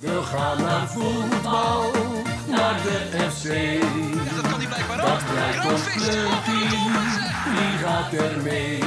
[0.00, 1.90] We gaan naar voetbal,
[2.46, 3.46] naar de FC.
[4.36, 5.06] Dat kan niet blijkbaar ook.
[5.06, 6.92] Dat blijkt ons clubteam,
[7.56, 8.78] wie gaat er mee?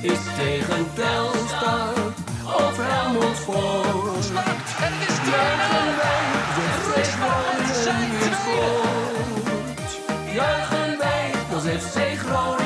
[0.00, 1.92] Is tegen Telstar
[2.44, 3.38] of Helmond?
[4.80, 6.24] En het is Juichen wij,
[6.94, 8.36] de Groningen weer tweede.
[8.42, 9.90] scoort.
[10.34, 12.61] Juichen wij, als FC Groningen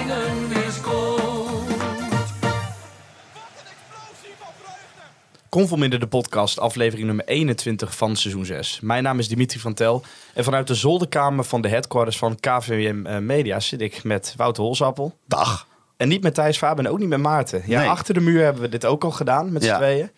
[5.57, 8.79] Conforminder de podcast, aflevering nummer 21 van seizoen 6.
[8.83, 10.03] Mijn naam is Dimitri van Tel
[10.35, 14.63] en vanuit de zolderkamer van de headquarters van KVM eh, Media zit ik met Wouter
[14.63, 15.17] Holsappel.
[15.27, 15.67] Dag.
[15.97, 17.63] En niet met Thijs Faber en ook niet met Maarten.
[17.67, 17.89] Ja, Nee.
[17.89, 19.77] achter de muur hebben we dit ook al gedaan met z'n Ja.
[19.77, 20.11] tweeën.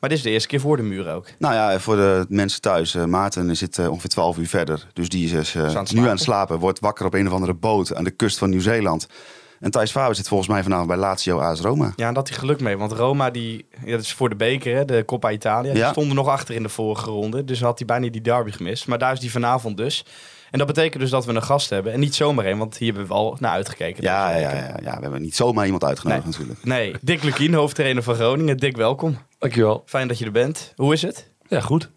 [0.00, 1.26] Maar dit is de eerste keer voor de muur ook.
[1.38, 2.94] Nou ja, voor de mensen thuis.
[2.94, 4.86] eh, Maarten zit eh, ongeveer 12 uur verder.
[4.92, 6.58] Dus die is aan het nu aan het slapen.
[6.58, 9.06] Wordt wakker op een of andere boot aan de kust van Nieuw-Zeeland.
[9.60, 11.92] En Thijs Faber zit volgens mij vanavond bij Lazio AS Roma.
[11.96, 12.76] Ja, en dat hij geluk mee.
[12.78, 15.72] Want Roma, die, ja, dat is voor de beker, hè, de Coppa Italia.
[15.72, 15.90] Die Ja.
[15.90, 17.44] stonden nog achter in de vorige ronde.
[17.44, 18.86] Dus had hij bijna die derby gemist.
[18.86, 20.04] Maar daar is die vanavond dus.
[20.50, 21.92] En dat betekent dus dat we een gast hebben.
[21.92, 24.02] En niet zomaar een, want hier hebben we al naar uitgekeken.
[24.02, 26.32] Ja, ja, ja, ja, we hebben niet zomaar iemand uitgenodigd Nee.
[26.32, 26.64] natuurlijk.
[26.64, 28.56] Nee, Dick Lukien, hoofdtrainer van Groningen.
[28.56, 29.18] Dick, welkom.
[29.38, 29.82] Dankjewel.
[29.86, 30.72] Fijn dat je er bent.
[30.76, 31.28] Hoe is het?
[31.48, 31.88] Ja, goed.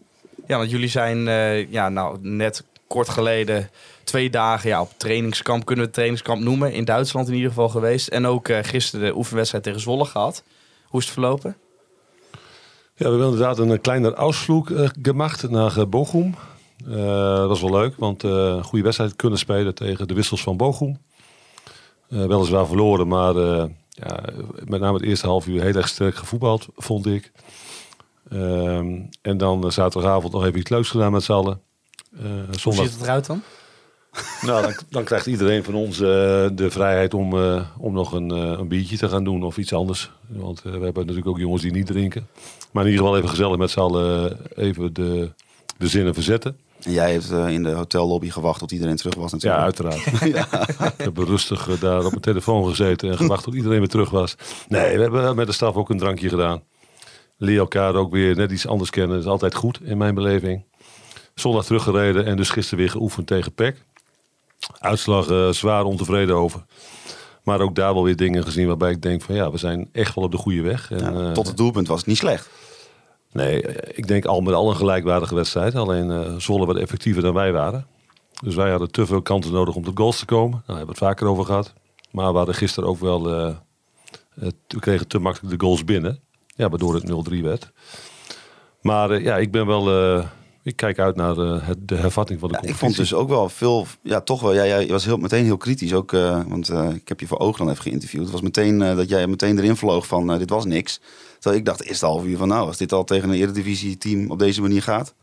[0.46, 3.70] Ja, want jullie zijn eh, ja, nou, net kort geleden
[4.04, 7.68] twee dagen ja, op trainingskamp, kunnen we het trainingskamp noemen, in Duitsland in ieder geval
[7.68, 8.08] geweest.
[8.08, 10.42] En ook eh, gisteren de oefenwedstrijd tegen Zwolle gehad.
[10.84, 11.56] Hoe is het verlopen?
[12.96, 16.34] Ja, we hebben inderdaad een kleiner Ausflug eh, gemaakt naar uh, Bochum.
[16.88, 16.94] Eh,
[17.36, 20.56] dat was wel leuk, want eh, een goede wedstrijd kunnen spelen tegen de wissels van
[20.56, 20.98] Bochum.
[22.08, 24.20] Eh, weliswaar verloren, maar eh, ja,
[24.64, 27.32] met name het eerste half uur heel erg sterk gevoetbald, vond ik.
[28.30, 31.60] Ehm, en dan eh, zaterdagavond nog even iets leuks gedaan met z'n allen.
[32.16, 33.42] Eh, Hoe zondag ziet het eruit dan?
[34.40, 36.06] Nou, dan, dan krijgt iedereen van ons eh,
[36.52, 39.72] de vrijheid om, eh, om nog een, eh, een biertje te gaan doen of iets
[39.72, 40.10] anders.
[40.26, 42.28] Want we hebben natuurlijk ook jongens die niet drinken.
[42.72, 45.30] Maar in ieder geval even gezellig met z'n allen even de,
[45.78, 46.56] de zinnen verzetten.
[46.84, 49.96] En jij hebt eh, in de hotellobby gewacht tot iedereen terug was Ja, natuurlijk.
[50.02, 50.92] uiteraard.
[50.98, 54.36] Ik heb rustig daar op mijn telefoon gezeten en gewacht tot iedereen weer terug was.
[54.68, 56.62] Nee, we hebben met de staf ook een drankje gedaan.
[57.36, 59.16] Leer elkaar ook weer net iets anders kennen.
[59.16, 60.64] Dat is altijd goed in mijn beleving.
[61.34, 63.84] Zondag teruggereden en dus gisteren weer geoefend tegen PEC.
[64.78, 66.64] Uitslag eh, zwaar ontevreden over.
[67.42, 70.14] Maar ook daar wel weer dingen gezien waarbij ik denk van ja, we zijn echt
[70.14, 70.90] wel op de goede weg.
[70.90, 72.50] En, Ja, eh, tot het doelpunt was het niet slecht.
[73.32, 75.74] Nee, eh, ik denk al met al een gelijkwaardige wedstrijd.
[75.74, 77.86] Alleen eh Zwolle wat effectiever dan wij waren.
[78.42, 80.50] Dus wij hadden te veel kansen nodig om tot goals te komen.
[80.50, 81.72] Nou, daar hebben we het vaker over gehad.
[82.10, 83.22] Maar we hadden gisteren ook wel...
[84.34, 86.20] we kregen te makkelijk de goals binnen.
[86.46, 87.72] Ja, waardoor het 0-3 werd.
[88.80, 89.84] Maar ja, ik ben wel...
[90.64, 93.14] eh, ik kijk uit naar eh, het, de hervatting van de Ja, ik vond dus
[93.14, 96.40] ook wel veel, ja toch wel, ja, jij was heel, meteen heel kritisch ook, eh,
[96.48, 98.22] want eh, ik heb je voor Oogland even geïnterviewd.
[98.22, 101.00] Het was meteen eh, dat jij meteen erin vloog van eh, dit was niks.
[101.34, 104.30] Terwijl ik dacht eerst half uur van nou, als dit al tegen een eredivisie team
[104.30, 105.14] op deze manier gaat.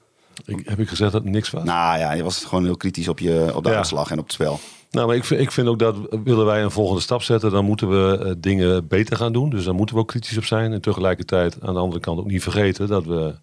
[0.45, 1.63] Ik, heb ik gezegd dat het niks was?
[1.63, 3.75] Nou ja, je was gewoon heel kritisch op, je, op de Ja.
[3.75, 4.59] uitslag en op het spel.
[4.91, 7.65] Nou, maar ik, vind- ik vind ook dat willen wij een volgende stap zetten, dan
[7.65, 9.49] moeten we eh, dingen beter gaan doen.
[9.49, 10.71] Dus daar moeten we ook kritisch op zijn.
[10.73, 13.33] En tegelijkertijd aan de andere kant ook niet vergeten dat we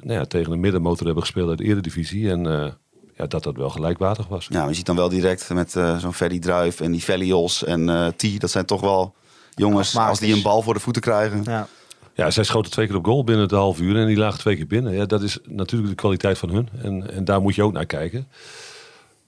[0.00, 2.30] nou ja, tegen een middenmotor hebben gespeeld uit de Eredivisie.
[2.30, 2.70] En eh,
[3.16, 4.46] ja, dat dat wel gelijkwaardig was.
[4.50, 7.64] Ja, maar je ziet dan wel direct met eh, zo'n Ferry Druif en die Velios
[7.64, 9.14] en eh T, dat zijn toch wel
[9.54, 11.42] jongens, als die een bal voor de voeten krijgen.
[11.44, 11.68] Ja.
[12.14, 14.56] Ja, zij schoten twee keer op goal binnen het half uur en die lagen twee
[14.56, 14.92] keer binnen.
[14.94, 16.68] Ja, dat is natuurlijk de kwaliteit van hun.
[16.82, 18.28] En, en daar moet je ook naar kijken.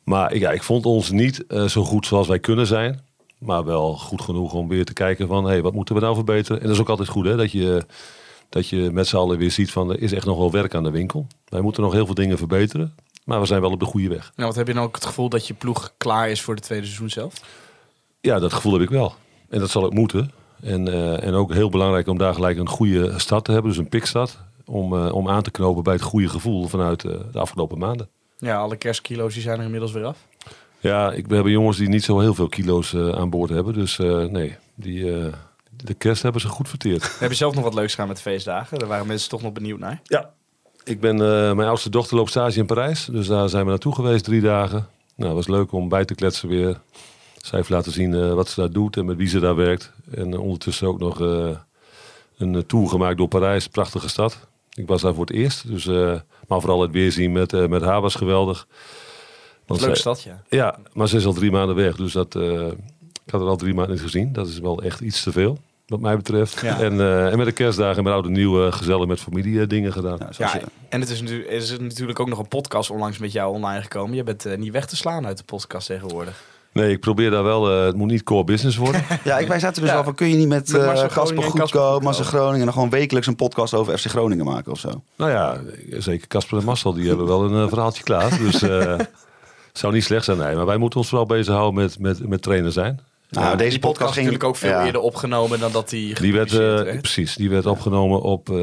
[0.04, 3.00] Maar ik- ja, ik vond ons niet eh, zo goed zoals wij kunnen zijn.
[3.38, 5.44] Maar wel goed genoeg om weer te kijken van...
[5.44, 6.60] Hey, wat moeten we nou verbeteren?
[6.60, 7.84] En dat is ook altijd goed hè, dat je,
[8.54, 9.90] dat je met z'n allen weer ziet van...
[9.90, 11.26] er is echt nog wel werk aan de winkel.
[11.48, 12.94] Wij moeten nog heel veel dingen verbeteren.
[13.24, 14.32] Maar we zijn wel op de goede weg.
[14.36, 16.62] Nou, wat heb je nou ook het gevoel dat je ploeg klaar is voor het
[16.62, 17.32] tweede seizoen zelf?
[18.20, 19.14] Ja, dat gevoel heb ik wel.
[19.48, 20.30] En dat zal ook moeten.
[20.62, 23.70] En, eh, en ook heel belangrijk om daar gelijk een goede start te hebben.
[23.70, 24.38] Dus een pikstart.
[24.64, 28.08] Om, eh, om aan te knopen bij het goede gevoel vanuit eh, de afgelopen maanden.
[28.38, 30.26] Ja, alle kerstkilo's die zijn er inmiddels weer af.
[30.80, 33.74] Ja, ik, we hebben jongens die niet zo heel veel kilo's aan boord hebben.
[33.74, 33.96] Dus
[34.30, 35.30] nee, die,
[35.84, 37.18] de kerst hebben ze goed verteerd.
[37.18, 38.78] Heb je zelf nog wat leuks gedaan met de feestdagen?
[38.78, 40.00] Daar waren mensen toch nog benieuwd naar.
[40.04, 40.30] Ja.
[40.84, 43.04] Ik ben, eh, mijn oudste dochter loopt stage in Parijs.
[43.10, 44.88] Dus daar zijn we naartoe geweest, drie dagen.
[45.16, 46.80] Nou, het was leuk om bij te kletsen weer.
[47.42, 49.92] Zij heeft laten zien eh, wat ze daar doet en met wie ze daar werkt.
[50.10, 51.48] En eh, ondertussen ook nog eh,
[52.38, 53.68] een tour gemaakt door Parijs.
[53.68, 54.38] Prachtige stad.
[54.74, 55.68] Ik was daar voor het eerst.
[55.68, 56.14] Dus, eh,
[56.48, 58.66] maar vooral het weerzien met, met haar was geweldig.
[59.66, 60.42] Want Leuke zij- stad, ja.
[60.48, 61.96] Ja, maar ze is al drie maanden weg.
[61.96, 62.66] Dus dat, eh,
[63.24, 64.32] ik had er al drie maanden niet gezien.
[64.32, 66.60] Dat is wel echt iets te veel, wat mij betreft.
[66.60, 66.80] Ja.
[66.80, 69.60] En, eh, en met de kerstdagen en met oude en nieuw eh, gezellig met familie
[69.60, 70.16] eh, dingen gedaan.
[70.18, 72.90] Ja, zoals Ja, je- en het is, natuurlijk, er is natuurlijk ook nog een podcast
[72.90, 74.16] onlangs met jou online gekomen.
[74.16, 76.42] Je bent eh, niet weg te slaan uit de podcast tegenwoordig.
[76.72, 77.70] Nee, ik probeer daar wel...
[77.70, 79.02] eh, het moet niet core business worden.
[79.24, 79.96] Ja, ik, wij zaten dus Ja.
[79.96, 82.02] al van, kun je niet met Met eh, Marcel Casper Goedkoop.
[82.02, 82.58] Marcel Groningen...
[82.58, 85.02] en dan gewoon wekelijks een podcast over FC Groningen maken of zo?
[85.16, 85.60] nou ja,
[85.98, 88.38] zeker Casper en Marcel, die hebben wel een verhaaltje klaar.
[88.38, 88.94] Dus eh
[89.72, 90.56] zou niet slecht zijn, nee.
[90.56, 93.00] Maar wij moeten ons vooral bezighouden met, met, met trainer zijn.
[93.42, 94.86] Nou, deze die podcast podcast ging natuurlijk ook veel ja.
[94.86, 97.00] eerder opgenomen dan dat die Die werd, eh, werd.
[97.00, 98.54] precies, die werd opgenomen op eh,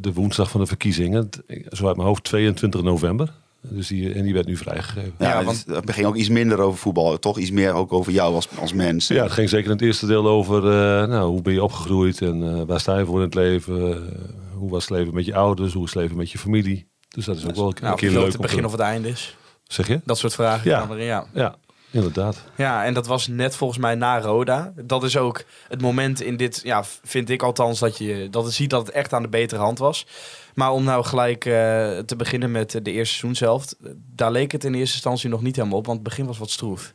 [0.00, 1.28] de woensdag van de verkiezingen.
[1.70, 3.32] Zo uit mijn hoofd 22 november.
[3.60, 5.12] Dus die, en die werd nu vrijgegeven.
[5.18, 7.18] Ja, Ja, want het ging ook iets minder over voetbal.
[7.18, 9.08] Toch iets meer ook over jou als, als mens.
[9.08, 12.20] Ja, het ging zeker in het eerste deel over eh, nou, hoe ben je opgegroeid
[12.22, 14.06] en eh, waar sta je voor in het leven.
[14.54, 16.88] Hoe was het leven met je ouders, hoe is het leven met je familie.
[17.08, 18.80] Dus dat is ook wel een, Nou, keer het leuk het begin te- of het
[18.80, 19.36] einde is.
[19.64, 20.00] Zeg je?
[20.04, 20.78] Dat soort vragen Ja.
[20.80, 21.26] kan erin, ja.
[21.34, 21.54] Ja,
[21.90, 22.44] inderdaad.
[22.56, 24.72] Ja, en dat was net volgens mij na Roda.
[24.76, 28.70] Dat is ook het moment in dit, ja, vind ik althans, dat je dat ziet
[28.70, 30.06] dat het echt aan de betere hand was.
[30.54, 31.52] Maar om nou gelijk eh,
[31.98, 35.56] te beginnen met de eerste seizoenshelft, eh, daar leek het in eerste instantie nog niet
[35.56, 36.94] helemaal op, want het begin was wat stroef.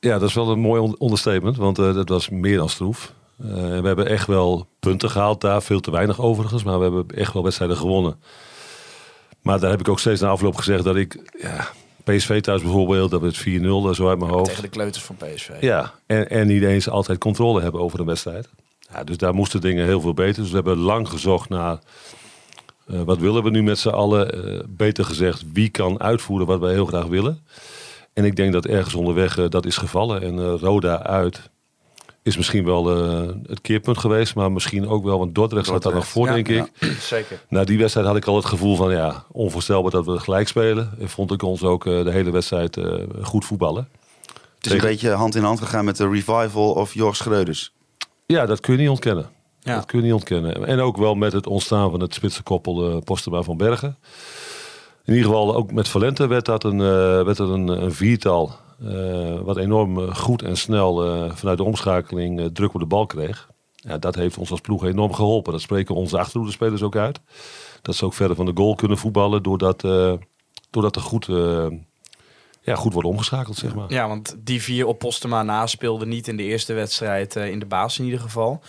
[0.00, 3.12] Ja, dat is wel een mooi on- understatement, want eh, dat was meer dan stroef.
[3.38, 7.06] Eh, we hebben echt wel punten gehaald daar, veel te weinig overigens, maar we hebben
[7.16, 8.20] echt wel wedstrijden gewonnen.
[9.42, 11.68] Maar daar heb ik ook steeds na afloop gezegd dat ik, ja,
[12.16, 14.48] PSV thuis bijvoorbeeld, dat we het 4-0 eh, zo uit mijn hoofd.
[14.48, 15.50] Tegen de kleuters van PSV.
[15.60, 18.48] Ja, en, en niet eens altijd controle hebben over een wedstrijd.
[18.92, 20.42] Ja, dus daar moesten dingen heel veel beter.
[20.42, 21.78] Dus we hebben lang gezocht naar
[22.88, 24.32] eh, wat willen we nu met z'n allen.
[24.32, 27.44] Eh, beter gezegd, wie kan uitvoeren wat wij heel graag willen.
[28.12, 30.22] En ik denk dat ergens onderweg eh, dat is gevallen.
[30.22, 31.50] En Roda uit
[32.28, 34.34] is misschien wel eh, het keerpunt geweest.
[34.34, 36.70] Maar misschien ook wel, want Dordrecht staat daar nog voor, Ja, denk ik.
[36.80, 37.40] ja, zeker.
[37.48, 40.90] Na die wedstrijd had ik al het gevoel van, ja, onvoorstelbaar dat we gelijk spelen.
[41.00, 42.92] En vond ik ons ook eh, de hele wedstrijd eh,
[43.22, 43.88] goed voetballen.
[44.56, 47.72] Het is een beetje hand in hand gegaan met de revival of Jorg Schreuders.
[48.26, 49.30] Ja, dat kun je niet ontkennen.
[49.60, 49.74] Ja.
[49.74, 50.66] Dat kun je niet ontkennen.
[50.66, 53.96] En ook wel met het ontstaan van het spitse koppel uh, Postema van Bergen.
[55.04, 58.52] In ieder geval ook met Valente werd dat een, uh, werd dat een, een viertal.
[58.82, 63.06] Uh, wat enorm uh, goed en snel uh, vanuit de omschakeling druk op de bal
[63.06, 63.48] kreeg.
[63.74, 65.52] Ja, dat heeft ons als ploeg enorm geholpen.
[65.52, 67.20] Dat spreken onze achterhoede-spelers ook uit.
[67.82, 69.42] Dat ze ook verder van de goal kunnen voetballen.
[69.42, 69.80] Doordat,
[70.70, 71.26] doordat er goed,
[72.68, 73.92] ja, goed wordt omgeschakeld, zeg maar.
[73.92, 77.36] Ja, want die vier op Postema na speelden niet in de eerste wedstrijd.
[77.36, 78.62] eh, in de baas in ieder geval.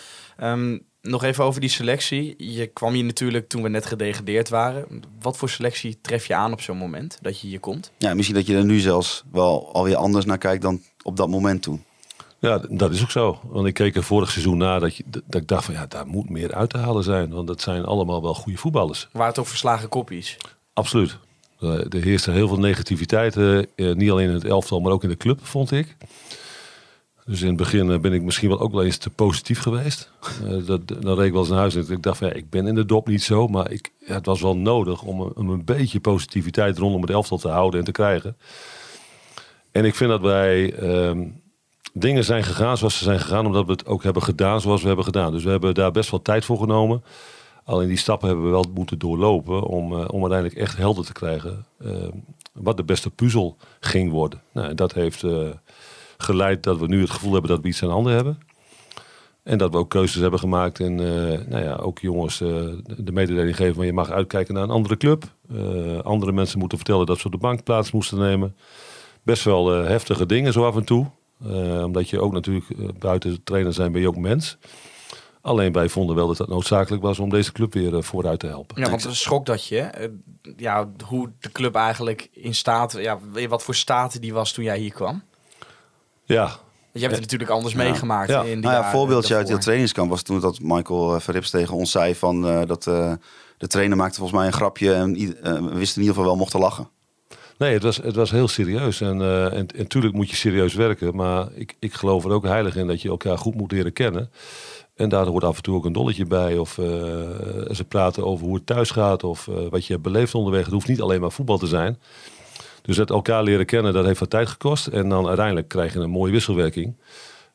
[0.44, 2.36] Um, nog even over die selectie.
[2.38, 4.86] Je kwam hier natuurlijk toen we net gedegradeerd waren.
[5.20, 7.92] Wat voor selectie tref je aan op zo'n moment dat je hier komt?
[7.98, 11.30] Ja, misschien dat je er nu zelfs wel alweer anders naar kijkt dan op dat
[11.30, 11.84] moment toen.
[12.40, 13.40] Ja, dat is ook zo.
[13.44, 16.08] Want ik keek er vorig seizoen na dat, je, dat ik dacht van ja, daar
[16.08, 17.30] moet meer uit te halen zijn.
[17.30, 19.08] Want dat zijn allemaal wel goede voetballers.
[19.12, 20.38] Waar het ook verslagen koppies.
[20.74, 21.18] Absoluut.
[21.60, 23.38] Er heerste heel veel negativiteit.
[23.38, 25.96] Eh, niet alleen in het elftal, maar ook in de club, vond ik.
[27.30, 30.12] Dus in het begin ben ik misschien wel ook wel eens te positief geweest.
[30.44, 32.68] Uh, dat, dan reed ik wel eens naar huis en ik dacht ja, ik ben
[32.68, 33.48] in de dop niet zo.
[33.48, 37.48] Maar ik, het was wel nodig om, om een beetje positiviteit rondom het elftal te
[37.48, 38.38] houden en te krijgen.
[39.72, 41.26] En ik vind dat wij uh,
[41.94, 43.46] dingen zijn gegaan zoals ze zijn gegaan.
[43.46, 45.32] Omdat we het ook hebben gedaan zoals we hebben gedaan.
[45.32, 47.04] Dus we hebben daar best wel tijd voor genomen.
[47.64, 51.14] Alleen die stappen hebben we wel moeten doorlopen om, uh, om uiteindelijk echt helder te
[51.14, 51.66] krijgen.
[51.82, 52.08] Uh,
[52.54, 54.42] wat de beste puzzel ging worden.
[54.54, 55.24] Nou, dat heeft
[56.24, 58.40] geleid dat we nu het gevoel hebben dat we iets aan handen hebben.
[59.44, 60.80] En dat we ook keuzes hebben gemaakt.
[60.80, 60.96] En
[61.50, 65.24] nou ja, ook jongens de mededeling geven van je mag uitkijken naar een andere club.
[66.04, 68.56] andere mensen moeten vertellen dat ze op de bank plaats moesten nemen.
[69.24, 71.06] Best wel heftige dingen zo af en toe.
[71.84, 74.58] omdat je ook natuurlijk buiten trainer zijn ben je ook mens.
[75.42, 78.48] Alleen wij vonden wel dat het noodzakelijk was om deze club weer uh, vooruit te
[78.48, 78.82] helpen.
[78.82, 80.08] Ja, want een schok dat je, uh,
[80.58, 84.78] ja, hoe de club eigenlijk in staat, ja, wat voor staat die was toen jij
[84.78, 85.24] hier kwam.
[86.36, 86.50] Ja.
[86.92, 87.84] Je hebt het natuurlijk anders ja.
[87.84, 88.30] meegemaakt.
[88.30, 88.40] Ja.
[88.40, 91.50] In die nou ja, jaren voorbeeldje uit het trainingskamp was toen dat Michael uh, Verrips
[91.50, 93.14] tegen ons zei van uh, dat uh,
[93.58, 96.60] de trainer maakte volgens mij een grapje en we wisten in ieder geval wel mochten
[96.60, 96.90] lachen.
[97.58, 99.02] Nee, het was, het was heel serieus.
[99.02, 101.16] En, uh, en, en tuurlijk moet je serieus werken.
[101.16, 104.32] Maar ik, ik geloof er ook heilig in dat je elkaar goed moet leren kennen.
[104.96, 106.58] En daar hoort af en toe ook een dolletje bij.
[106.58, 106.86] Of uh,
[107.72, 109.24] ze praten over hoe het thuis gaat.
[109.24, 110.64] Of uh, wat je hebt beleefd onderweg.
[110.64, 112.00] Het hoeft niet alleen maar voetbal te zijn.
[112.90, 114.88] Dus dat elkaar leren kennen, dat heeft wat tijd gekost.
[114.88, 116.98] En dan uiteindelijk krijg je een mooie wisselwerking.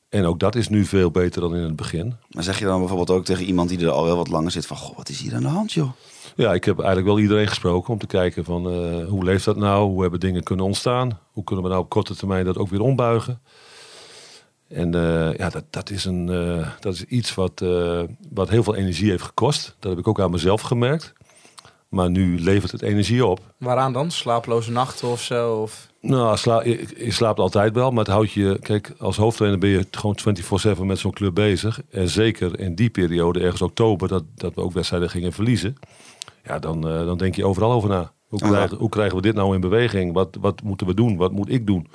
[0.08, 2.14] En ook dat is nu veel beter dan in het begin.
[2.30, 4.66] Maar zeg je dan bijvoorbeeld ook tegen iemand die er al wel wat langer zit
[4.66, 4.76] van...
[4.76, 5.90] Goh, wat is hier aan de hand, joh?
[6.36, 9.56] Ja, ik heb eigenlijk wel iedereen gesproken om te kijken van uh, hoe leeft dat
[9.56, 9.88] nou?
[9.90, 11.18] Hoe hebben dingen kunnen ontstaan?
[11.32, 13.40] Hoe kunnen we nou op korte termijn dat ook weer ombuigen?
[14.68, 17.64] En uh, ja, dat, dat, is een, uh, dat is iets wat,
[18.30, 19.76] wat heel veel energie heeft gekost.
[19.78, 21.12] Dat heb ik ook aan mezelf gemerkt.
[21.94, 23.40] Maar nu levert het energie op.
[23.58, 24.10] Waaraan dan?
[24.10, 25.54] Slaaploze nachten of zo?
[25.54, 25.88] Of?
[26.00, 28.58] Nou, sla, je, je, slaapt altijd wel, maar het houdt je...
[28.60, 30.18] Kijk, als hoofdtrainer ben je gewoon
[30.78, 31.80] 24-7 met zo'n club bezig.
[31.90, 35.76] En zeker in die periode, ergens oktober, dat, dat we ook wedstrijden gingen verliezen.
[36.44, 38.12] Ja, dan, dan denk je overal over na.
[38.28, 40.12] Hoe krijgen, hoe krijgen we dit nou in beweging?
[40.12, 41.16] Wat, wat moeten we doen?
[41.16, 41.88] Wat moet ik doen?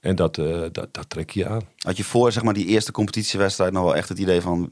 [0.00, 1.62] En dat, eh, dat, dat trek je aan.
[1.76, 4.68] Had je voor zeg maar, die eerste competitiewedstrijd nog wel echt het idee van...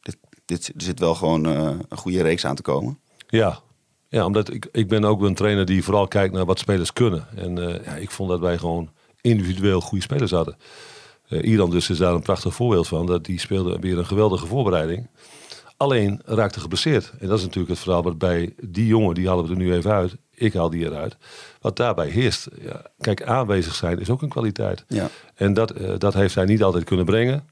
[0.00, 2.98] Dit, dit, er zit wel gewoon eh, een goede reeks aan te komen?
[3.28, 3.60] Ja,
[4.10, 7.26] ja omdat ik, ik ben ook een trainer die vooral kijkt naar wat spelers kunnen.
[7.36, 8.90] En eh, ja, ik vond dat wij gewoon
[9.20, 10.56] individueel goede spelers hadden.
[11.28, 13.06] Iran dus is daar een prachtig voorbeeld van.
[13.06, 15.08] Dat die speelde weer een geweldige voorbereiding.
[15.76, 17.12] Alleen raakte geblesseerd.
[17.18, 19.72] En dat is natuurlijk het verhaal wat bij die jongen, die halen we er nu
[19.74, 20.16] even uit.
[20.34, 21.16] Ik haal die eruit.
[21.60, 22.48] Wat daarbij heerst.
[22.62, 24.84] Ja, kijk, aanwezig zijn is ook een kwaliteit.
[24.88, 25.08] Ja.
[25.34, 27.44] En dat, eh, dat heeft hij niet altijd kunnen brengen.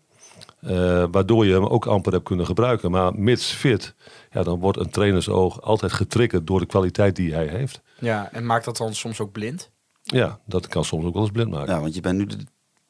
[0.61, 2.91] Eh, waardoor je hem ook amper hebt kunnen gebruiken.
[2.91, 3.95] Maar mits fit,
[4.31, 7.81] ja, dan wordt een trainersoog altijd getriggerd door de kwaliteit die hij heeft.
[8.01, 9.71] Ja, en maakt dat dan soms ook blind?
[10.03, 11.75] Ja, dat kan soms ook wel eens blind maken.
[11.75, 12.37] Ja, want je bent nu de,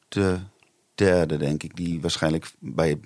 [0.07, 0.37] de
[0.95, 2.99] derde, denk ik, die waarschijnlijk bij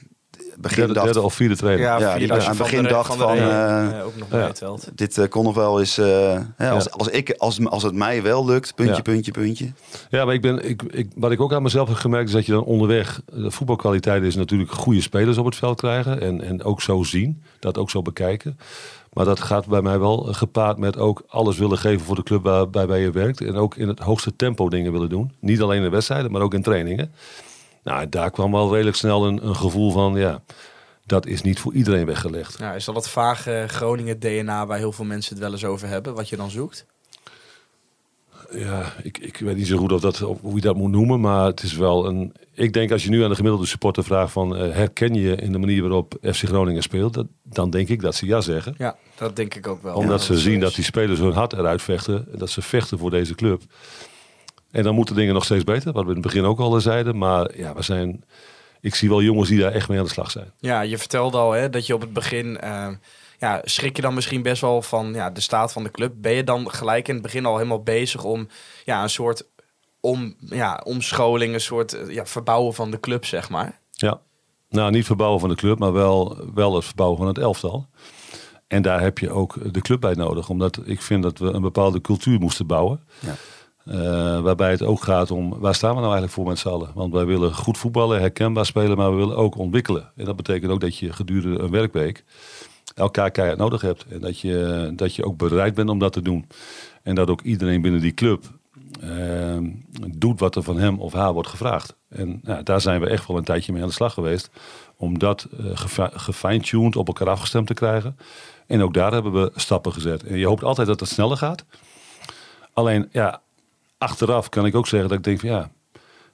[0.58, 1.06] begin derde, dacht...
[1.06, 1.86] derde of vierde trainer.
[1.86, 4.76] Ja, die aan het van begin dacht van van, eh, ook nog ja.
[4.96, 5.98] Dit eh, kon nog wel eens...
[5.98, 6.90] eh, hè, als, Ja.
[6.92, 9.02] als, ik, als, als het mij wel lukt, puntje, Ja.
[9.02, 9.72] puntje, puntje.
[10.10, 12.46] Ja, maar ik ben, ik, ik, wat ik ook aan mezelf heb gemerkt is dat
[12.46, 13.22] je dan onderweg...
[13.34, 16.22] De voetbalkwaliteit is natuurlijk goede spelers op het veld krijgen.
[16.22, 18.60] En, en ook zo zien, dat ook zo bekijken.
[19.14, 22.44] Maar dat gaat bij mij wel gepaard met ook alles willen geven voor de club
[22.44, 23.42] waar- waarbij je werkt.
[23.42, 25.32] En ook in het hoogste tempo dingen willen doen.
[25.40, 27.12] Niet alleen in wedstrijden, maar ook in trainingen.
[27.84, 30.16] Nou, daar kwam wel redelijk snel een, een gevoel van...
[30.16, 30.42] ja,
[31.06, 32.58] dat is niet voor iedereen weggelegd.
[32.60, 35.88] Ja, is dat het vage Groningen DNA waar heel veel mensen het wel eens over
[35.88, 36.86] hebben, wat je dan zoekt?
[38.52, 41.20] Ja, ik, ik weet niet zo goed of dat, of hoe je dat moet noemen,
[41.20, 42.34] maar het is wel een.
[42.54, 45.52] Ik denk als je nu aan de gemiddelde supporter vraagt van eh, herken je in
[45.52, 48.76] de manier waarop FC Groningen speelt, dat, dan denk ik dat ze ja zeggen.
[48.78, 49.96] Ja, dat denk ik ook wel.
[49.96, 50.62] Omdat Ja, ze zien is.
[50.62, 53.62] dat die spelers hun hart eruit vechten, en dat ze vechten voor deze club.
[54.74, 57.18] En dan moeten dingen nog steeds beter, wat we in het begin ook al zeiden.
[57.18, 58.24] Maar ja, we zijn.
[58.82, 60.52] Ik zie wel jongens die daar echt mee aan de slag zijn.
[60.58, 62.60] Ja, je vertelde al hè, dat je op het begin...
[62.60, 62.88] eh,
[63.40, 66.14] ja, schrik je dan misschien best wel van ja, de staat van de club?
[66.16, 68.48] Ben je dan gelijk in het begin al helemaal bezig om
[68.86, 69.44] ja, een soort
[70.00, 73.80] om, ja, omscholing, een soort eh, ja, verbouwen van de club, zeg maar?
[73.92, 74.22] Ja,
[74.70, 77.88] nou niet verbouwen van de club, maar wel, wel het verbouwen van het elftal.
[78.68, 81.62] En daar heb je ook de club bij nodig, omdat ik vind dat we een
[81.62, 83.04] bepaalde cultuur moesten bouwen.
[83.20, 83.36] Ja.
[83.86, 86.90] Eh, waarbij het ook gaat om, waar staan we nou eigenlijk voor met z'n allen?
[86.94, 90.12] Want wij willen goed voetballen, herkenbaar spelen, maar we willen ook ontwikkelen.
[90.16, 92.24] En dat betekent ook dat je gedurende een werkweek
[92.96, 94.06] elkaar keihard nodig hebt.
[94.10, 96.48] En dat je, dat je ook bereid bent om dat te doen.
[97.04, 98.44] En dat ook iedereen binnen die club
[99.02, 99.58] eh,
[100.16, 101.96] doet wat er van hem of haar wordt gevraagd.
[102.10, 104.50] En nou, daar zijn we echt wel een tijdje mee aan de slag geweest.
[104.98, 108.18] Om dat eh, gefi- gefine-tuned op elkaar afgestemd te krijgen.
[108.68, 110.24] En ook daar hebben we stappen gezet.
[110.24, 111.66] En je hoopt altijd dat het sneller gaat.
[112.74, 113.42] Alleen, ja,
[114.04, 115.72] achteraf kan ik ook zeggen dat ik denk van ja,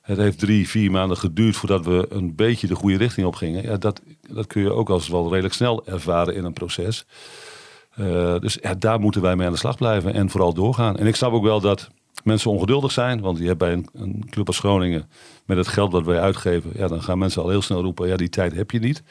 [0.02, 3.64] het heeft drie, vier maanden geduurd voordat we een beetje de goede richting op gingen.
[3.64, 7.06] Ja, dat, dat kun je ook als wel redelijk snel ervaren in een proces.
[7.90, 10.98] Eh, dus daar moeten wij mee aan de slag blijven en vooral doorgaan.
[10.98, 11.90] En ik snap ook wel dat
[12.24, 15.10] mensen ongeduldig zijn, want je hebt bij een, een club als Groningen
[15.46, 18.16] met het geld dat wij uitgeven, ja, dan gaan mensen al heel snel roepen, ja,
[18.16, 19.04] die tijd heb je niet.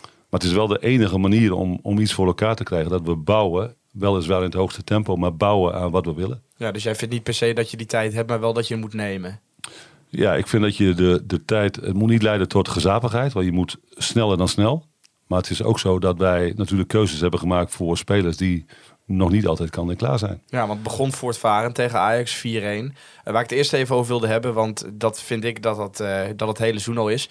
[0.00, 2.90] Maar het is wel de enige manier om, om iets voor elkaar te krijgen.
[2.90, 6.42] Dat we bouwen, weliswaar in het hoogste tempo, maar bouwen aan wat we willen.
[6.56, 8.68] Ja, dus jij vindt niet per se dat je die tijd hebt, maar wel dat
[8.68, 9.40] je moet nemen.
[10.08, 11.76] Ja, ik vind dat je de, de tijd.
[11.76, 14.86] Het moet niet leiden tot gezapigheid, want je moet sneller dan snel.
[15.26, 18.66] Maar het is ook zo dat wij natuurlijk keuzes hebben gemaakt voor spelers die
[19.04, 20.42] nog niet altijd kan en klaar zijn.
[20.46, 22.40] Ja, want het begon voortvarend tegen Ajax 4-1.
[22.40, 22.92] Eh,
[23.24, 26.22] waar ik het eerst even over wilde hebben, want dat vind ik dat, dat, eh,
[26.36, 27.28] dat het hele seizoen al is.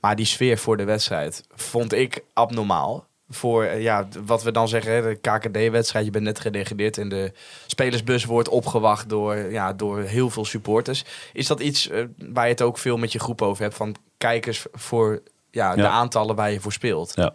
[0.00, 3.06] Maar die sfeer voor de wedstrijd vond ik abnormaal.
[3.30, 6.04] Voor eh, ja, wat we dan zeggen, de KKD-wedstrijd.
[6.04, 7.32] Je bent net gedegradeerd en de
[7.66, 11.04] spelersbus wordt opgewacht door, ja, door heel veel supporters.
[11.32, 13.74] Is dat iets eh, waar je het ook veel met je groep over hebt?
[13.74, 17.12] Van kijkers voor ja, de aantallen waar je voor speelt.
[17.14, 17.34] Ja,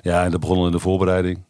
[0.00, 1.42] ja en dat begon in de voorbereiding.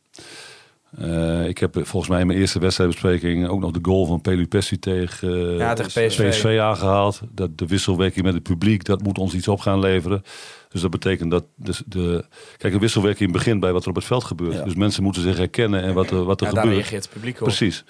[0.99, 4.47] Eh, ik heb volgens mij in mijn eerste wedstrijdbespreking ook nog de goal van Pelu
[4.47, 6.59] Pessi tegen, Ja, tegen PSV.
[6.61, 7.21] aangehaald.
[7.31, 10.23] Dat de wisselwerking met het publiek, dat moet ons iets op gaan leveren.
[10.69, 12.25] Dus dat betekent dat dus de,
[12.57, 14.53] kijk, een wisselwerking begint bij wat er op het veld gebeurt.
[14.55, 14.65] Ja.
[14.65, 16.81] Dus mensen moeten zich herkennen en wat er, wat er Ja, daar gebeurt.
[16.81, 17.43] reageert het publiek op.
[17.47, 17.85] Precies.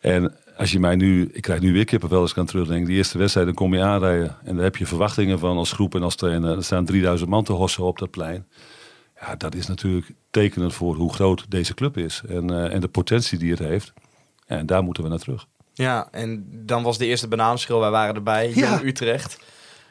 [0.00, 2.86] En als je mij nu, ik krijg nu weer kippenvel als ik aan terugdenk.
[2.86, 4.36] Die eerste wedstrijd, dan kom je aanrijden.
[4.44, 6.56] En daar heb je verwachtingen van als groep en als trainer.
[6.56, 8.46] Er staan 3000 man te hossen op dat plein.
[9.20, 12.22] Ja, dat is natuurlijk tekenend voor hoe groot deze club is.
[12.28, 13.92] En, eh, en de potentie die het heeft.
[14.46, 15.46] En daar moeten we naar terug.
[15.72, 18.80] Ja, en dan was de eerste bananenschil, wij waren erbij, Ja.
[18.82, 19.38] Utrecht.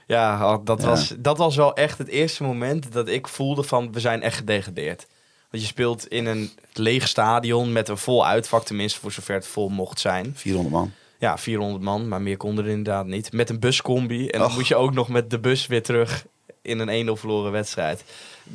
[0.08, 0.88] Ja, dat, Ja.
[0.88, 4.38] Was, dat was wel echt het eerste moment dat ik voelde van we zijn echt
[4.38, 5.08] gedegradeerd.
[5.52, 9.48] Want je speelt in een leeg stadion met een vol uitvak, tenminste voor zover het
[9.48, 10.32] vol mocht zijn.
[10.36, 10.92] 400 man.
[11.20, 13.32] Ja, 400 man, maar meer konden er inderdaad niet.
[13.34, 16.26] Met een buscombi en dan moet je ook nog met de bus weer terug
[16.66, 18.04] in een 1-0 verloren wedstrijd.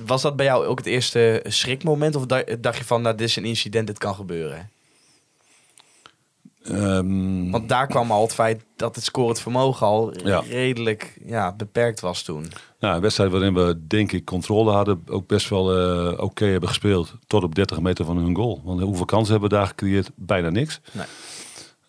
[0.04, 3.28] Was dat bij jou ook het eerste schrikmoment of da- dacht je van nou dit
[3.28, 4.70] is een incident, dit kan gebeuren?
[6.64, 10.40] Ehm, Want daar kwam al het feit dat het scorend vermogen al Ja.
[10.48, 12.46] redelijk ja, beperkt was toen.
[12.80, 15.02] Nou, een wedstrijd waarin we, denk ik, controle hadden.
[15.08, 17.14] Ook best wel eh, oké hebben gespeeld.
[17.26, 18.60] Tot op 30 meter van hun goal.
[18.64, 20.10] Want hoeveel kansen hebben we daar gecreëerd?
[20.14, 20.80] Bijna niks.
[20.92, 21.06] Nee.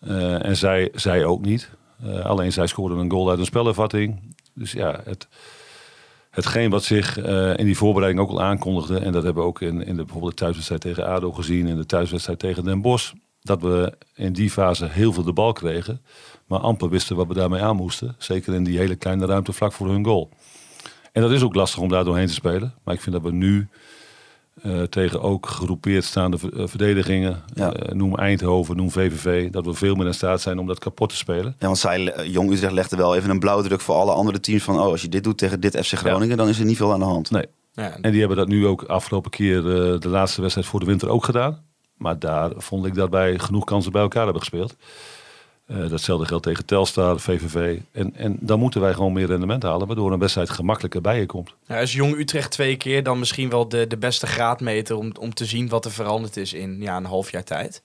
[0.00, 1.70] Eh, en zij, zij ook niet.
[2.04, 4.34] Eh, alleen zij scoorden een goal uit een spelervatting.
[4.54, 5.28] Dus ja, het,
[6.32, 8.98] hetgeen wat zich eh, in die voorbereiding ook al aankondigde.
[8.98, 11.68] En dat hebben we ook in, in de, bijvoorbeeld thuiswedstrijd tegen ADO gezien.
[11.68, 13.12] En de thuiswedstrijd tegen Den Bosch.
[13.40, 16.00] Dat we in die fase heel veel de bal kregen.
[16.46, 18.14] Maar amper wisten wat we daarmee aan moesten.
[18.18, 20.30] Zeker in die hele kleine ruimte vlak voor hun goal.
[21.12, 22.74] En dat is ook lastig om daar doorheen te spelen.
[22.84, 23.68] Maar ik vind dat we nu
[24.62, 27.72] eh, tegen ook gegroepeerd staande eh, verdedigingen, Ja.
[27.72, 31.08] eh, noem Eindhoven, noem VVV, dat we veel meer in staat zijn om dat kapot
[31.08, 31.56] te spelen.
[31.58, 34.74] Ja, want zij, Jong Utrecht legde wel even een blauwdruk voor alle andere teams van...
[34.80, 36.98] oh, als je dit doet tegen dit FC Groningen, dan is er niet veel aan
[36.98, 37.30] de hand.
[37.30, 37.46] Nee.
[37.74, 40.86] Ja, En die hebben dat nu ook afgelopen keer eh, de laatste wedstrijd voor de
[40.86, 41.62] winter ook gedaan.
[41.96, 44.76] Maar daar vond ik dat wij genoeg kansen bij elkaar hebben gespeeld.
[45.66, 47.78] Eh, datzelfde geldt tegen Telstar, VVV.
[47.92, 51.26] En, en dan moeten wij gewoon meer rendement halen, waardoor een wedstrijd gemakkelijker bij je
[51.26, 51.54] komt.
[51.66, 55.34] Ja, is Jong Utrecht twee keer dan misschien wel de, de beste graadmeter om, om
[55.34, 57.82] te zien wat er veranderd is in ja, een half jaar tijd?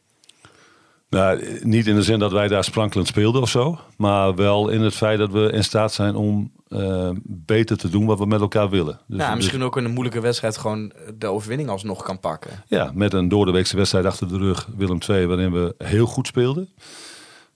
[1.10, 3.80] Nou, niet in de zin dat wij daar sprankelend speelden of zo.
[3.98, 8.06] Maar wel in het feit dat we in staat zijn om eh, beter te doen
[8.06, 9.00] wat we met elkaar willen.
[9.08, 12.64] Dus, ja, dus- misschien ook in een moeilijke wedstrijd gewoon de overwinning alsnog kan pakken.
[12.68, 16.70] ja, met een doordeweekse wedstrijd achter de rug, Willem II, waarin we heel goed speelden.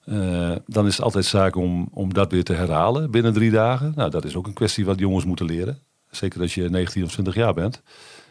[0.06, 3.94] Eh, dan is het altijd zaak om, om dat weer te herhalen binnen drie dagen.
[3.96, 5.80] Nou, dat is ook een kwestie wat jongens moeten leren.
[6.10, 7.82] Zeker als je 19 of 20 jaar bent.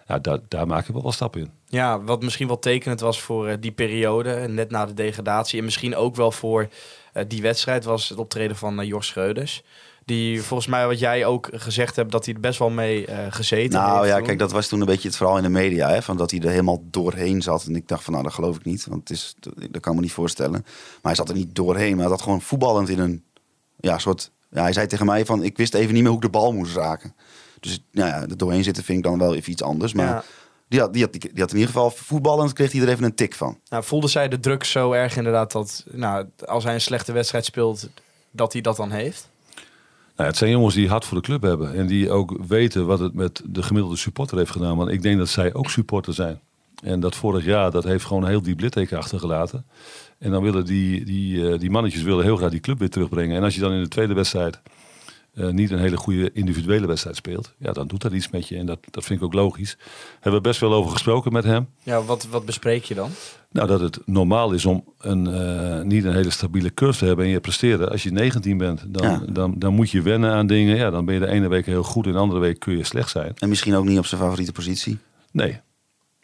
[0.07, 1.51] Ja, daar, daar maken we wel stappen in.
[1.67, 5.59] Ja, wat misschien wel tekenend was voor eh, die periode, net na de degradatie.
[5.59, 6.69] En misschien ook wel voor
[7.13, 9.63] eh, die wedstrijd was het optreden van Jos Schreuders.
[10.05, 13.27] Die volgens mij, wat jij ook gezegd hebt, dat hij er best wel mee eh,
[13.31, 14.27] gezeten Nou heeft ja, toen.
[14.27, 15.89] kijk, dat was toen een beetje het verhaal in de media.
[15.89, 17.65] Hè, van dat hij er helemaal doorheen zat.
[17.65, 18.87] En ik dacht van, nou, dat geloof ik niet.
[18.87, 20.61] Want het is, dat kan ik me niet voorstellen.
[20.61, 21.91] Maar hij zat er niet doorheen.
[21.93, 23.25] Maar hij zat gewoon voetballend in een
[23.77, 24.31] ja, soort...
[24.51, 26.53] Ja, hij zei tegen mij van, ik wist even niet meer hoe ik de bal
[26.53, 27.15] moest raken.
[27.61, 29.93] Dus nou ja, er doorheen zitten vind ik dan wel even iets anders.
[29.93, 30.23] Maar Ja.
[30.69, 33.15] die, had, die, had, die had in ieder geval voetballend, kreeg hij er even een
[33.15, 33.59] tik van.
[33.69, 37.45] Nou, voelde zij de druk zo erg inderdaad dat nou, als hij een slechte wedstrijd
[37.45, 37.89] speelt,
[38.31, 39.29] dat hij dat dan heeft?
[40.21, 41.75] Nou, het zijn jongens die hard voor de club hebben.
[41.75, 44.77] En die ook weten wat het met de gemiddelde supporter heeft gedaan.
[44.77, 46.41] Want ik denk dat zij ook supporter zijn.
[46.83, 49.65] En dat vorig jaar, dat heeft gewoon een heel diep litteken achtergelaten.
[50.19, 53.37] En dan willen die, die, eh, die mannetjes willen heel graag die club weer terugbrengen.
[53.37, 54.61] En als je dan in de tweede wedstrijd
[55.41, 57.55] eh, niet een hele goede individuele wedstrijd speelt.
[57.59, 58.57] Ja, dan doet dat iets met je.
[58.57, 59.77] En dat, dat vind ik ook logisch.
[60.21, 61.69] Hebben we best wel over gesproken met hem.
[61.83, 63.11] Ja, wat, wat bespreek je dan?
[63.53, 67.25] Nou, dat het normaal is om een, eh, niet een hele stabiele curve te hebben
[67.25, 67.91] in je presteren.
[67.91, 69.23] Als je 19 bent, dan, Ja.
[69.33, 70.77] dan, dan moet je wennen aan dingen.
[70.77, 72.85] Ja, dan ben je de ene week heel goed en de andere week kun je
[72.85, 73.33] slecht zijn.
[73.39, 74.99] En misschien ook niet op zijn favoriete positie.
[75.33, 75.61] Nee.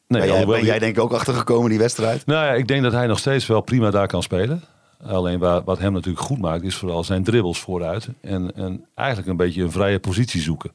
[0.09, 2.27] nee ben jij, ben jij denk ik ook achtergekomen die wedstrijd?
[2.27, 4.63] Nou ja, ik denk dat hij nog steeds wel prima daar kan spelen.
[5.03, 8.09] Alleen waar, wat hem natuurlijk goed maakt, is vooral zijn dribbles vooruit.
[8.21, 10.73] En, en eigenlijk een beetje een vrije positie zoeken.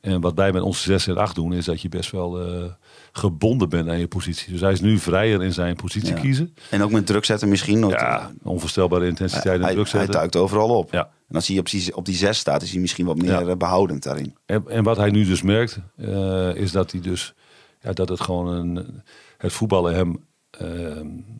[0.00, 2.64] En wat wij met onze 6 en 8 doen, is dat je best wel eh,
[3.12, 4.52] gebonden bent aan je positie.
[4.52, 6.20] Dus hij is nu vrijer in zijn positie Ja.
[6.20, 6.54] kiezen.
[6.70, 7.80] En ook met druk zetten misschien.
[7.80, 10.12] want, Ja, onvoorstelbare eh, intensiteit en hij, druk hij zetten.
[10.18, 10.92] duikt overal op.
[10.92, 11.10] Ja.
[11.28, 13.40] En als hij op die, op die zes staat, is hij misschien wat meer Ja.
[13.46, 14.36] eh, behoudend daarin.
[14.46, 15.78] En, en wat hij nu dus merkt,
[16.54, 17.34] is dat hij dus
[17.80, 19.02] ja, dat het gewoon een,
[19.38, 20.24] het voetballen hem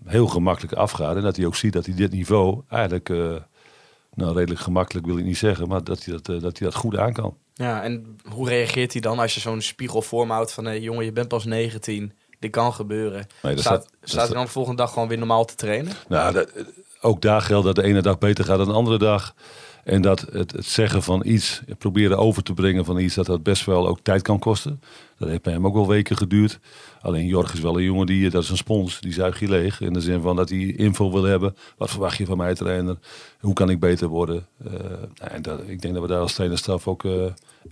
[0.05, 1.17] heel gemakkelijk afgaat.
[1.17, 3.35] En dat hij ook ziet dat hij dit niveau eigenlijk, eh,
[4.15, 6.77] nou redelijk gemakkelijk wil ik niet zeggen, maar dat hij dat, eh, dat, hij dat
[6.77, 7.37] goed aan kan.
[7.55, 10.65] Ja, en hoe reageert hij dan als je zo'n spiegel houdt van...
[10.65, 13.27] Hey, jongen, je bent pas 19, dit kan gebeuren.
[13.43, 15.93] Nee, dat staat staat- dan de volgende dag gewoon weer normaal te trainen?
[16.09, 16.53] Nou, dat,
[17.01, 19.35] ook daar geldt dat de ene dag beter gaat dan de andere dag.
[19.85, 23.27] En dat het, het zeggen van iets, het proberen over te brengen van iets, dat
[23.27, 24.83] dat best wel ook tijd kan kosten.
[25.19, 26.59] Dat heeft bij hem ook wel weken geduurd.
[27.01, 29.81] Alleen Jorg is wel een jongen die, dat is een spons, die zuigt je leeg.
[29.81, 31.57] In de zin van dat hij info wil hebben.
[31.77, 32.99] Wat verwacht je van mij, trainer?
[33.41, 34.47] Hoe kan ik beter worden?
[34.65, 34.73] Eh,
[35.15, 37.25] nou, en dat, ik denk dat we daar als trainerstaf ook eh,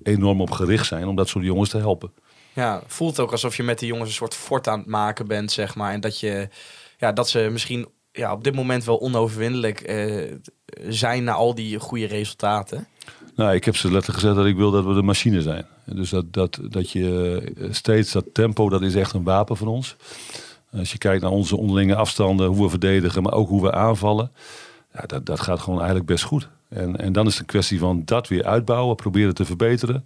[0.03, 2.13] enorm op gericht zijn om dat soort jongens te helpen.
[2.53, 5.53] Ja, voelt ook alsof je met die jongens een soort fort aan het maken bent,
[5.53, 5.93] zeg maar.
[5.93, 6.49] En dat, je,
[6.97, 10.33] ja, dat ze misschien ja, op dit moment wel onoverwinnelijk eh,
[10.89, 12.89] zijn na al die goede resultaten.
[13.39, 15.67] Nou, ik heb ze letterlijk gezegd dat ik wil dat we de machine zijn.
[15.85, 19.69] Dus dat, dat, dat je eh, steeds dat tempo, dat is echt een wapen van
[19.69, 19.97] ons.
[20.73, 24.31] Als je kijkt naar onze onderlinge afstanden, hoe we verdedigen, maar ook hoe we aanvallen.
[24.93, 26.49] Ja, dat, dat gaat gewoon eigenlijk best goed.
[26.69, 30.05] En, en dan is het een kwestie van dat weer uitbouwen, proberen te verbeteren.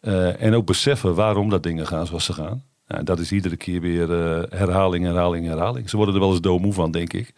[0.00, 2.62] Eh, en ook beseffen waarom dat dingen gaan zoals ze gaan.
[2.86, 5.90] Ja, dat is iedere keer weer eh, herhaling, herhaling, herhaling.
[5.90, 7.34] Ze worden er wel eens doodmoe van, denk ik.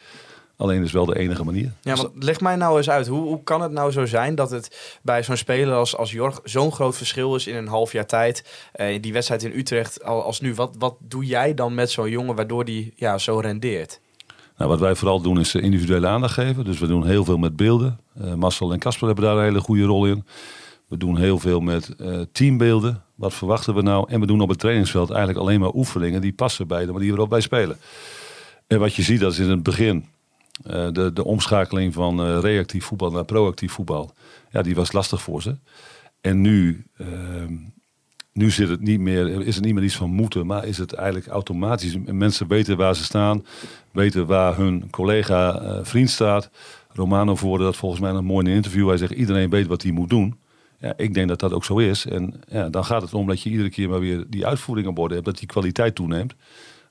[0.57, 1.73] Alleen is wel de enige manier.
[1.83, 3.07] Ja, want leg mij nou eens uit.
[3.07, 6.40] Hoe, hoe kan het nou zo zijn dat het bij zo'n speler als, als Jorg
[6.45, 8.45] zo'n groot verschil is in een half jaar tijd?
[8.73, 10.55] Eh, die wedstrijd in Utrecht al- als nu.
[10.55, 14.01] Wat, wat doe jij dan met zo'n jongen waardoor die ja, zo rendeert?
[14.57, 16.64] Nou, wat wij vooral doen is eh, individuele aandacht geven.
[16.64, 18.01] Dus we doen heel veel met beelden.
[18.21, 20.25] Eh Marcel en Casper hebben daar een hele goede rol in.
[20.88, 21.90] We doen heel veel met
[22.33, 23.03] teambeelden.
[23.14, 24.11] Wat verwachten we nou?
[24.11, 27.11] En we doen op het trainingsveld eigenlijk alleen maar oefeningen die passen bij de manier
[27.11, 27.79] waarop wij spelen.
[28.67, 30.07] En wat je ziet, dat is in het begin
[30.62, 34.14] eh, de, de omschakeling van eh, reactief voetbal naar proactief voetbal.
[34.51, 35.57] Ja, die was lastig voor ze.
[36.21, 37.55] En nu, ehm,
[38.33, 40.93] nu zit het niet meer, is het niet meer iets van moeten, maar is het
[40.93, 41.97] eigenlijk automatisch.
[42.05, 43.45] Mensen weten waar ze staan,
[43.90, 46.51] weten waar hun collega eh, vriend staat.
[46.88, 48.88] Romano voerde dat volgens mij nog mooi in een interview.
[48.88, 50.38] Hij zegt iedereen weet wat hij moet doen.
[50.79, 52.07] Ja, ik denk dat dat ook zo is.
[52.07, 54.95] En ja, dan gaat het om dat je iedere keer maar weer die uitvoering aan
[54.95, 56.35] borden hebt, dat die kwaliteit toeneemt.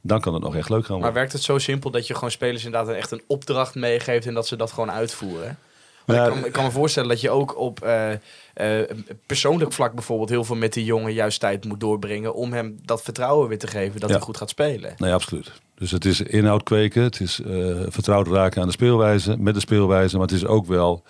[0.06, 1.06] Dan kan het nog echt leuk gaan worden.
[1.06, 4.34] Maar werkt het zo simpel dat je gewoon spelers inderdaad echt een opdracht meegeeft en
[4.34, 5.58] dat ze dat gewoon uitvoeren?
[6.06, 8.12] Ja, ik, kan, ik kan me voorstellen dat je ook op eh,
[8.54, 8.90] eh,
[9.26, 13.02] persoonlijk vlak bijvoorbeeld heel veel met die jongen juist tijd moet doorbrengen om hem dat
[13.02, 14.16] vertrouwen weer te geven dat Ja.
[14.16, 14.94] hij goed gaat spelen.
[14.98, 15.52] Nee, absoluut.
[15.76, 19.60] Dus het is inhoud kweken, het is eh, vertrouwd raken aan de speelwijze, met de
[19.60, 21.04] speelwijze, maar het is ook wel,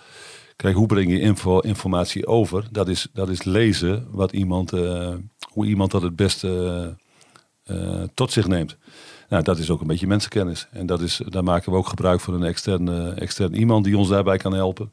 [0.56, 2.64] kijk, hoe breng je info, informatie over?
[2.70, 4.70] Dat is, dat is lezen wat iemand,
[5.50, 6.48] hoe iemand dat het beste
[8.14, 8.76] tot zich neemt.
[9.28, 10.66] Nou, dat is ook een beetje mensenkennis.
[10.72, 14.08] En dat is, daar maken we ook gebruik van een extern, extern iemand die ons
[14.08, 14.92] daarbij kan helpen.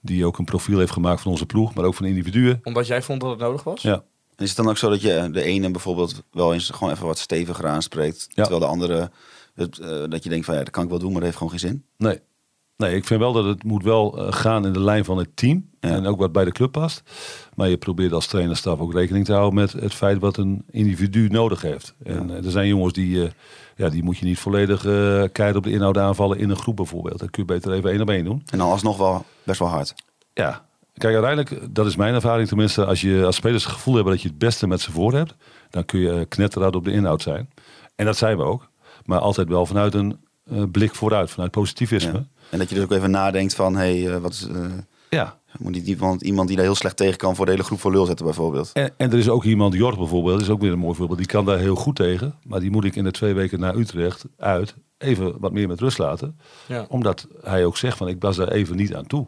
[0.00, 2.60] Die ook een profiel heeft gemaakt van onze ploeg, maar ook van individuen.
[2.62, 3.82] Omdat jij vond dat het nodig was?
[3.82, 3.92] Ja.
[4.36, 7.06] En is het dan ook zo dat je de ene bijvoorbeeld wel eens gewoon even
[7.06, 8.34] wat steviger aanspreekt, Ja.
[8.34, 9.10] terwijl de andere
[9.54, 11.36] het, eh, dat je denkt van ja, dat kan ik wel doen, maar dat heeft
[11.36, 11.84] gewoon geen zin.
[11.96, 12.20] Nee.
[12.80, 15.28] Nee, ik vind wel dat het moet wel eh, gaan in de lijn van het
[15.34, 15.68] team.
[15.80, 15.88] Ja.
[15.88, 17.02] En ook wat bij de club past.
[17.54, 21.28] Maar je probeert als trainerstaf ook rekening te houden met het feit wat een individu
[21.28, 21.94] nodig heeft.
[22.02, 23.30] En eh, er zijn jongens die, eh,
[23.76, 26.76] ja, die moet je niet volledig eh keihard op de inhoud aanvallen in een groep
[26.76, 27.18] bijvoorbeeld.
[27.18, 28.42] Dat kun je beter even één op één doen.
[28.50, 29.94] En dan alsnog wel best wel hard.
[30.34, 30.64] Ja,
[30.94, 32.84] kijk uiteindelijk, dat is mijn ervaring tenminste.
[32.84, 35.34] Als je als spelers het gevoel hebben dat je het beste met ze voor hebt.
[35.70, 37.50] Dan kun je knetterhard op de inhoud zijn.
[37.96, 38.68] En dat zijn we ook.
[39.04, 40.18] Maar altijd wel vanuit een
[40.70, 42.12] blik vooruit, vanuit positivisme.
[42.12, 42.26] Ja.
[42.50, 44.64] En dat je dus ook even nadenkt van hé, hey, eh, wat is, eh,
[45.10, 45.38] ja.
[45.58, 47.92] moet niet iemand, iemand die daar heel slecht tegen kan voor de hele groep voor
[47.92, 48.70] lul zetten bijvoorbeeld.
[48.72, 51.18] En, en er is ook iemand, Jort bijvoorbeeld, is ook weer een mooi voorbeeld.
[51.18, 52.34] Die kan daar heel goed tegen.
[52.42, 55.80] Maar die moet ik in de twee weken naar Utrecht uit even wat meer met
[55.80, 56.38] rust laten.
[56.66, 56.86] Ja.
[56.88, 59.26] Omdat hij ook zegt van ik was daar even niet aan toe.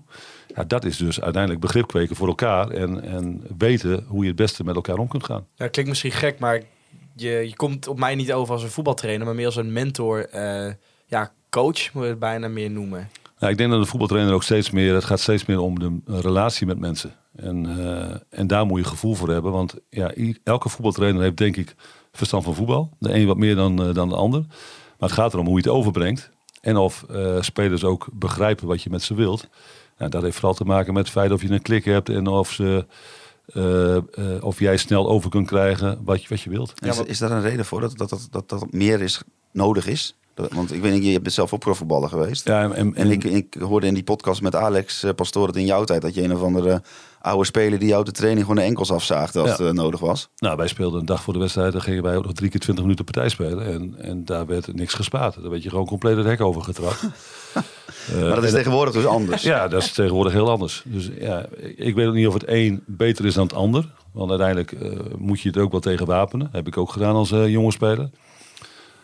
[0.54, 2.70] Ja, dat is dus uiteindelijk begrip kweken voor elkaar.
[2.70, 5.46] En, en weten hoe je het beste met elkaar om kunt gaan.
[5.54, 6.62] Ja, klinkt misschien gek, maar
[7.16, 10.28] je, je komt op mij niet over als een voetbaltrainer, maar meer als een mentor,
[10.28, 10.72] eh,
[11.06, 13.08] ja, coach moet je het bijna meer noemen.
[13.38, 16.00] Nou, ik denk dat een voetbaltrainer ook steeds meer, het gaat steeds meer om de
[16.06, 17.14] relatie met mensen.
[17.36, 19.52] En, eh, en daar moet je gevoel voor hebben.
[19.52, 20.12] Want ja,
[20.44, 21.74] elke voetbaltrainer heeft denk ik
[22.12, 22.90] verstand van voetbal.
[22.98, 24.40] De een wat meer dan, eh, dan de ander.
[24.98, 26.30] Maar het gaat erom hoe je het overbrengt.
[26.62, 29.48] En of eh, spelers ook begrijpen wat je met ze wilt.
[29.98, 32.26] Nou, dat heeft vooral te maken met het feit of je een klik hebt en
[32.26, 32.86] of, ze,
[33.46, 34.02] eh, eh,
[34.40, 36.74] of jij snel over kunt krijgen wat je, wat je wilt.
[36.84, 40.16] is, is daar een reden voor dat dat, dat, dat, dat meer is, nodig is?
[40.34, 42.46] Want ik weet niet, je bent zelf ook profvoetballer geweest.
[42.46, 45.56] Ja, en, en, En ik, ik hoorde in die podcast met Alex uh, Pastoor dat
[45.56, 46.82] in jouw tijd dat je een of andere
[47.20, 49.56] oude speler die jou de training gewoon de enkels afzaagde als Ja.
[49.56, 50.28] het eh, nodig was.
[50.36, 51.72] Nou, wij speelden een dag voor de wedstrijd.
[51.72, 53.66] Dan gingen wij ook nog drie keer twintig minuten partij spelen.
[53.66, 55.40] En, en daar werd niks gespaard.
[55.40, 57.02] Daar werd je gewoon compleet het hek over getrapt.
[58.08, 59.42] Eh, maar dat is en- tegenwoordig dus anders.
[59.42, 60.82] Ja, dat is tegenwoordig heel anders.
[60.86, 63.90] Dus ja, ik weet ook niet of het een beter is dan het ander.
[64.12, 66.48] Want uiteindelijk eh, moet je het ook wel tegen wapenen.
[66.52, 68.10] Heb ik ook gedaan als eh, jonge speler.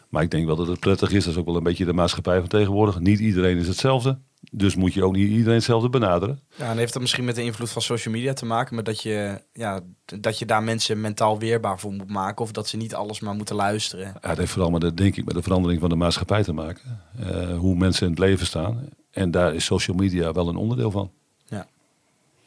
[0.09, 1.25] Maar ik denk wel dat het prettig is.
[1.25, 3.01] Dat is ook wel een beetje de maatschappij van tegenwoordig.
[3.01, 4.19] Niet iedereen is hetzelfde.
[4.51, 6.41] Dus moet je ook niet iedereen hetzelfde benaderen.
[6.57, 9.03] Ja, en heeft dat misschien met de invloed van social media te maken, met dat
[9.03, 12.95] je, ja, dat je daar mensen mentaal weerbaar voor moet maken, of dat ze niet
[12.95, 14.05] alles maar moeten luisteren.
[14.07, 16.53] Ja, het heeft vooral met de, denk ik, met de verandering van de maatschappij te
[16.53, 17.01] maken.
[17.19, 18.89] Eh, hoe mensen in het leven staan.
[19.11, 21.11] En daar is social media wel een onderdeel van.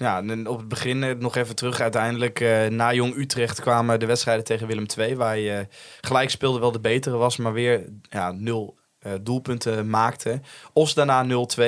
[0.01, 1.79] Ja, en op het begin eh, nog even terug.
[1.81, 5.67] Uiteindelijk eh, na Jong Utrecht kwamen de wedstrijden tegen Willem II, waar je
[6.01, 10.41] gelijk speelde wel de betere was, maar weer ja, nul eh, doelpunten maakte.
[10.73, 11.27] Os daarna 0-2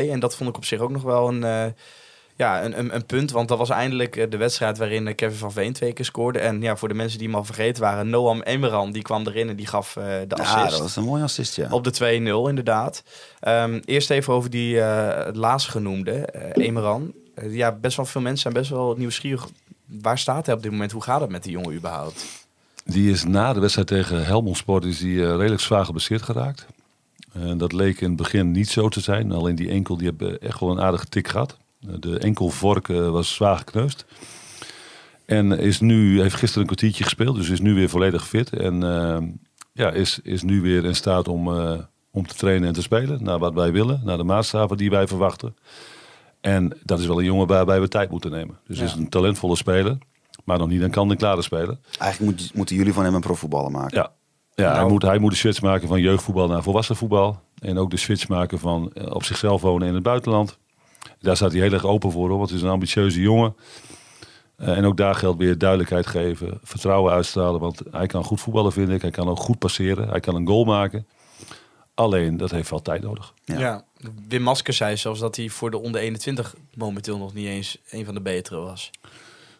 [0.09, 1.65] en dat vond ik op zich ook nog wel een, eh,
[2.35, 5.37] ja, een, een, een punt, want dat was eindelijk eh, de wedstrijd waarin eh, Kevin
[5.37, 6.39] van Veen twee keer scoorde.
[6.39, 9.49] En ja, voor de mensen die hem al vergeten waren, Noam Emmeran, die kwam erin
[9.49, 10.55] en die gaf eh, de assist.
[10.55, 11.67] Ja, dat was een mooie assist, ja.
[11.69, 13.03] Op de 2-0, inderdaad.
[13.39, 17.13] Ehm, eerst even over die eh het laatst genoemde, eh Emeran.
[17.35, 19.47] Eh, ja, best wel veel mensen zijn best wel nieuwsgierig.
[19.85, 20.91] Waar staat hij op dit moment?
[20.91, 22.47] Hoe gaat het met die jongen überhaupt?
[22.85, 26.65] Die is na de wedstrijd tegen Helmond Sport is die, eh, redelijk zwaar geblesseerd geraakt.
[27.33, 29.31] En dat leek in het begin niet zo te zijn.
[29.31, 31.57] Alleen die enkel die heeft echt wel een aardige tik gehad.
[31.87, 34.05] Eh, De enkelvork eh, was zwaar gekneusd.
[35.25, 38.49] En is nu, heeft gisteren een kwartiertje gespeeld, dus is nu weer volledig fit.
[38.49, 39.17] En eh,
[39.73, 41.79] ja, is, is nu weer in staat om, eh,
[42.11, 43.23] om te trainen en te spelen.
[43.23, 45.55] Naar wat wij willen, naar de maatstaven die wij verwachten.
[46.43, 48.57] En dat is wel een jongen waarbij we tijd moeten nemen.
[48.67, 48.83] Dus Ja.
[48.83, 49.97] is een talentvolle speler,
[50.43, 51.77] maar nog niet een kant-en-klare speler.
[51.99, 53.97] Eigenlijk moet, moeten jullie van hem een profvoetballer maken.
[53.97, 54.11] Ja,
[54.55, 57.41] Ja, hij, Nou- moet, hij moet de switch maken van jeugdvoetbal naar volwassen voetbal.
[57.59, 60.57] En ook de switch maken van eh, op zichzelf wonen in het buitenland.
[61.19, 63.55] Daar staat hij heel erg open voor, hoor, want het is een ambitieuze jongen.
[64.55, 67.59] Eh, en ook daar geldt weer duidelijkheid geven, vertrouwen uitstralen.
[67.59, 69.01] Want hij kan goed voetballen, vind ik.
[69.01, 70.09] Hij kan ook goed passeren.
[70.09, 71.07] Hij kan een goal maken.
[71.93, 73.33] Alleen, dat heeft wel tijd nodig.
[73.45, 73.59] Ja.
[73.59, 73.83] Ja.
[74.27, 78.05] Wim Masker zei zelfs dat hij voor de onder 21 momenteel nog niet eens een
[78.05, 78.91] van de betere was.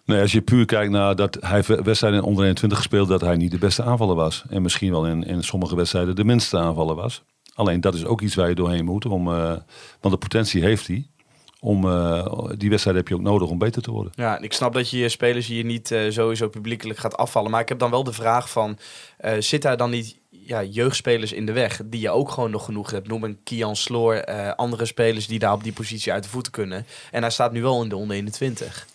[0.06, 3.36] Nee, als je puur kijkt naar dat hij wedstrijden in onder 21 gespeeld, dat hij
[3.36, 4.44] niet de beste aanvaller was.
[4.50, 7.24] En misschien wel in, in sommige wedstrijden de minste aanvaller was.
[7.54, 9.06] Alleen dat is ook iets waar je doorheen moet.
[9.06, 9.56] Om, eh,
[10.00, 11.08] want de potentie heeft hij.
[11.64, 14.12] Om, eh, die wedstrijd heb je ook nodig om beter te worden.
[14.16, 17.52] Ja, en ik snap dat je je spelers hier niet eh, sowieso publiekelijk gaat afvallen.
[17.52, 18.78] Maar ik heb dan wel de vraag van,
[19.18, 22.66] eh, zit daar dan niet ja, jeugdspelers in de weg die je ook gewoon nog
[22.66, 23.08] genoeg hebt?
[23.08, 26.52] Noem een Kian Sloor, eh, andere spelers die daar op die positie uit de voeten
[26.52, 26.86] kunnen.
[27.12, 28.88] En hij staat nu wel in de onder 21.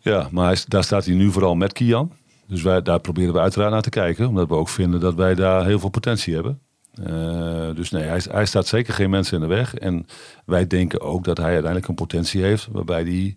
[0.00, 2.12] Ja, maar hij, daar staat hij nu vooral met Kian.
[2.46, 4.28] Dus wij, daar proberen we uiteraard naar te kijken.
[4.28, 6.60] Omdat we ook vinden dat wij daar heel veel potentie hebben.
[6.94, 9.74] Eh, dus nee, hij, hij staat zeker geen mensen in de weg.
[9.74, 10.06] En
[10.46, 12.68] wij denken ook dat hij uiteindelijk een potentie heeft.
[12.72, 13.36] Waarbij hij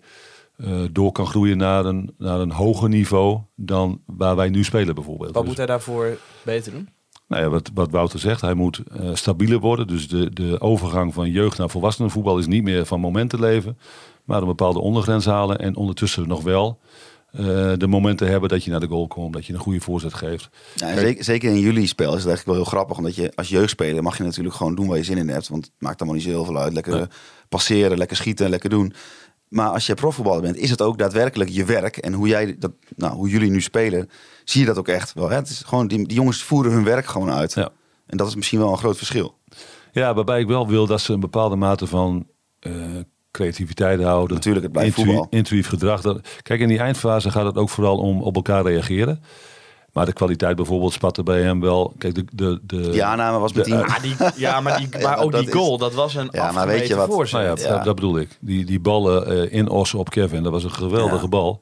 [0.58, 4.96] eh, door kan groeien naar een, naar een hoger niveau dan waar wij nu spelen
[4.96, 5.32] bijvoorbeeld.
[5.32, 6.90] Wat Dus- moet hij daarvoor beter doen?
[7.28, 9.88] Nou ja, wat, wat Wouter zegt, hij moet eh, stabieler worden.
[9.88, 13.78] Dus de, de overgang van jeugd naar volwassenenvoetbal is niet meer van momenten leven.
[14.24, 15.60] Maar een bepaalde ondergrens halen.
[15.60, 16.80] En ondertussen nog wel
[17.32, 17.44] eh,
[17.78, 19.34] de momenten hebben dat je naar de goal komt.
[19.34, 20.50] Dat je een goede voorzet geeft.
[20.76, 22.98] Ja, zeker, zeker in jullie spel is het eigenlijk wel heel grappig.
[22.98, 25.48] Omdat je als jeugdspeler mag je natuurlijk gewoon doen waar je zin in hebt.
[25.48, 26.74] Want het maakt allemaal niet zo heel veel uit.
[26.74, 27.10] Lekker
[27.50, 28.94] passeren, lekker schieten, lekker doen.
[29.50, 31.98] Maar als je profvoetballer bent, is het ook daadwerkelijk je werk.
[31.98, 34.10] En hoe, jij dat, nou, hoe jullie nu spelen,
[34.44, 35.30] zie je dat ook echt wel.
[35.30, 35.36] Hè?
[35.36, 37.54] Het is gewoon, die, die jongens voeren hun werk gewoon uit.
[37.54, 37.70] Ja.
[38.06, 39.38] En dat is misschien wel een groot verschil.
[39.92, 42.28] Ja, waarbij ik wel wil dat ze een bepaalde mate van
[42.60, 42.74] eh,
[43.32, 44.36] creativiteit houden.
[44.36, 45.28] Natuurlijk, het blijft Intu- voetbal.
[45.30, 46.02] Intuïtief gedrag.
[46.02, 49.22] Dat, kijk, in die eindfase gaat het ook vooral om op elkaar reageren.
[49.98, 51.94] Maar de kwaliteit bijvoorbeeld spatte bij hem wel.
[51.98, 53.80] Kijk, de, de, de, Die aanname was met de- die...
[53.80, 56.52] Ah, die, ja, maar, die, Ja, maar ook die is- goal, dat was een Ja,
[56.52, 57.34] maar weet je wat- voorzet.
[57.42, 57.76] Nou ja, Ja.
[57.76, 58.38] Dat, dat bedoel ik.
[58.42, 61.28] Die, die ballen eh, in Os op Kevin, dat was een geweldige Ja.
[61.28, 61.62] bal.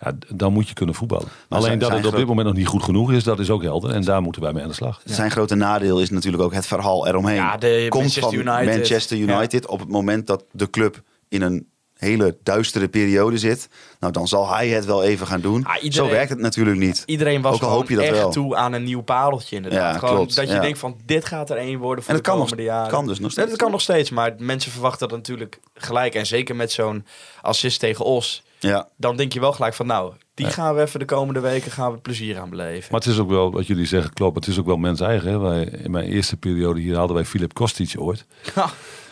[0.00, 1.26] Ja, dan moet je kunnen voetballen.
[1.48, 3.50] Alleen zijn- dat zijn het op dit moment nog niet goed genoeg is, dat is
[3.50, 3.90] ook helder.
[3.90, 5.00] En daar moeten wij mee aan de slag.
[5.04, 7.34] Zijn grote nadeel is natuurlijk ook het verhaal eromheen.
[7.34, 8.76] Ja, de Komt Manchester van United.
[8.76, 11.66] Manchester United op het moment dat de club in een
[12.02, 13.68] hele duistere periode zit.
[14.00, 15.64] Nou, dan zal hij het wel even gaan doen.
[15.64, 17.02] Ah, iedereen- Zo werkt het natuurlijk niet.
[17.06, 18.30] Iedereen was Ook al hoop je dat echt wel.
[18.30, 19.92] toe aan een nieuw pareltje inderdaad.
[19.92, 20.60] Ja, gewoon klopt, dat je ja.
[20.60, 22.90] denkt van dit gaat er één worden voor En de dat kan nog- komende jaren.
[22.90, 23.48] kan dus nog Ja, steeds.
[23.50, 26.14] dat kan nog steeds, maar mensen verwachten dat natuurlijk gelijk.
[26.14, 27.04] En zeker met zo'n
[27.42, 28.42] assist tegen Os.
[28.58, 31.70] Ja, Dan denk je wel gelijk van nou, die gaan we even de komende weken
[31.70, 32.88] gaan we plezier aan beleven.
[32.90, 34.34] Maar het is ook wel, wat jullie zeggen, klopt.
[34.36, 35.30] Het is ook wel mens eigen.
[35.30, 35.38] Hè?
[35.38, 38.24] Wij, in mijn eerste periode hier hadden wij Filip Kostic ooit.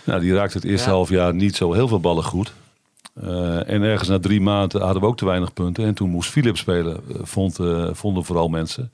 [0.05, 0.94] Nou, die raakte het eerste Ja.
[0.94, 2.53] half jaar niet zo heel veel ballen goed.
[3.14, 5.85] Eh, en ergens na drie maanden hadden we ook te weinig punten.
[5.85, 8.92] En toen moest Philip spelen, eh, vond, eh, vonden vooral mensen.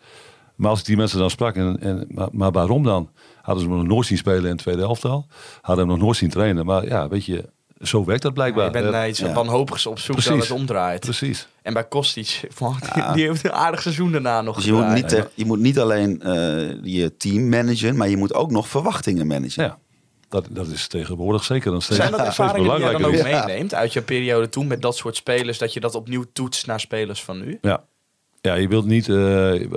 [0.55, 3.11] Maar als ik die mensen dan sprak, en, en, maar, maar waarom dan?
[3.43, 5.27] Hadden ze hem nog nooit zien spelen in het tweede elftal?
[5.61, 6.67] Hadden hem nog nooit zien trainen?
[6.67, 7.45] Maar ja, weet je,
[7.81, 8.65] zo werkt dat blijkbaar.
[8.65, 9.33] je bent naar iets ja.
[9.33, 10.49] wanhopigs op zoek dat Precies.
[10.49, 11.01] het omdraait.
[11.01, 11.49] Precies.
[11.63, 14.93] En bij Kostic, man, die, die heeft een aardig seizoen daarna nog dus je moet,
[14.95, 19.27] niet, je moet niet alleen eh, je team managen, maar je moet ook nog verwachtingen
[19.27, 19.63] managen.
[19.65, 19.79] Ja,
[20.29, 23.75] dat, dat is tegenwoordig zeker een steeds, Zijn dat ervaringen die jij dan ook meeneemt
[23.75, 27.23] uit je periode toen met dat soort spelers, dat je dat opnieuw toetst naar spelers
[27.23, 27.59] van nu?
[27.61, 27.85] Ja.
[28.41, 29.09] ja, je wilt niet...
[29.09, 29.69] eh,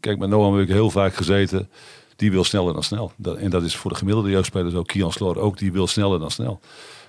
[0.00, 1.70] kijk, met Noam heb ik heel vaak gezeten.
[2.16, 3.12] Die wil sneller dan snel.
[3.16, 4.86] Dat, en dat is voor de gemiddelde jeugdspelers ook.
[4.86, 6.60] Kian Sloor ook, die wil sneller dan snel.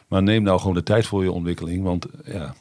[0.08, 1.84] Maar neem nou gewoon de tijd voor je ontwikkeling.
[1.84, 2.56] Want ja,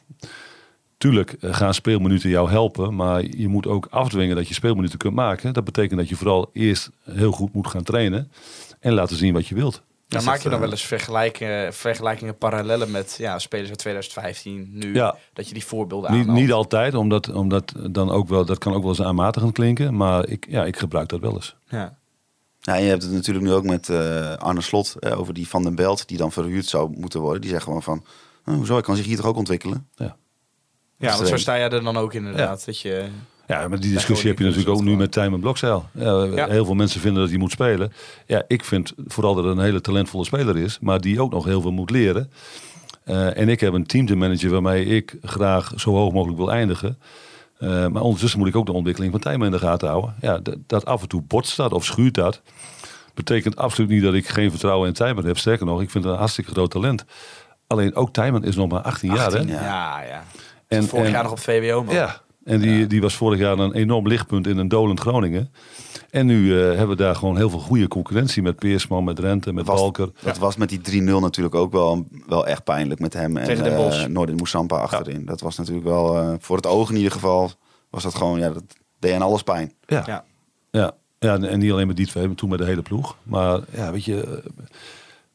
[0.97, 2.95] tuurlijk eh, gaan speelminuten jou helpen.
[2.95, 5.53] Maar je moet ook afdwingen dat je speelminuten kunt maken.
[5.53, 8.31] Dat betekent dat je vooral eerst heel goed moet gaan trainen.
[8.79, 9.83] En laten zien wat je wilt.
[10.17, 14.69] Dan maak je dan eh, wel eens vergelijkingen, vergelijkingen parallellen met ja, spelers uit 2015
[14.71, 14.93] nu.
[14.93, 15.15] Ja.
[15.33, 16.39] Dat je die voorbeelden Niet, aanhaalt.
[16.39, 19.95] niet altijd, omdat, omdat dan ook wel, dat kan ook wel eens aanmatigend klinken.
[19.95, 21.55] Maar ik, ja, ik gebruik dat wel eens.
[21.69, 21.97] Ja.
[22.59, 25.47] Ja, en je hebt het natuurlijk nu ook met eh, Arne Slot eh, over die
[25.47, 27.41] Van den Belt, die dan verhuurd zou moeten worden.
[27.41, 28.05] Die zegt gewoon van,
[28.45, 29.87] oh, hoezo, ik kan zich hier toch ook ontwikkelen?
[29.95, 30.15] ja,
[30.97, 32.65] want zo sta jij er dan ook inderdaad.
[32.65, 33.09] Dat je,
[33.51, 35.89] Ja, maar die discussie heb je natuurlijk ook nu met Tijmen Blokzeil.
[35.93, 36.47] Ja, Ja.
[36.47, 37.93] Heel veel mensen vinden dat hij moet spelen.
[38.25, 41.45] Ja, ik vind vooral dat het een hele talentvolle speler is, maar die ook nog
[41.45, 42.31] heel veel moet leren.
[43.03, 46.51] Eh, en ik heb een team te managen waarmee ik graag zo hoog mogelijk wil
[46.51, 46.97] eindigen.
[47.57, 50.15] Eh, maar ondertussen moet ik ook de ontwikkeling van Tijmen in de gaten houden.
[50.21, 52.41] Ja, dat af en toe botst dat of schuurt dat.
[53.13, 55.37] Betekent absoluut niet dat ik geen vertrouwen in Tijmen heb.
[55.37, 57.05] Sterker nog, ik vind het een hartstikke groot talent.
[57.67, 59.25] Alleen ook Tijmen is nog maar 18, jaar.
[59.25, 59.53] 18 Hè?
[59.53, 59.63] jaar.
[59.63, 60.23] ja, ja.
[60.67, 61.95] En- Vorig en- jaar nog op VWO, man.
[61.95, 65.51] Ja, en die, die was vorig jaar een enorm lichtpunt in een dolend Groningen.
[66.09, 69.53] En nu eh, hebben we daar gewoon heel veel goede concurrentie met Peersman, met Rente,
[69.53, 70.09] met Was- Balker.
[70.21, 73.91] Dat was met die 3-0 natuurlijk ook wel, wel echt pijnlijk met hem en Tegen
[73.91, 75.25] eh Noordin Moussampa achterin.
[75.25, 77.51] Dat was natuurlijk wel, eh, voor het oog in ieder geval,
[77.89, 78.63] was dat gewoon, ja, dat
[78.99, 79.73] deed aan alles pijn.
[79.85, 80.03] Ja.
[80.05, 80.25] Ja.
[80.71, 80.91] ja.
[81.19, 83.15] Ja, en en niet alleen met die twee, maar toen met de hele ploeg.
[83.23, 84.43] Maar ja, weet je,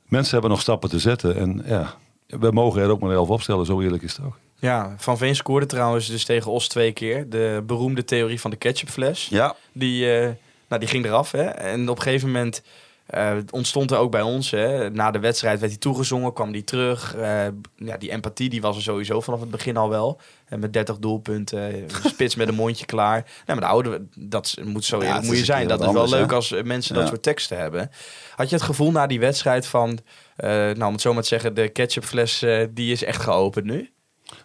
[0.08, 1.36] mensen hebben nog stappen te zetten.
[1.36, 1.94] En ja,
[2.26, 4.38] we mogen er ook maar elf opstellen, zo eerlijk is het ook.
[4.58, 7.28] Ja, Van Veen scoorde trouwens dus tegen Os twee keer.
[7.28, 9.26] De beroemde theorie van de ketchupfles.
[9.30, 10.30] Ja, Die, eh,
[10.68, 11.30] nou, die ging eraf.
[11.30, 11.42] Hè?
[11.42, 12.62] En op een gegeven moment
[13.06, 14.50] eh, ontstond er ook bij ons.
[14.50, 14.90] Hè?
[14.90, 17.16] Na de wedstrijd werd hij toegezongen, kwam hij terug.
[17.16, 20.20] Eh, ja, die empathie die was er sowieso vanaf het begin al wel.
[20.48, 23.22] En met 30 doelpunten, spits met een mondje klaar.
[23.22, 25.68] Nee, maar de oude, dat moet zo Ja, moet je zijn.
[25.68, 27.90] Dat is wel leuk als mensen dat soort teksten hebben.
[28.36, 29.98] Had je het gevoel na die wedstrijd van,
[30.36, 33.90] nou om het zo maar te zeggen, de ketchupfles die is echt geopend nu?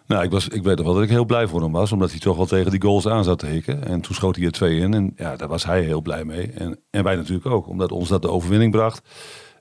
[0.06, 1.92] Nou, ik, was, ik weet nog wel dat ik heel blij voor hem was.
[1.92, 3.86] Omdat hij toch wel tegen die goals aan zat te hikken.
[3.86, 4.94] En toen schoot hij er twee in.
[4.94, 6.50] En ja, daar was hij heel blij mee.
[6.50, 7.68] En, en wij natuurlijk ook.
[7.68, 9.08] Omdat ons dat de overwinning bracht.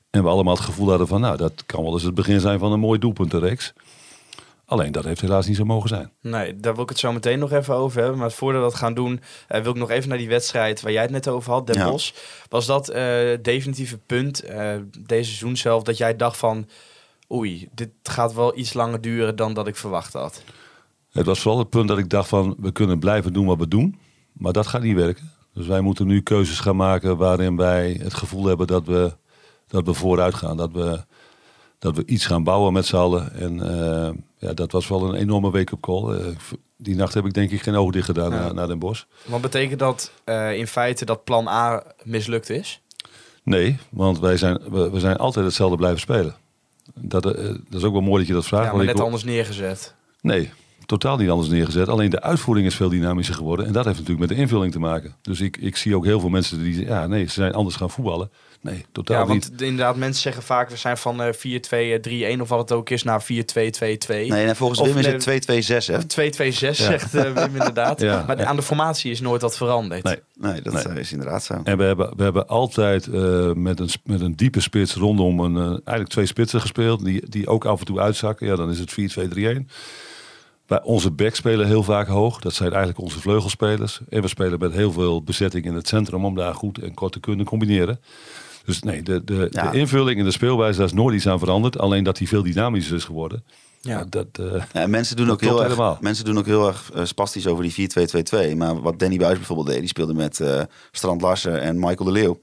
[0.10, 1.22] En we allemaal het gevoel hadden van...
[1.22, 3.74] Nou, dat kan wel eens het begin zijn van een mooi doelpuntenreeks.
[4.66, 6.12] Alleen, dat heeft helaas niet zo mogen zijn.
[6.22, 8.20] Nee, daar wil ik het zo meteen nog even over hebben.
[8.20, 10.92] Maar voordat we dat gaan doen, eh, wil ik nog even naar die wedstrijd waar
[10.92, 11.90] jij het net over had, Den Ja.
[11.90, 12.14] Bosch.
[12.50, 13.04] Was dat eh
[13.42, 16.68] definitieve punt, eh, deze seizoen zelf, dat jij dacht van...
[17.32, 20.44] Oei, dit gaat wel iets langer duren dan dat ik verwacht had.
[21.12, 22.56] Het was vooral het punt dat ik dacht van...
[22.60, 24.00] We kunnen blijven doen wat we doen.
[24.34, 25.32] Maar dat gaat niet werken.
[25.54, 29.13] Dus wij moeten nu keuzes gaan maken waarin wij het gevoel hebben dat we,
[29.67, 30.58] dat we vooruit gaan.
[30.58, 31.04] Dat we,
[31.80, 33.34] dat we iets gaan bouwen met z'n allen.
[33.34, 36.13] En eh, ja, dat was wel een enorme wake-up call.
[36.17, 36.26] Eh,
[36.78, 38.39] die nacht heb ik denk ik geen ogen dicht gedaan Ja.
[38.39, 39.04] naar, naar Den Bosch.
[39.26, 42.82] Wat betekent dat eh, in feite dat plan A mislukt is?
[43.44, 46.36] Nee, want wij zijn, we, we zijn altijd hetzelfde blijven spelen.
[46.94, 48.65] Dat, eh, dat is ook wel mooi dat je dat vraagt.
[48.65, 49.96] Ja, maar ik net anders neergezet.
[50.22, 50.52] Nee,
[50.86, 51.88] totaal niet anders neergezet.
[51.88, 53.65] Alleen de uitvoering is veel dynamischer geworden.
[53.65, 55.15] En dat heeft natuurlijk met de invulling te maken.
[55.22, 56.94] Dus ik, ik zie ook heel veel mensen die zeggen...
[56.94, 58.30] Ja, nee, ze zijn anders gaan voetballen.
[58.62, 59.48] Nee, totaal Ja, niet.
[59.50, 63.04] want inderdaad, mensen zeggen vaak, we zijn van eh 4-2-3-1 of wat het ook is,
[63.04, 63.26] naar 4-2-2-2.
[64.08, 66.72] nee, en volgens Of Wim is nee, het 226, hè?
[66.74, 68.00] 2-2-6 zegt eh, Wim inderdaad.
[68.12, 68.24] Ja.
[68.28, 70.04] Maar aan de formatie is nooit wat veranderd.
[70.04, 70.20] Nee.
[70.39, 70.84] Nee, dat Nee.
[70.84, 71.62] eh, is inderdaad zo.
[71.63, 75.56] En we hebben, we hebben altijd eh, met, een, met een diepe spits rondom een,
[75.56, 77.04] eh, eigenlijk twee spitsen gespeeld.
[77.06, 78.48] Die, die ook af en toe uitzakken.
[78.48, 79.67] Ja, dan is het 4-2-3-1.
[80.72, 82.40] Bij onze back spelen heel vaak hoog.
[82.40, 84.00] Dat zijn eigenlijk onze vleugelspelers.
[84.10, 87.12] En we spelen met heel veel bezetting in het centrum om daar goed en kort
[87.12, 88.00] te kunnen combineren.
[88.66, 89.72] Dus nee, de, de, Ja.
[89.72, 91.80] de invulling en de speelwijze, daar is nooit iets aan veranderd.
[91.80, 93.44] Alleen dat die veel dynamischer is geworden.
[93.82, 94.06] Ja.
[94.10, 95.98] Dat, eh, Ja, en mensen doen ook heel erg, helemaal.
[96.02, 97.72] mensen doen ook heel erg eh, spastisch over die
[98.54, 98.56] 4-2-2-2.
[98.56, 102.12] Maar wat Danny Buis bijvoorbeeld deed, die speelde met eh, Strand Larsen en Michael de
[102.12, 102.40] Leeuw.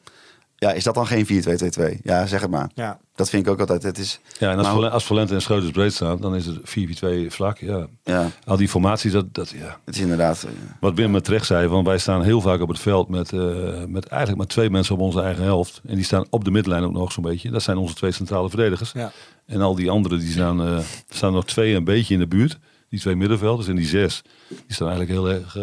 [0.60, 2.00] Ja, is dat dan geen 4-2-2-2?
[2.02, 2.70] Ja, zeg het maar.
[2.74, 2.98] Ja.
[3.14, 3.82] Dat vind ik ook altijd.
[3.82, 6.46] Het is, ja, en als, Maar- Valen- als Valente en Schreuders breed staan, dan is
[6.46, 7.58] het 4-4-2 vlak.
[7.58, 7.86] Ja.
[8.04, 9.78] ja, Al die formaties, dat, dat, ja.
[9.84, 10.42] het is inderdaad.
[10.42, 13.32] eh, Wat Wim met terecht zei, want wij staan heel vaak op het veld met,
[13.32, 13.40] eh,
[13.86, 15.80] met eigenlijk maar twee mensen op onze eigen helft.
[15.86, 17.50] En die staan op de middenlijn ook nog zo'n beetje.
[17.50, 18.92] Dat zijn onze twee centrale verdedigers.
[18.92, 19.12] Ja.
[19.46, 22.58] En al die anderen, die staan, eh, staan nog twee een beetje in de buurt.
[22.88, 25.56] Die twee middenvelders en die zes, die staan eigenlijk heel erg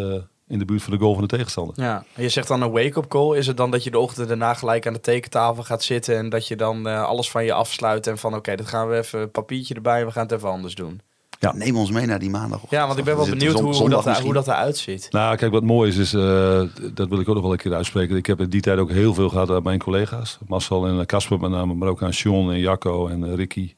[0.48, 1.74] in de buurt van de goal van de tegenstander.
[1.84, 3.36] Ja, en je zegt dan een wake-up call.
[3.36, 6.28] Is het dan dat je de ochtend daarna gelijk aan de tekentafel gaat zitten en
[6.28, 9.30] dat je dan eh, alles van je afsluit en van oké, dat gaan we even
[9.30, 11.00] papiertje erbij en we gaan het even anders doen.
[11.40, 11.52] Ja.
[11.54, 12.60] Neem ons mee naar die maandag.
[12.70, 15.06] Ja, want ik ben wel benieuwd hoe, hoe, dat, er- hoe dat eruit ziet.
[15.10, 16.62] Nou, kijk, wat mooi is, is eh,
[16.94, 18.16] dat wil ik ook nog wel een keer uitspreken.
[18.16, 20.38] Ik heb in die tijd ook heel veel gehad aan mijn collega's.
[20.46, 23.74] Marcel en Casper met name, maar ook aan Sean en Jacco en eh, Ricky.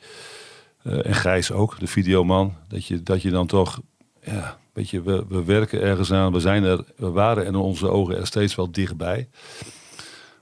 [0.82, 2.54] Eh, en Gijs ook, de videoman.
[2.68, 3.80] Dat je, dat je dan toch,
[4.22, 6.32] ja, weet je, we, we werken ergens aan.
[6.32, 9.28] We, zijn er, we waren in onze ogen er steeds wel dichtbij.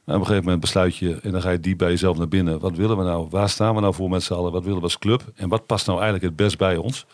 [0.05, 2.29] En op een gegeven moment besluit je, en dan ga je diep bij jezelf naar
[2.29, 2.61] binnen.
[2.61, 3.27] Wat willen we nou?
[3.31, 4.53] Waar staan we nou voor met z'n allen?
[4.53, 5.33] Wat willen we als club?
[5.35, 7.07] En wat past nou eigenlijk het best bij ons?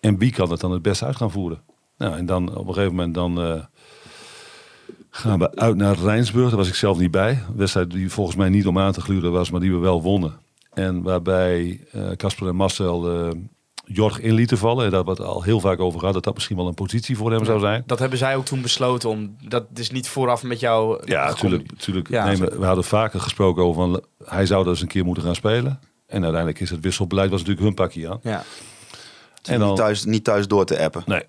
[0.00, 1.62] En wie kan het dan het best uit gaan voeren?
[1.98, 3.64] Nou, en dan op een gegeven moment dan eh,
[5.10, 6.48] gaan we uit naar Rijnsburg.
[6.48, 7.30] Daar was ik zelf niet bij.
[7.30, 10.02] Een wedstrijd die volgens mij niet om aan te gluren was, maar die we wel
[10.02, 10.38] wonnen.
[10.72, 13.30] En waarbij eh, Casper en Marcel eh
[13.88, 14.84] Jorg in lieten vallen.
[14.84, 16.14] En daar hebben we het al heel vaak over gehad.
[16.14, 17.82] Dat dat misschien wel een positie voor hem zou zijn.
[17.86, 19.36] Dat hebben zij ook toen besloten om.
[19.48, 21.02] Dat is niet vooraf met jou.
[21.04, 21.70] Ja, natuurlijk.
[21.70, 25.04] natuurlijk Ja, nee, we, hadden vaker gesproken over van hij zou dat eens een keer
[25.04, 25.80] moeten gaan spelen.
[26.06, 28.20] En uiteindelijk is het wisselbeleid was natuurlijk hun pakje aan.
[28.22, 28.44] Ja.
[29.42, 31.02] En dan, niet, thuis, niet thuis door te appen.
[31.06, 31.22] nee,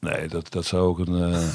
[0.00, 1.48] nee dat, dat zou ook een eh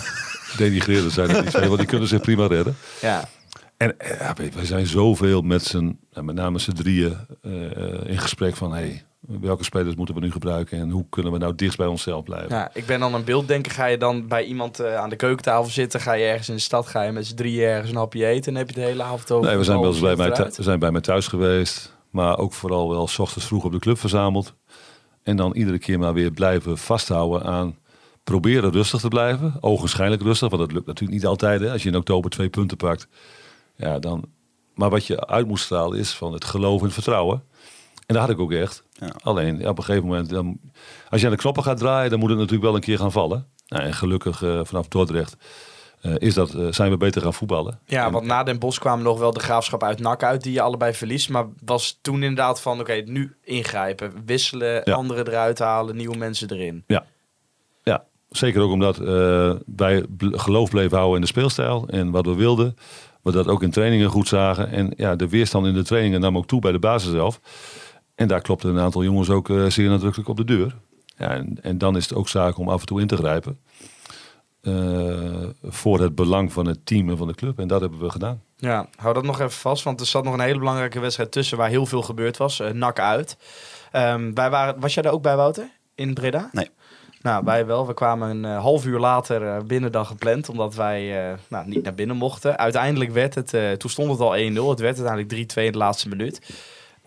[0.57, 1.27] denigrerend zijn.
[1.27, 2.75] dat want die kunnen zich prima redden.
[3.01, 3.29] ja.
[3.77, 8.17] En eh, ja, wij zijn zoveel met z'n, nou, met name z'n drieën, eh, in
[8.17, 11.77] gesprek van hey, welke spelers moeten we nu gebruiken en hoe kunnen we nou dichtst
[11.77, 12.55] bij onszelf blijven.
[12.55, 13.71] Ja, ik ben dan een beelddenker.
[13.71, 15.99] Ga je dan bij iemand eh, aan de keukentafel zitten?
[15.99, 16.87] Ga je ergens in de stad?
[16.87, 18.51] Ga je met z'n drieën ergens een hapje eten?
[18.51, 19.47] En heb je de hele avond over?
[19.47, 20.49] Nee, we zijn wel eens bij mij, eruit?
[20.49, 23.71] thu- we zijn bij mij thuis geweest, maar ook vooral wel 's ochtends vroeg op
[23.71, 24.53] de club verzameld.
[25.23, 27.77] En dan iedere keer maar weer blijven vasthouden aan
[28.23, 29.57] proberen rustig te blijven.
[29.59, 31.61] Ogenschijnlijk rustig, want dat lukt natuurlijk niet altijd.
[31.61, 31.71] Hè.
[31.71, 33.07] Als je in oktober twee punten pakt,
[33.75, 34.23] ja, dan...
[34.73, 37.43] Maar wat je uit moet stralen is van het geloof en het vertrouwen.
[38.07, 38.83] En dat had ik ook echt.
[38.91, 39.11] Ja.
[39.23, 40.59] Alleen ja, op een gegeven moment, dan,
[41.09, 43.11] als je aan de knoppen gaat draaien, dan moet het natuurlijk wel een keer gaan
[43.11, 43.45] vallen.
[43.67, 45.37] Nou, en gelukkig eh, vanaf Dordrecht
[46.01, 47.79] eh, is dat, eh, zijn we beter gaan voetballen.
[47.85, 50.53] Ja, En- want na Den Bosch kwamen nog wel de graafschap uit NAC uit die
[50.53, 51.29] je allebei verliest.
[51.29, 54.13] Maar was toen inderdaad van, oké, nu ingrijpen.
[54.25, 54.93] Wisselen, Ja.
[54.93, 56.83] anderen eruit halen, nieuwe mensen erin.
[56.87, 57.05] Ja,
[58.29, 58.97] zeker ook omdat
[59.75, 62.77] wij geloof bleven houden in de speelstijl en wat we wilden.
[63.21, 64.69] We dat ook in trainingen goed zagen.
[64.71, 67.39] En ja, de weerstand in de trainingen nam ook toe bij de basis zelf.
[68.17, 70.75] En daar klopten een aantal jongens ook eh, zeer nadrukkelijk op de deur.
[71.17, 73.59] Ja, en, en dan is het ook zaak om af en toe in te grijpen.
[74.61, 74.73] eh,
[75.63, 77.59] voor het belang van het team en van de club.
[77.59, 78.41] En dat hebben we gedaan.
[78.57, 81.57] Ja, hou dat nog even vast, want er zat nog een hele belangrijke wedstrijd tussen
[81.57, 82.59] waar heel veel gebeurd was.
[82.59, 83.37] eh NAC uit.
[83.91, 85.69] Ehm, wij waren, was jij daar ook bij, Wouter?
[85.95, 86.49] In Breda?
[86.51, 86.69] Nee.
[87.21, 87.87] Nou, wij wel.
[87.87, 92.15] We kwamen een half uur later binnen dan gepland, omdat wij nou, niet naar binnen
[92.15, 92.57] mochten.
[92.57, 94.69] Uiteindelijk werd het, eh, toen stond het al 1-0.
[94.69, 96.41] Het werd uiteindelijk 3-2 in de laatste minuut.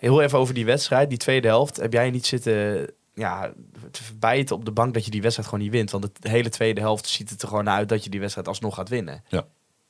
[0.01, 1.77] Heel even over die wedstrijd, die tweede helft.
[1.77, 3.53] Heb jij niet zitten ja,
[3.91, 5.91] te verbijten op de bank dat je die wedstrijd gewoon niet wint?
[5.91, 8.49] Want de hele tweede helft ziet het er gewoon naar uit dat je die wedstrijd
[8.49, 9.23] alsnog gaat winnen.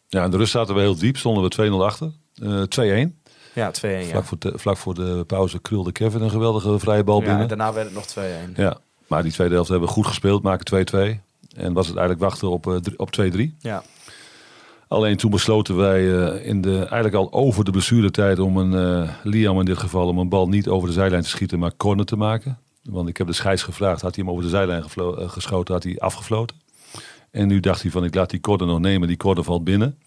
[0.09, 1.17] Ja, in de rust zaten we heel diep.
[1.17, 2.13] Stonden we 2-0 achter.
[2.43, 3.19] Eh 2-1.
[3.55, 3.83] Ja, 2-1.
[3.83, 4.03] Ja.
[4.03, 7.43] Vlak, voor de, vlak voor de pauze krulde Kevin een geweldige vrije bal Ja, binnen.
[7.43, 8.55] en daarna werd het nog 2-1.
[8.57, 11.21] Ja, maar die tweede helft hebben we goed gespeeld, maken 2-2.
[11.57, 13.55] En was het eigenlijk wachten op, eh, op 2-3.
[13.59, 13.83] Ja.
[14.91, 19.15] Alleen toen besloten wij eh, in de, eigenlijk al over de blessuretijd om een, eh,
[19.23, 22.05] Liam in dit geval, om een bal niet over de zijlijn te schieten, maar corner
[22.05, 22.59] te maken.
[22.83, 25.83] Want ik heb de scheids gevraagd, had hij hem over de zijlijn eh, geschoten, had
[25.83, 26.57] hij afgefloten.
[27.31, 29.99] En nu dacht hij van, ik laat die corner nog nemen, die corner valt binnen.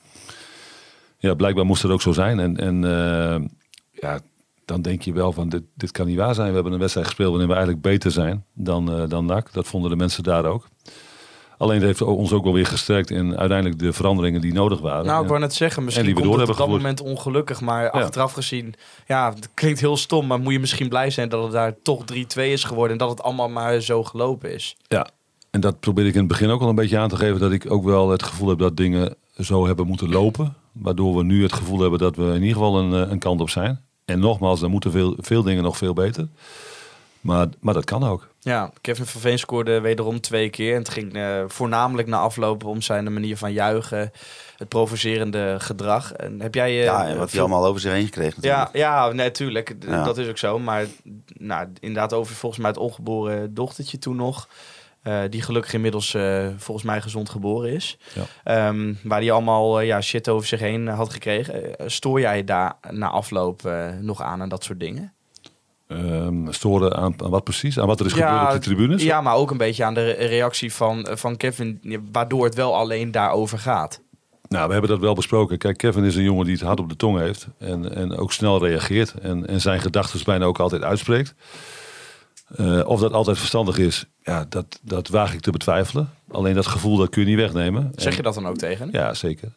[1.18, 2.40] Ja, blijkbaar moest het ook zo zijn.
[2.40, 2.82] En, en
[3.92, 4.20] ja,
[4.66, 6.48] dan denk je wel van, dit, dit kan niet waar zijn.
[6.48, 9.54] We hebben een wedstrijd gespeeld waarin we eigenlijk beter zijn dan, eh dan NAC.
[9.54, 10.68] Dat vonden de mensen daar ook.
[11.58, 15.06] Alleen heeft ons ook wel weer gesterkt in uiteindelijk de veranderingen die nodig waren.
[15.06, 17.62] Nou, ik wou net zeggen, misschien die komt het op dat moment ongelukkig.
[17.62, 18.74] Maar achteraf gezien,
[19.08, 20.28] ja, het klinkt heel stom.
[20.28, 22.92] Maar moet je misschien blij zijn dat het daar toch 3-2 is geworden.
[22.92, 24.78] En dat het allemaal maar zo gelopen is.
[24.88, 25.08] Ja,
[25.54, 27.40] en dat probeerde ik in het begin ook al een beetje aan te geven.
[27.40, 30.56] Dat ik ook wel het gevoel heb dat dingen zo hebben moeten lopen.
[30.72, 33.42] Waardoor we nu het gevoel hebben dat we in ieder geval een, eh, een kant
[33.42, 33.82] op zijn.
[34.06, 36.28] En nogmaals, dan moeten veel, veel dingen nog veel beter.
[37.24, 38.28] Maar, maar dat kan ook.
[38.40, 40.72] Ja, Kevin van Veen scoorde wederom twee keer.
[40.74, 44.12] En het ging eh, voornamelijk na afloop om zijn manier van juichen.
[44.58, 46.12] Het provocerende gedrag.
[46.14, 46.70] En heb jij...
[46.70, 48.76] eh, Ja, en wat hij veel- allemaal over zich heen gekregen Ja, natuurlijk.
[48.78, 49.76] ja, nee, tuurlijk.
[49.80, 50.04] D- Ja.
[50.04, 50.60] Dat is ook zo.
[50.60, 50.86] Maar
[51.38, 54.48] nou, inderdaad over volgens mij het ongeboren dochtertje toen nog.
[55.02, 57.98] eh, die gelukkig inmiddels eh, volgens mij gezond geboren is.
[58.14, 58.24] Ja.
[58.68, 61.76] Ehm, waar hij allemaal ja, shit over zich heen had gekregen.
[61.92, 63.62] Stoor jij daar na afloop
[64.02, 65.14] nog aan en dat soort dingen?
[65.88, 67.80] Ehm, storen aan, aan wat precies?
[67.80, 69.04] Aan wat er is gebeurd op de tribunes?
[69.04, 71.82] Ja, maar ook een beetje aan de re- reactie van, eh, van Kevin.
[72.12, 74.02] Waardoor het wel alleen daarover gaat.
[74.48, 75.58] Nou, we hebben dat wel besproken.
[75.58, 77.48] Kijk, Kevin is een jongen die het hard op de tong heeft.
[77.58, 79.14] En, en ook snel reageert.
[79.14, 81.36] En, en zijn gedachten bijna ook altijd uitspreekt.
[82.56, 86.10] Eh, of dat altijd verstandig is, ja, dat, dat waag ik te betwijfelen.
[86.32, 87.92] Alleen dat gevoel, dat kun je niet wegnemen.
[87.96, 88.90] Zeg En- je dat dan ook tegen?
[88.92, 89.52] Ja, zeker.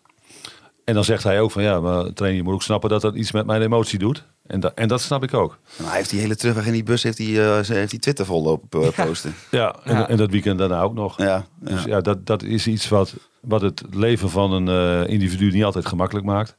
[0.85, 3.15] En dan zegt hij ook van ja, maar trainer, je moet ook snappen dat dat
[3.15, 4.25] iets met mijn emotie doet.
[4.47, 5.59] En, da en dat snap ik ook.
[5.77, 8.01] Nou, hij heeft die hele terugweg in die bus heeft hij, eh, ze- heeft hij
[8.01, 9.35] Twitter vol lopen eh, posten.
[9.51, 10.09] Ja, en, Ja.
[10.09, 11.19] en dat weekend daarna ook nog.
[11.19, 11.47] Ja, ja.
[11.59, 15.65] Dus ja, dat, dat is iets wat, wat het leven van een eh, individu niet
[15.65, 16.57] altijd gemakkelijk maakt.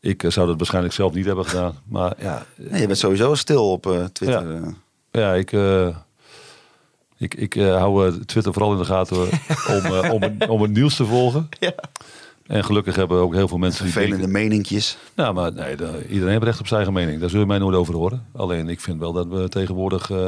[0.00, 1.78] Ik zou dat waarschijnlijk zelf niet hebben gedaan.
[1.88, 4.52] Maar ja, Nee, je bent sowieso stil op eh, Twitter.
[4.52, 4.72] Ja.
[5.10, 5.96] ja ik, eh,
[7.18, 9.16] ik, ik hou Twitter vooral in de gaten
[9.76, 11.48] om, om, het, om het nieuws te volgen.
[11.60, 11.72] Ja.
[12.52, 14.96] En gelukkig hebben ook heel veel mensen die Vervelende denken- meninkjes.
[15.14, 17.20] Nou, maar nee, de- iedereen heeft recht op zijn eigen mening.
[17.20, 18.26] Daar zul je mij nooit over horen.
[18.32, 20.26] Alleen ik vind wel dat we tegenwoordig eh,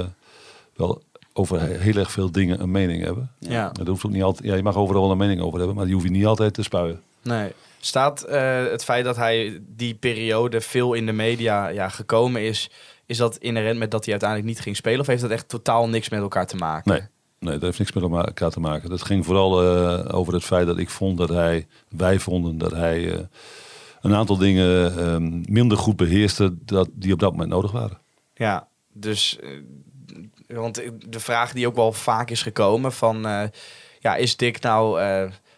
[0.76, 1.02] wel
[1.32, 3.30] over he- heel erg veel dingen een mening hebben.
[3.38, 3.70] Ja.
[3.72, 4.44] Dat hoeft ook niet altijd.
[4.48, 6.54] Ja, je mag overal wel een mening over hebben, maar die hoef je niet altijd
[6.54, 7.00] te spuien.
[7.22, 7.52] Nee.
[7.80, 12.70] Staat eh, het feit dat hij die periode veel in de media ja, gekomen is,
[13.06, 15.00] is dat inherent met dat hij uiteindelijk niet ging spelen?
[15.00, 16.92] Of heeft dat echt totaal niks met elkaar te maken?
[16.92, 17.00] Nee.
[17.44, 18.90] Nee, dat heeft niks met elkaar te maken.
[18.90, 22.70] Dat ging vooral eh, over het feit dat ik vond dat hij, wij vonden dat
[22.70, 23.20] hij eh,
[24.00, 25.16] een aantal dingen eh,
[25.52, 27.98] minder goed beheerste dat die op dat moment nodig waren.
[28.34, 29.50] Ja, dus, eh,
[30.46, 33.20] want de vraag die ook wel vaak is gekomen van,
[34.00, 35.00] ja, is Dick nou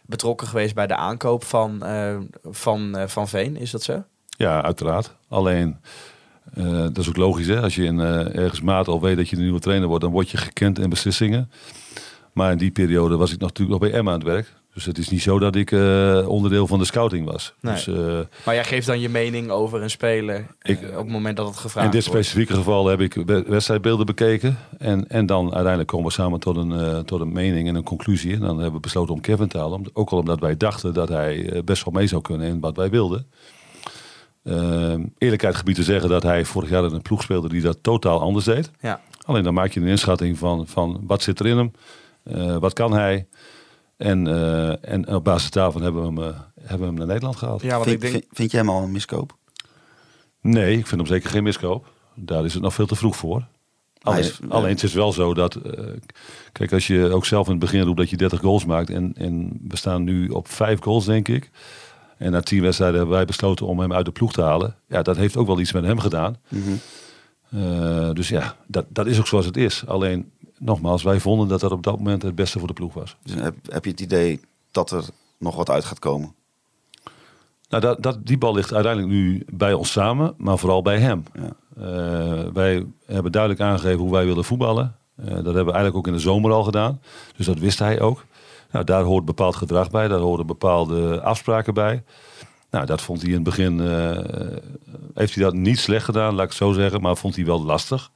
[0.03, 1.83] betrokken geweest bij de aankoop van,
[2.43, 3.57] van, van Veen?
[3.57, 4.05] Is dat zo?
[4.29, 5.15] Ja, uiteraard.
[5.29, 5.81] Alleen,
[6.57, 7.61] eh, dat is ook logisch hè.
[7.61, 10.13] Als je in, eh, ergens maat al weet dat je de nieuwe trainer wordt, dan
[10.13, 11.51] word je gekend in beslissingen.
[12.33, 14.53] Maar in die periode was ik natuurlijk nog bij Emma aan het werk.
[14.75, 17.55] Dus het is niet zo dat ik eh, onderdeel van de scouting was.
[17.61, 17.75] Nee.
[17.75, 17.87] Dus,
[18.45, 21.57] Maar jij geeft dan je mening over een speler Ik- op het moment dat het
[21.57, 22.25] gevraagd in dit wordt.
[22.25, 24.59] specifieke geval heb ik we- wedstrijdbeelden bekeken.
[24.79, 28.33] En, en dan uiteindelijk komen we samen tot een, tot een mening en een conclusie.
[28.35, 29.83] En dan hebben we besloten om Kevin te halen.
[29.93, 32.91] Ook al omdat wij dachten dat hij best wel mee zou kunnen in wat wij
[32.91, 33.27] wilden.
[34.47, 37.79] Ehm eerlijkheid gebied te zeggen dat hij vorig jaar in een ploeg speelde die dat
[37.83, 38.71] totaal anders deed.
[38.81, 39.01] Ja.
[39.25, 41.73] Alleen dan maak je een inschatting van, van wat zit er in hem,
[42.23, 43.27] eh, wat kan hij.
[43.97, 47.37] En, eh, en op basis daarvan hebben we hem, eh, hebben we hem naar Nederland
[47.37, 47.63] gehaald.
[47.63, 48.13] Ja, Vind, ik denk...
[48.13, 49.37] vind, vind jij hem al een miskoop?
[50.41, 51.93] Nee, ik vind hem zeker geen miskoop.
[52.15, 53.47] Daar is het nog veel te vroeg voor.
[54.03, 55.59] Alleen, alleen het is wel zo dat...
[56.53, 58.91] kijk, als je ook zelf in het begin roept dat je 30 goals maakt...
[58.91, 61.51] en, en we staan nu op vijf goals, denk ik...
[62.17, 64.75] en na tien wedstrijden hebben wij besloten om hem uit de ploeg te halen...
[64.89, 66.37] ja, dat heeft ook wel iets met hem gedaan.
[67.51, 69.87] Eh, dus ja, dat, dat is ook zoals het is.
[69.87, 73.17] Alleen, nogmaals, wij vonden dat dat op dat moment het beste voor de ploeg was.
[73.23, 74.41] Dus heb, heb je het idee
[74.71, 75.05] dat er
[75.39, 76.35] nog wat uit gaat komen?
[77.69, 81.25] Nou, dat, dat, die bal ligt uiteindelijk nu bij ons samen, maar vooral bij hem.
[81.33, 81.53] Ja.
[81.77, 84.97] Eh, wij hebben duidelijk aangegeven hoe wij willen voetballen.
[85.17, 87.01] Eh, dat hebben we eigenlijk ook in de zomer al gedaan.
[87.37, 88.25] Dus dat wist hij ook.
[88.71, 92.03] Nou, daar hoort bepaald gedrag bij, daar horen bepaalde afspraken bij.
[92.71, 94.57] Nou, dat vond hij in het begin, eh,
[95.15, 97.65] heeft hij dat niet slecht gedaan, laat ik het zo zeggen, maar vond hij wel
[97.65, 98.11] lastig.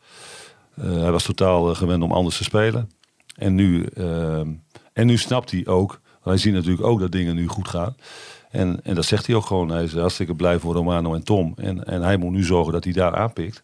[0.75, 2.91] Eh, hij was totaal eh, gewend om anders te spelen.
[3.37, 3.85] En nu,
[4.93, 7.97] en nu snapt hij ook, want hij ziet natuurlijk ook dat dingen nu goed gaan.
[8.51, 9.69] En, en dat zegt hij ook gewoon.
[9.69, 11.53] Hij is hartstikke blij voor Romano en Tom.
[11.57, 13.63] En, en hij moet nu zorgen dat hij daar aanpikt.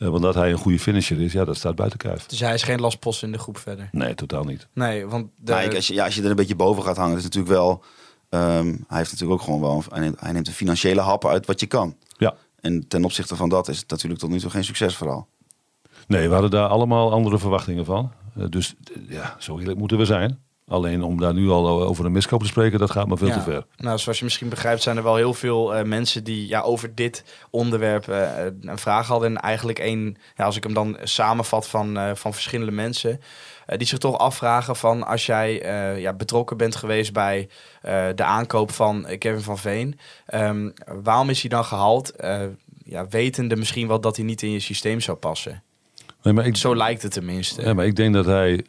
[0.00, 2.26] Eh, want dat hij een goede finisher is, ja, dat staat buiten kijf.
[2.26, 3.88] Dus hij is geen lastpost in de groep verder.
[3.92, 4.66] Nee, totaal niet.
[4.74, 6.96] Nee, want de, Nou, ik- als, je, ja, als je er een beetje boven gaat
[6.96, 7.82] hangen, is het natuurlijk wel.
[8.28, 9.82] ehm, hij heeft natuurlijk ook gewoon wel.
[9.88, 11.96] Hij neemt, hij neemt de financiële happen uit wat je kan.
[12.18, 12.34] Ja.
[12.60, 15.28] En ten opzichte van dat is het natuurlijk tot nu toe geen succesverhaal.
[16.06, 18.12] Nee, we hadden daar allemaal andere verwachtingen van.
[18.36, 18.74] Eh, dus
[19.08, 20.38] ja, zo eerlijk moeten we zijn.
[20.70, 23.34] Alleen om daar nu al over een miskoop te spreken, dat gaat maar veel Ja.
[23.34, 23.64] te ver.
[23.76, 26.94] Nou, zoals je misschien begrijpt, zijn er wel heel veel eh, mensen die ja, over
[26.94, 28.28] dit onderwerp eh,
[28.60, 29.28] een vraag hadden.
[29.28, 33.20] En eigenlijk één, ja, als ik hem dan samenvat van, eh, van verschillende mensen,
[33.76, 35.52] die zich toch afvragen van als jij
[36.00, 37.48] ja, betrokken bent geweest bij
[38.14, 40.70] de aankoop van Kevin van Veen, ehm,
[41.02, 42.10] waarom is hij dan gehaald?
[42.10, 42.40] Eh,
[42.84, 45.62] ja, wetende misschien wel dat hij niet in je systeem zou passen.
[46.22, 47.62] Nee, maar ik, Zo lijkt het tenminste.
[47.62, 48.64] Ja, maar ik denk dat hij.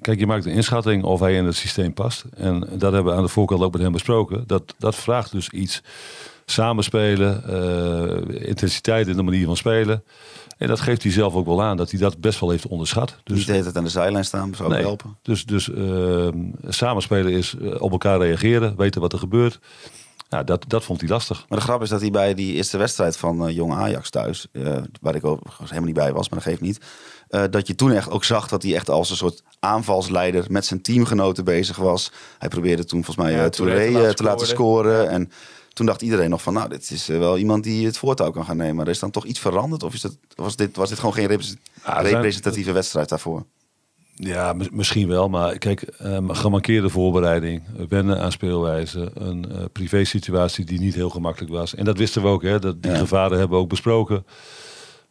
[0.00, 2.24] Kijk, je maakt een inschatting of hij in het systeem past.
[2.36, 4.44] En dat hebben we aan de voorkant ook met hem besproken.
[4.46, 5.82] Dat, dat vraagt dus iets.
[6.48, 10.02] Samenspelen, eh, intensiteit in de manier van spelen.
[10.58, 13.16] En dat geeft hij zelf ook wel aan, dat hij dat best wel heeft onderschat.
[13.24, 14.84] Dus niet de hele tijd aan de zijlijn staan, zou ook Nee.
[14.84, 15.16] helpen.
[15.22, 16.28] Dus, dus eh,
[16.68, 19.58] samenspelen is eh, op elkaar reageren, weten wat er gebeurt.
[20.28, 21.44] Ja, dat, dat vond hij lastig.
[21.48, 24.46] Maar de grap is dat hij bij die eerste wedstrijd van eh, Jong Ajax thuis,
[25.00, 26.80] waar ik overigens helemaal niet bij was, maar dat geeft niet.
[27.28, 30.64] Eh, dat je toen echt ook zag dat hij echt als een soort aanvalsleider met
[30.66, 32.12] zijn teamgenoten bezig was.
[32.38, 35.08] Hij probeerde toen volgens mij Ja, eh, Touré te eh, laten te laten scoren.
[35.10, 35.30] En
[35.72, 38.56] toen dacht iedereen nog van, nou, dit is wel iemand die het voortouw kan gaan
[38.56, 38.76] nemen.
[38.76, 39.82] Maar er is dan toch iets veranderd?
[39.82, 43.44] Of is dat, was, dit, was dit gewoon geen represe- Ja, zijn- representatieve wedstrijd daarvoor?
[44.18, 45.28] Ja, mis- misschien wel.
[45.28, 51.10] Maar kijk, um, gemankeerde voorbereiding, wennen aan speelwijze, een uh, privé situatie die niet heel
[51.10, 51.74] gemakkelijk was.
[51.74, 52.58] En dat wisten we ook, hè.
[52.58, 54.24] Dat, die gevaren hebben we ook besproken.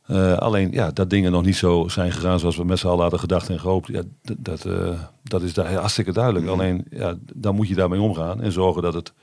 [0.08, 3.02] Uh, alleen ja, dat dingen nog niet zo zijn gegaan zoals we met z'n allen
[3.02, 3.88] hadden gedacht en gehoopt.
[3.88, 4.90] Ja, dat, uh,
[5.24, 6.48] dat is daar hartstikke duidelijk.
[6.48, 9.14] Alleen ja, dan moet je daarmee omgaan en zorgen dat het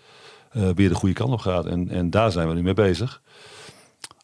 [0.57, 1.67] uh, weer de goede kant op gaat.
[1.67, 3.21] En, en daar zijn we nu mee bezig.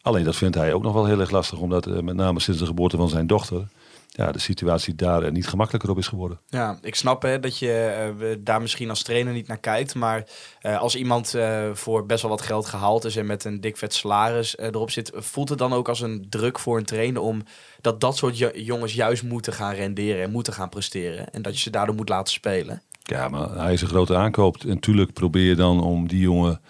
[0.01, 2.65] Alleen dat vindt hij ook nog wel heel erg lastig, omdat met name sinds de
[2.65, 3.67] geboorte van zijn dochter
[4.11, 6.39] ja, de situatie daar niet gemakkelijker op is geworden.
[6.47, 9.95] Ja, ik snap hè, dat je uh, daar misschien als trainer niet naar kijkt.
[9.95, 10.23] Maar
[10.61, 13.77] uh, als iemand uh, voor best wel wat geld gehaald is en met een dik
[13.77, 17.43] vet salaris erop zit, voelt het dan ook als een druk voor een trainer om
[17.81, 21.29] dat dat soort jongens juist moeten gaan renderen en moeten gaan presteren.
[21.29, 22.81] En dat je ze daardoor moet laten spelen.
[23.03, 24.57] Ja, maar hij is een grote aankoop.
[24.57, 26.61] En tuurlijk probeer je dan om die jongen,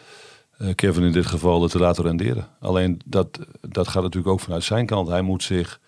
[0.75, 2.47] Kevin in dit geval, te laten renderen.
[2.59, 5.07] Alleen dat, dat gaat natuurlijk ook vanuit zijn kant.
[5.07, 5.79] Hij moet zich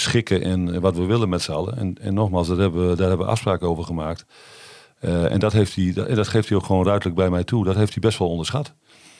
[0.00, 1.76] schikken in wat we willen met z'n allen.
[1.76, 4.24] En, en nogmaals, dat hebben, we- daar hebben we afspraken over gemaakt.
[4.98, 7.64] Eh, en dat, heeft hij, dat, geeft hij ook gewoon ruidelijk bij mij toe.
[7.64, 8.72] Dat heeft hij best wel onderschat.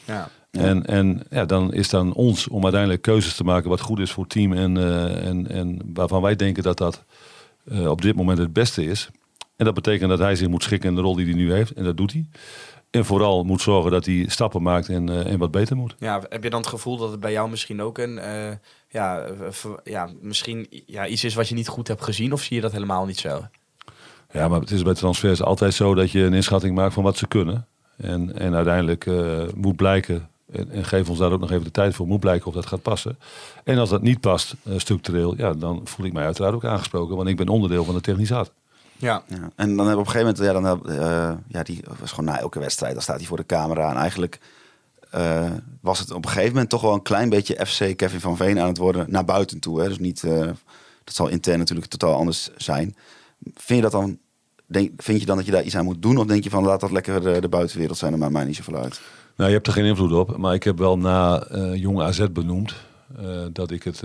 [0.05, 0.29] Ja.
[0.51, 3.99] En, en ja, dan is het aan ons om uiteindelijk keuzes te maken wat goed
[3.99, 4.53] is voor het team.
[4.53, 7.05] En, eh, en, en waarvan wij denken dat dat
[7.65, 9.09] eh, op dit moment het beste is.
[9.57, 11.71] En dat betekent dat hij zich moet schikken in de rol die hij nu heeft.
[11.73, 12.27] En dat doet hij.
[12.91, 15.95] En vooral moet zorgen dat hij stappen maakt en, eh, en wat beter moet.
[15.99, 18.51] Ja, heb je dan het gevoel dat het bij jou misschien ook een, eh,
[18.97, 22.33] ja, eh, ver- ja, misschien ja, iets is wat je niet goed hebt gezien?
[22.33, 23.47] Of zie je dat helemaal niet zo?
[24.33, 27.17] Ja, maar het is bij transfers altijd zo dat je een inschatting maakt van wat
[27.17, 27.67] ze kunnen.
[27.97, 31.71] En, en uiteindelijk eh, moet blijken, en, en geef ons daar ook nog even de
[31.71, 33.19] tijd voor, moet blijken of dat gaat passen.
[33.65, 37.17] En als dat niet past eh, structureel, ja, dan voel ik mij uiteraard ook aangesproken,
[37.17, 38.53] want ik ben onderdeel van de technisaat.
[38.97, 39.23] Ja.
[39.29, 39.51] Ja.
[39.57, 42.25] En dan heb op een gegeven moment, ja, dan, heb- eh, ja, die was gewoon
[42.31, 43.91] na elke wedstrijd, dan staat hij voor de camera.
[43.91, 44.41] En eigenlijk
[45.17, 45.51] eh,
[45.81, 48.61] was het op een gegeven moment toch wel een klein beetje FC Kevin van Veen
[48.61, 49.81] aan het worden naar buiten toe.
[49.81, 49.89] Hè?
[49.89, 50.41] Dus niet, eh,
[51.05, 52.97] dat zal intern natuurlijk totaal anders zijn.
[53.43, 54.19] Vind je dat dan,
[54.67, 56.17] denk, vind je dan dat je daar iets aan moet doen?
[56.17, 58.77] Of denk je van laat dat lekker de, buitenwereld zijn en maakt mij niet zoveel
[58.77, 59.01] uit?
[59.37, 62.27] Nou, je hebt er geen invloed op, maar ik heb wel na eh jonge AZ
[62.33, 62.75] benoemd.
[63.53, 64.03] dat ik het,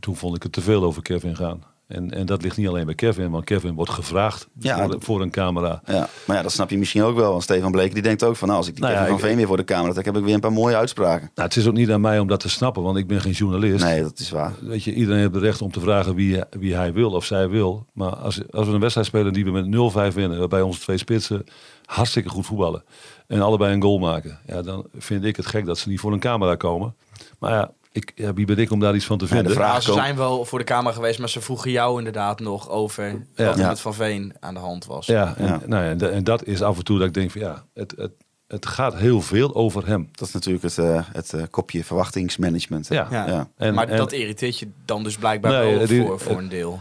[0.00, 1.62] toen vond ik het te veel over Kevin gaan.
[1.86, 5.30] En, en dat ligt niet alleen bij Kevin, want Kevin wordt gevraagd Ja, voor, een
[5.30, 5.82] camera.
[5.84, 7.30] Ja, maar ja, dat snap je misschien ook wel.
[7.30, 9.28] Want Stefan Bleken die denkt ook van, nou, als ik die Nou ja, Kevin van
[9.28, 11.30] Veen weer voor de camera trek, heb ik weer een paar mooie uitspraken.
[11.34, 13.32] Nou, het is ook niet aan mij om dat te snappen, want ik ben geen
[13.32, 13.84] journalist.
[13.84, 14.52] Nee, dat is waar.
[14.60, 17.48] Weet je, iedereen heeft het recht om te vragen wie, wie hij wil of zij
[17.48, 17.86] wil.
[17.92, 20.98] Maar als, als we een wedstrijd spelen die we met 0-5 winnen, waarbij onze twee
[20.98, 21.44] spitsen
[21.84, 22.84] hartstikke goed voetballen
[23.26, 26.12] en allebei een goal maken, ja, dan vind ik het gek dat ze niet voor
[26.12, 26.94] een camera komen.
[27.38, 29.52] Maar ja, ik, ja wie ben ik om daar iets van te de vinden?
[29.52, 33.10] Ja, ze zijn wel voor de camera geweest, maar ze vroegen jou inderdaad nog over
[33.36, 33.68] wat er Ja.
[33.68, 35.06] met Van Veen aan de hand was.
[35.06, 35.60] Ja, en, Ja.
[35.66, 37.64] Nou ja, en, da- en dat is af en toe dat ik denk van ja,
[37.74, 38.12] het, het,
[38.48, 40.08] het gaat heel veel over hem.
[40.12, 42.86] Dat is natuurlijk het, eh, het eh, kopje verwachtingsmanagement.
[42.88, 43.06] Ja.
[43.10, 43.26] Ja.
[43.26, 43.48] Ja.
[43.56, 46.80] En, maar en- dat irriteert je dan dus blijkbaar Nee, wel voor, voor een deel.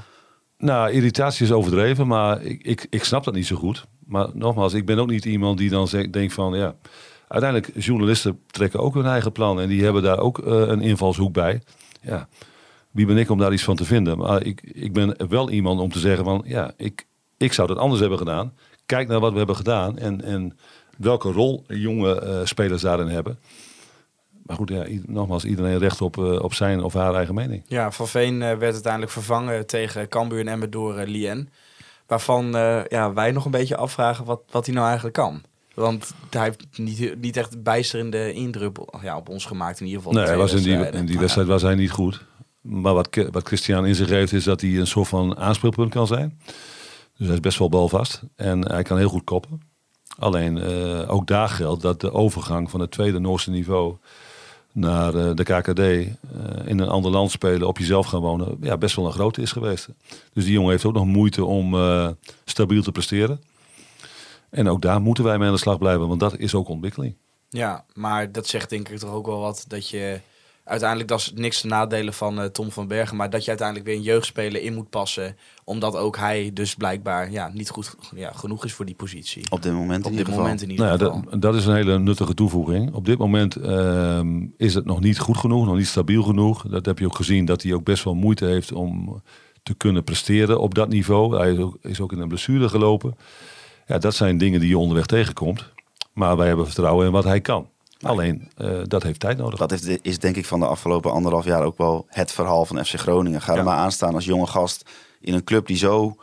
[0.57, 3.85] Nou, irritatie is overdreven, maar ik, ik, ik snap dat niet zo goed.
[4.05, 6.75] Maar nogmaals, ik ben ook niet iemand die dan zegt, denkt van ja.
[7.27, 11.33] Uiteindelijk, journalisten trekken ook hun eigen plan en die hebben daar ook eh, een invalshoek
[11.33, 11.61] bij.
[12.01, 12.27] Ja,
[12.91, 14.17] wie ben ik om daar iets van te vinden?
[14.17, 17.05] Maar ik, ik ben wel iemand om te zeggen van ja, ik,
[17.37, 18.53] ik zou dat anders hebben gedaan.
[18.85, 20.57] Kijk naar wat we hebben gedaan en, en
[20.97, 23.39] welke rol jonge eh, spelers daarin hebben.
[24.45, 27.63] Maar goed, ja, nogmaals, iedereen recht op, eh, op zijn of haar eigen mening.
[27.67, 31.49] Ja, Van Veen werd uiteindelijk vervangen tegen Cambuur en Emmen door Lien.
[32.07, 32.45] Waarvan
[32.89, 35.41] ja, wij nog een beetje afvragen wat, wat hij nou eigenlijk kan.
[35.75, 40.17] Want hij heeft niet, niet echt bijsterende indruk ja, op ons gemaakt in ieder geval.
[40.17, 42.25] Nee, hij was in die, in die wedstrijd was hij niet goed.
[42.61, 46.07] Maar wat, wat Christian in zich heeft, is dat hij een soort van aanspeelpunt kan
[46.07, 46.39] zijn.
[47.17, 48.21] Dus hij is best wel balvast.
[48.35, 49.61] En hij kan heel goed koppen.
[50.17, 53.95] Alleen eh, ook daar geldt dat de overgang van het tweede Noorse niveau
[54.71, 56.07] naar eh, de KKD eh,
[56.65, 59.51] in een ander land spelen, op jezelf gaan wonen, ja, best wel een grote is
[59.51, 59.87] geweest.
[60.33, 61.75] Dus die jongen heeft ook nog moeite om
[62.45, 63.39] stabiel te presteren.
[64.55, 67.15] En ook daar moeten wij mee aan de slag blijven, want dat is ook ontwikkeling.
[67.49, 70.19] Ja, maar dat zegt denk ik toch ook wel wat dat je
[70.63, 73.87] uiteindelijk dat is niks te nadelen van eh, Tom van Bergen, maar dat je uiteindelijk
[73.87, 78.31] weer een jeugdspeler in moet passen, omdat ook hij dus blijkbaar ja, niet goed ja,
[78.31, 79.43] genoeg is voor die positie.
[79.49, 80.85] Op dit moment Op in dit ieder moment in geval.
[80.85, 81.31] ieder Nou ja, geval.
[81.31, 82.93] dat, dat is een hele nuttige toevoeging.
[82.93, 86.67] Op dit moment ehm, is het nog niet goed genoeg, nog niet stabiel genoeg.
[86.67, 89.21] Dat heb je ook gezien dat hij ook best wel moeite heeft om
[89.63, 91.37] te kunnen presteren op dat niveau.
[91.37, 93.15] Hij is ook, is ook in een blessure gelopen.
[93.85, 95.73] Ja, dat zijn dingen die je onderweg tegenkomt.
[96.13, 97.69] Maar wij hebben vertrouwen in wat hij kan.
[98.01, 99.59] Alleen, eh, dat heeft tijd nodig.
[99.59, 102.85] Dat heeft, is denk ik van de afgelopen anderhalf jaar ook wel het verhaal van
[102.85, 103.41] FC Groningen.
[103.41, 104.89] Ga er maar aan staan als jonge gast
[105.21, 106.15] in een club die zo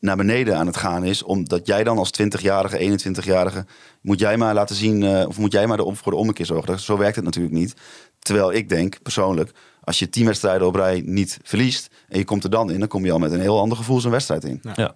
[0.00, 1.22] naar beneden aan het gaan is.
[1.22, 3.66] Omdat jij dan als 20-jarige, 21-jarige,
[4.00, 6.46] moet jij maar laten zien, eh, of moet jij maar de, om- voor de ommekeer
[6.46, 6.80] zorgen.
[6.80, 7.74] Zo werkt het natuurlijk niet.
[8.18, 9.52] Terwijl ik denk, persoonlijk,
[9.84, 12.88] als je tien wedstrijden op rij niet verliest en je komt er dan in, dan
[12.88, 14.60] kom je al met een heel ander gevoel zo'n wedstrijd in.
[14.74, 14.94] Ja.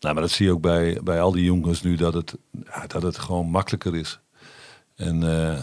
[0.00, 2.34] Nou, maar dat zie je ook bij, bij al die jongens nu, dat het,
[2.64, 4.20] ja, dat het gewoon makkelijker is.
[4.96, 5.60] En, eh,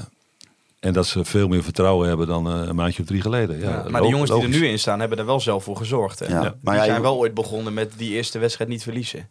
[0.80, 3.60] en dat ze veel meer vertrouwen hebben dan eh, een maandje of drie geleden.
[3.60, 5.78] Ja, Ja, maar de jongens die er nu in staan, hebben er wel zelf voor
[5.78, 6.20] gezorgd.
[6.20, 6.26] Hè?
[6.26, 6.32] Ja.
[6.34, 6.42] Ja.
[6.42, 9.30] Maar die ja, zijn je- wel ooit begonnen met die eerste wedstrijd niet verliezen.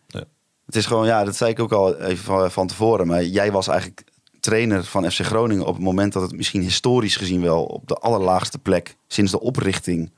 [0.66, 3.06] Het is gewoon, ja, dat zei ik ook al even van, van tevoren.
[3.06, 4.04] Maar jij was eigenlijk
[4.40, 7.94] trainer van FC Groningen op het moment dat het misschien historisch gezien wel op de
[7.94, 10.10] allerlaagste plek sinds de oprichting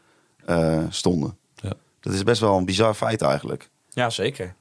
[0.45, 1.37] eh, stonden.
[1.55, 1.73] Ja.
[2.01, 3.71] Dat is best wel een bizar feit eigenlijk.
[3.91, 4.55] Ja, zeker.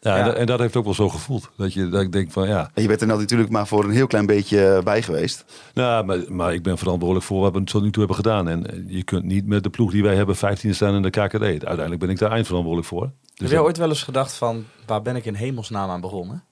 [0.00, 0.18] Ja, Ja.
[0.18, 1.50] En, dat, en dat heeft ook wel zo gevoeld.
[1.56, 3.84] Dat, je, dat ik denk van ja, En je bent er nou natuurlijk maar voor
[3.84, 5.44] een heel klein beetje eh, bij geweest.
[5.74, 8.48] nou, maar, maar ik ben verantwoordelijk voor wat we tot nu toe hebben gedaan.
[8.48, 11.10] En eh, je kunt niet met de ploeg die wij hebben 15 staan in de
[11.10, 11.42] KKD.
[11.42, 13.02] Uiteindelijk ben ik daar eindverantwoordelijk voor.
[13.02, 16.00] Heb Dus jij dat- ooit wel eens gedacht van, waar ben ik in hemelsnaam aan
[16.00, 16.44] begonnen?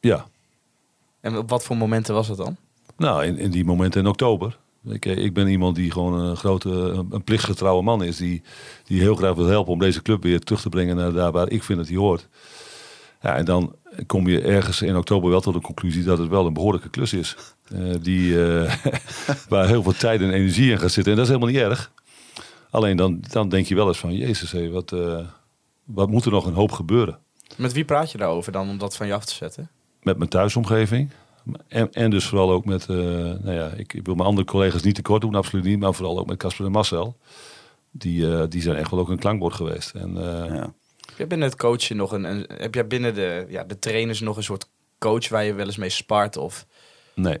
[0.00, 0.26] Ja,
[1.20, 2.56] En op wat voor momenten was dat dan?
[2.96, 4.58] nou in, in die momenten in oktober.
[4.84, 6.70] Ik, eh, ik ben iemand die gewoon een grote,
[7.10, 8.16] een, plichtgetrouwe man is.
[8.16, 8.42] Die,
[8.84, 11.50] die heel graag wil helpen om deze club weer terug te brengen naar daar waar
[11.50, 12.28] ik vind dat hij hoort.
[13.22, 13.74] Ja, en dan
[14.06, 17.12] kom je ergens in oktober wel tot de conclusie dat het wel een behoorlijke klus
[17.12, 17.36] is.
[17.68, 18.74] Eh, die, eh,
[19.48, 21.12] waar heel veel tijd en energie in gaat zitten.
[21.12, 21.92] En dat is helemaal niet erg.
[22.70, 24.94] Alleen dan, dan denk je wel eens van, jezus, hé, wat,
[25.84, 27.18] wat moet er nog een hoop gebeuren?
[27.56, 29.70] Met wie praat je daarover dan om dat van je af te zetten?
[30.02, 31.10] Met mijn thuisomgeving.
[31.68, 34.82] En, en dus vooral ook met, eh, nou ja, ik, ik wil mijn andere collega's
[34.82, 35.78] niet tekort doen, absoluut niet.
[35.78, 37.16] Maar vooral ook met Casper en Marcel.
[37.90, 39.90] Die, eh, die zijn echt wel ook een klankbord geweest.
[39.94, 40.72] En, eh, Ja.
[41.06, 44.20] Heb jij binnen het coachen nog een, een heb jij binnen de, ja, de trainers
[44.20, 46.66] nog een soort coach waar je wel eens mee spart of
[47.14, 47.38] Nee.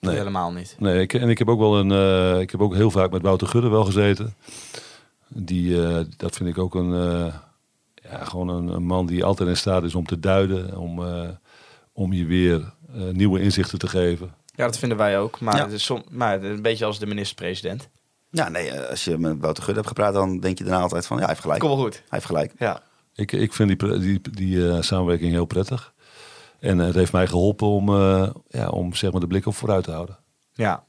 [0.00, 0.16] Nee.
[0.16, 0.76] helemaal niet?
[0.78, 1.90] Nee, ik, en ik heb ook wel een.
[1.92, 4.34] eh, ik heb ook heel vaak met Wouter Gudde wel gezeten.
[5.28, 6.94] Die, eh, dat vind ik ook een.
[6.94, 7.34] eh,
[8.10, 10.78] ja, gewoon een, een man die altijd in staat is om te duiden.
[10.78, 11.28] Om, eh,
[11.92, 14.34] om je weer nieuwe inzichten te geven.
[14.54, 15.40] Ja, dat vinden wij ook.
[15.40, 15.64] Maar, Ja.
[15.64, 17.88] het is som, maar een beetje als de minister-president.
[18.30, 21.06] ja, nee, eh, als je met Wouter Gudde hebt gepraat, dan denk je daarna altijd
[21.06, 21.60] van, ja, hij heeft gelijk.
[21.60, 21.94] Kom wel goed.
[21.94, 22.52] Hij heeft gelijk.
[22.58, 22.82] Ja.
[23.14, 25.92] Ik, ik vind die, die, die eh, samenwerking heel prettig.
[26.60, 29.84] En het heeft mij geholpen om, eh, ja, om zeg maar, de blik op vooruit
[29.84, 30.18] te houden.
[30.52, 30.84] Ja.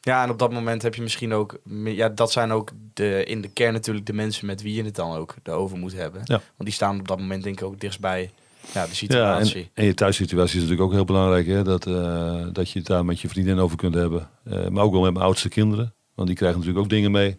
[0.00, 1.58] Ja, en op dat moment heb je misschien ook...
[1.84, 4.94] Ja, dat zijn ook de, in de kern natuurlijk de mensen met wie je het
[4.94, 6.20] dan ook erover moet hebben.
[6.24, 6.34] Ja.
[6.36, 8.30] Want die staan op dat moment denk ik ook dichtstbij
[8.72, 9.62] ja, de Ja, situatie.
[9.62, 11.46] en, en je thuissituatie is natuurlijk ook heel belangrijk.
[11.46, 11.62] Hè?
[11.62, 14.28] Dat, eh, dat je het daar met je vriendin over kunt hebben.
[14.44, 15.94] Eh, maar ook wel met mijn oudste kinderen.
[16.14, 17.38] Want die krijgen natuurlijk ook dingen mee.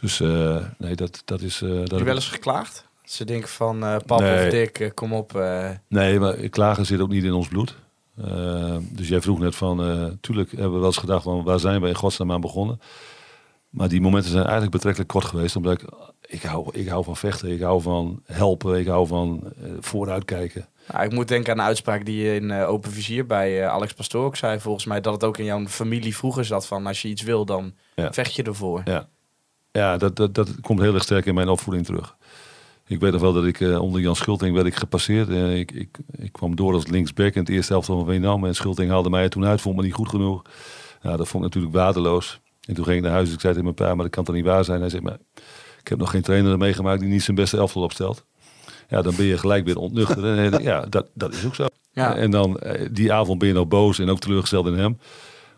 [0.00, 1.60] Dus eh, nee, dat, dat is...
[1.60, 2.88] Heb dat je wel eens geklaagd?
[3.04, 4.44] Ze denken van, eh pap Nee.
[4.46, 5.44] of Dick, eh, kom op.
[5.88, 7.74] Nee, maar klagen zit ook niet in ons bloed.
[8.90, 9.76] Dus jij vroeg net van,
[10.20, 12.80] tuurlijk hebben we wel eens gedacht van waar zijn we in godsnaam aan begonnen.
[13.68, 15.56] Maar die momenten zijn eigenlijk betrekkelijk kort geweest.
[15.56, 15.88] Omdat ik,
[16.30, 20.66] ik, hou, ik hou van vechten, ik hou van helpen, ik hou van eh, vooruitkijken.
[20.92, 23.68] nou, ik moet denken aan een uitspraak die je in eh, Open Vizier bij eh,
[23.68, 24.60] Alex Pastoor ook zei.
[24.60, 27.44] Volgens mij dat het ook in jouw familie vroeger zat van als je iets wil,
[27.44, 28.12] dan Ja.
[28.12, 28.82] vecht je ervoor.
[28.84, 29.08] Ja,
[29.72, 32.16] ja dat, dat, dat komt heel erg sterk in mijn opvoeding terug.
[32.86, 35.28] Ik weet nog wel dat ik onder Jan Schulting werd ik gepasseerd.
[35.28, 38.44] Ik, ik, ik kwam door als linksback in het eerste helft van Veenam.
[38.44, 40.42] En Schulting haalde mij toen uit, vond me niet goed genoeg.
[41.02, 42.40] Ja, dat vond ik natuurlijk waardeloos.
[42.60, 43.32] En toen ging ik naar huis.
[43.32, 44.80] Ik zei tegen mijn pa, maar dat kan toch niet waar zijn?
[44.80, 45.18] Hij zei, maar
[45.80, 48.24] ik heb nog geen trainer meegemaakt die niet zijn beste elftal opstelt.
[48.88, 50.24] Ja, dan ben je gelijk weer ontnuchterd.
[50.54, 51.66] En, ja, dat, dat is ook zo.
[51.92, 52.16] Ja.
[52.16, 54.98] En dan eh, die avond ben je nog boos en ook teleurgesteld in hem.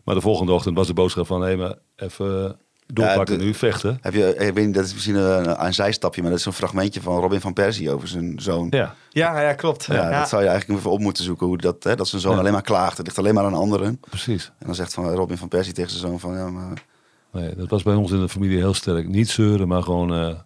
[0.05, 2.51] Maar de volgende ochtend was de boodschap van, hé, maar even eh,
[2.87, 3.99] doorpakken Ja, de- nu, vechten.
[4.01, 6.53] Heb je, ik weet niet, dat is misschien een, een zijstapje, maar dat is een
[6.53, 8.67] fragmentje van Robin van Persie over zijn zoon.
[8.71, 9.85] Ja, Ja, ja klopt.
[9.85, 11.47] Ja, dat zou je eigenlijk even op moeten zoeken.
[11.47, 12.39] Hoe dat, hè, dat zijn zoon Ja.
[12.39, 12.97] alleen maar klaagt.
[12.97, 14.01] Het ligt alleen maar aan anderen.
[14.09, 14.53] precies.
[14.59, 16.35] En dan zegt van Robin van Persie tegen zijn zoon van...
[16.35, 16.85] Ja, maar,
[17.33, 19.09] Nee, dat was bij ons in de familie heel sterk.
[19.09, 20.39] Niet zeuren, maar gewoon eh,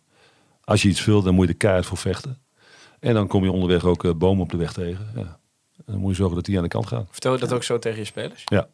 [0.66, 2.38] als je iets wilt, dan moet je er keihard voor vechten.
[3.00, 5.10] En dan kom je onderweg ook eh, bomen op de weg tegen.
[5.14, 5.38] Ja.
[5.76, 7.06] En dan moet je zorgen dat die aan de kant gaan.
[7.10, 8.42] Vertel je dat ook zo tegen je spelers?
[8.44, 8.68] Ja.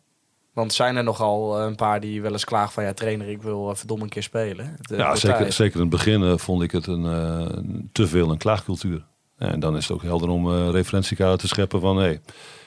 [0.52, 3.42] Want zijn er nogal eh, een paar die wel eens klagen van ja, trainer, ik
[3.42, 4.76] wil verdomme een keer spelen.
[4.80, 7.58] De Ja, zeker, zeker in het begin vond ik het een, eh,
[7.92, 9.04] te veel een klaagcultuur.
[9.38, 11.96] En dan is het ook helder om referentiekader te scheppen van...
[11.96, 12.18] hé,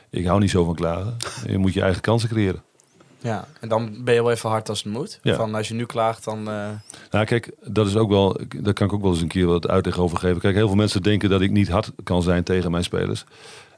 [0.10, 1.18] ik hou niet zo van klagen.
[1.48, 2.64] Je moet je eigen kansen creëren.
[3.26, 5.20] Ja, en dan ben je wel even hard als het moet.
[5.22, 5.36] Ja.
[5.36, 6.38] Van als je nu klaagt, dan...
[6.50, 6.70] eh,
[7.12, 9.68] Nou, kijk, dat is ook wel, daar kan ik ook wel eens een keer wat
[9.68, 10.42] uitleg over geven.
[10.42, 13.24] Kijk, heel veel mensen denken dat ik niet hard kan zijn tegen mijn spelers.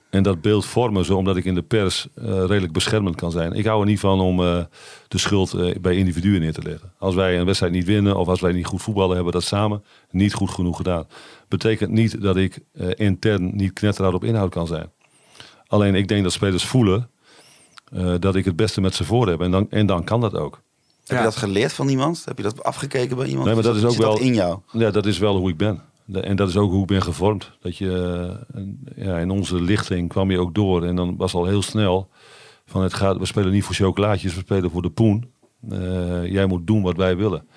[0.10, 3.54] En dat beeld vormen ze omdat ik in de pers eh, redelijk beschermend kan zijn.
[3.54, 4.64] Ik hou er niet van om eh,
[5.08, 6.92] de schuld bij individuen neer te leggen.
[6.98, 9.48] Als wij een wedstrijd niet winnen of als wij niet goed voetballen, hebben we dat
[9.48, 11.08] samen niet goed genoeg gedaan.
[11.48, 12.60] Betekent niet dat ik
[12.96, 14.92] intern niet knetterhard op inhoud kan zijn.
[15.68, 17.10] Alleen ik denk dat spelers voelen
[17.94, 19.42] eh, dat ik het beste met ze voor heb.
[19.42, 20.62] En dan, en dan kan dat ook.
[21.00, 21.18] Heb Ja.
[21.18, 22.22] je dat geleerd van iemand?
[22.26, 23.46] Heb je dat afgekeken bij iemand?
[23.46, 24.60] Nee, maar dat is ook Zit wel- in jou?
[24.72, 25.82] Ja, dat is wel hoe ik ben.
[26.12, 27.52] En dat is ook hoe ik ben gevormd.
[27.62, 27.92] Dat je,
[28.52, 30.84] eh, en, ja, in onze lichting kwam je ook door.
[30.86, 32.10] En dan was al heel snel
[32.66, 35.32] van het gaat, we spelen niet voor chocolaatjes, we spelen voor de poen.
[35.70, 37.48] Eh, jij moet doen wat wij willen.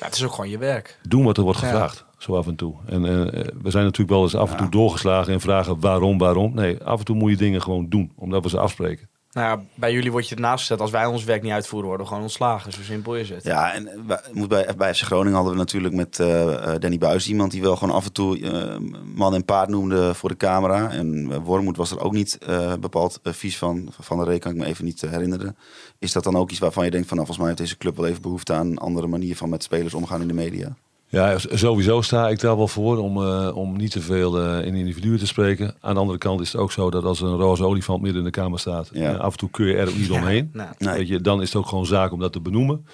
[0.00, 0.98] ja, het is ook gewoon je werk.
[1.08, 1.66] Doen wat er wordt Ja.
[1.66, 2.74] gevraagd, zo af en toe.
[2.86, 6.54] En eh, we zijn natuurlijk wel eens af en toe doorgeslagen in vragen waarom, waarom.
[6.54, 9.08] Nee, af en toe moet je dingen gewoon doen, omdat we ze afspreken.
[9.34, 10.80] Nou ja, bij jullie word je ernaast gezet.
[10.80, 12.72] Als wij ons werk niet uitvoeren, worden we gewoon ontslagen.
[12.72, 13.44] Zo simpel is het.
[13.44, 16.98] Ja, en bij, moet bij, bij FC Groningen hadden we natuurlijk met eh, eh, Danny
[16.98, 18.76] Buis iemand die wel gewoon af en toe eh,
[19.14, 20.90] man en paard noemde voor de camera.
[20.90, 23.88] En Wormoed was er ook niet eh, bepaald eh, vies van.
[24.00, 25.56] Van de reden kan ik me even niet eh, herinneren.
[25.98, 27.96] Is dat dan ook iets waarvan je denkt van nou, volgens mij heeft deze club
[27.96, 30.76] wel even behoefte aan een andere manier van met spelers omgaan in de media?
[31.14, 34.74] Ja, sowieso sta ik daar wel voor om, eh, om niet te veel eh, in
[34.74, 35.74] individuen te spreken.
[35.80, 38.18] Aan de andere kant is het ook zo dat als er een roze olifant midden
[38.18, 39.12] in de kamer staat, Ja.
[39.12, 40.50] eh, af en toe kun je er ook niet omheen.
[40.52, 40.94] Nou, Nee.
[40.96, 42.86] Weet je, dan is het ook gewoon zaak om dat te benoemen.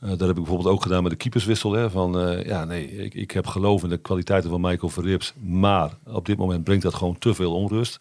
[0.00, 1.72] Eh, dat heb ik bijvoorbeeld ook gedaan met de keeperswissel.
[1.72, 5.34] Hè, van, eh, ja, nee, ik, ik heb geloof in de kwaliteiten van Michael Verrips.
[5.40, 8.00] Maar op dit moment brengt dat gewoon te veel onrust.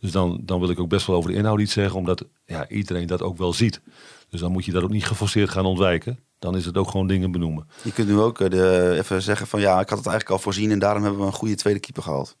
[0.00, 1.98] Dus dan, dan wil ik ook best wel over de inhoud iets zeggen.
[1.98, 3.80] Omdat ja, iedereen dat ook wel ziet.
[4.32, 6.18] Dus dan moet je dat ook niet geforceerd gaan ontwijken.
[6.38, 7.66] Dan is het ook gewoon dingen benoemen.
[7.82, 10.38] Je kunt nu ook eh, de, even zeggen van ja, ik had het eigenlijk al
[10.38, 12.36] voorzien en daarom hebben we een goede tweede keeper gehaald.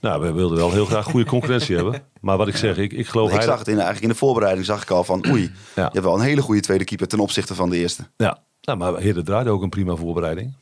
[0.00, 2.02] Nou, we wilden wel heel graag goede concurrentie hebben.
[2.20, 4.14] Maar wat ik zeg, ik, ik geloof ik heilig- zag het in, eigenlijk in de
[4.18, 5.42] voorbereiding zag ik al van oei,
[5.74, 8.06] je hebt wel een hele goede tweede keeper ten opzichte van de eerste.
[8.16, 10.54] Ja, nou, maar Heren draaide ook een prima voorbereiding.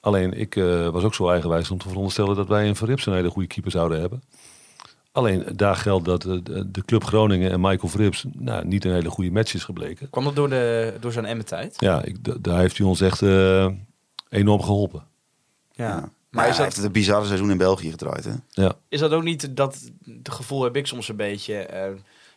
[0.00, 3.14] Alleen ik eh, was ook zo eigenwijs om te veronderstellen dat wij een Verrips een
[3.14, 4.22] hele goede keeper zouden hebben.
[5.16, 8.92] Alleen daar geldt dat eh, de, de club Groningen en Michael Verrips nou, niet een
[8.92, 10.10] hele goede match is gebleken.
[10.10, 11.74] kwam dat door, de, door zijn Emmen-tijd?
[11.78, 13.68] Ja, ik, daar heeft hij ons echt eh,
[14.28, 15.04] enorm geholpen.
[15.72, 15.84] Ja.
[15.88, 16.08] Ja.
[16.30, 18.24] Maar is hij dat, heeft het een bizarre seizoen in België gedraaid.
[18.24, 18.32] Hè?
[18.48, 21.54] Ja, is dat ook niet dat het gevoel heb ik soms een beetje...
[21.54, 21.90] eh,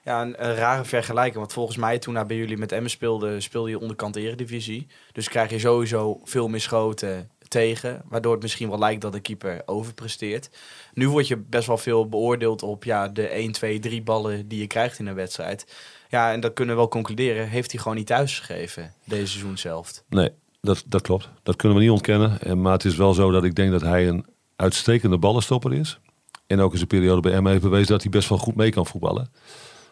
[0.04, 1.36] ja, een, een rare vergelijking.
[1.36, 4.88] Want volgens mij toen hij bij jullie met Emmen speelde, speelde je onderkant de Eredivisie.
[5.12, 8.02] Dus krijg je sowieso veel meer schoten tegen.
[8.10, 10.50] Waardoor het misschien wel lijkt dat de keeper overpresteert.
[10.93, 14.60] Nu word je best wel veel beoordeeld op ja, de 1, 2, 3 ballen die
[14.60, 15.66] je krijgt in een wedstrijd.
[16.10, 17.47] Ja, en dat kunnen we wel concluderen.
[17.47, 20.04] Heeft hij gewoon niet thuisgegeven deze seizoen zelf.
[20.10, 20.30] nee,
[20.62, 21.30] dat, dat klopt.
[21.43, 22.41] Dat kunnen we niet ontkennen.
[22.41, 24.26] En, maar het is wel zo dat ik denk dat hij een
[24.56, 26.00] uitstekende ballenstopper is.
[26.47, 28.72] En ook in zijn periode bij Emmen heeft bewezen dat hij best wel goed mee
[28.72, 29.32] kan voetballen.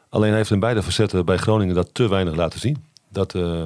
[0.10, 2.86] Alleen hij heeft in beide facetten bij Groningen dat te weinig laten zien.
[3.10, 3.64] dat, eh,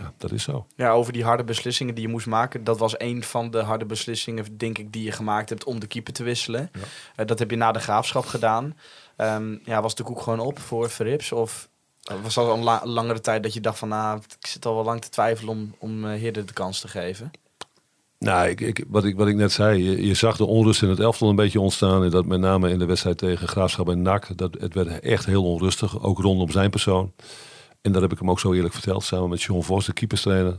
[0.00, 0.66] ja, dat is zo.
[0.76, 2.64] Ja, over die harde beslissingen die je moest maken.
[2.64, 5.86] Dat was een van de harde beslissingen, denk ik, die je gemaakt hebt om de
[5.86, 6.70] keeper te wisselen.
[7.16, 8.76] Eh, dat heb je na de graafschap gedaan.
[9.16, 11.32] Ehm, ja, was de koek gewoon op voor Verrips?
[11.32, 11.68] Of
[12.02, 14.66] eh, was dat al een la- langere tijd dat je dacht van, nou, ik zit
[14.66, 17.30] al wel lang te twijfelen om, om Heerde de kans te geven?
[18.18, 20.88] Nou, ik, ik, wat, ik, wat ik net zei, je, je zag de onrust in
[20.88, 22.04] het elftal een beetje ontstaan.
[22.04, 24.38] En dat met name in de wedstrijd tegen Graafschap en NAC.
[24.38, 27.12] Dat, het werd echt heel onrustig, ook rondom zijn persoon.
[27.86, 30.56] En dat heb ik hem ook zo eerlijk verteld, samen met John Vos, de keeperstrainer.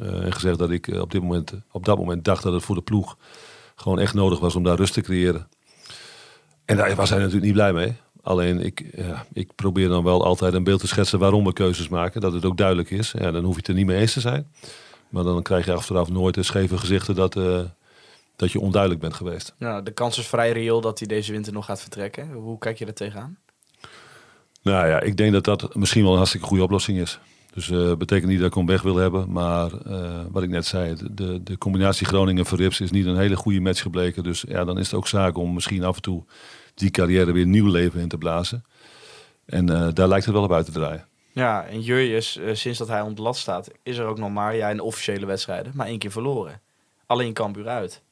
[0.00, 2.62] Eh, en gezegd dat ik eh, op, dit moment, op dat moment dacht dat het
[2.62, 3.16] voor de ploeg
[3.74, 5.48] gewoon echt nodig was om daar rust te creëren.
[6.64, 7.96] En daar was hij natuurlijk niet blij mee.
[8.22, 11.88] Alleen ik, ja, ik probeer dan wel altijd een beeld te schetsen waarom we keuzes
[11.88, 12.20] maken.
[12.20, 13.14] Dat het ook duidelijk is.
[13.18, 14.52] Ja, dan hoef je het er niet mee eens te zijn.
[15.08, 17.60] Maar dan krijg je achteraf nooit een scheve gezichten dat, eh,
[18.36, 19.54] dat je onduidelijk bent geweest.
[19.58, 22.32] Nou, de kans is vrij reëel dat hij deze winter nog gaat vertrekken.
[22.32, 23.38] Hoe kijk je er tegenaan?
[24.62, 27.18] Nou ja, ik denk dat dat misschien wel een hartstikke goede oplossing is.
[27.54, 29.32] Dus eh betekent niet dat ik hem weg wil hebben.
[29.32, 33.60] Maar eh, wat ik net zei, de- de, combinatie Groningen-Verrips is niet een hele goede
[33.60, 34.22] match gebleken.
[34.22, 36.24] Dus ja, dan is het ook zaak om misschien af en toe
[36.74, 38.64] die carrière weer nieuw leven in te blazen.
[39.46, 41.04] En eh, daar lijkt het wel op uit te draaien.
[41.32, 44.80] Ja, en Jurjes, sinds dat hij lat staat, is er ook nog maar, ja, in
[44.80, 46.60] officiële wedstrijden, maar één keer verloren.
[47.06, 48.02] Alleen Cambuur uit.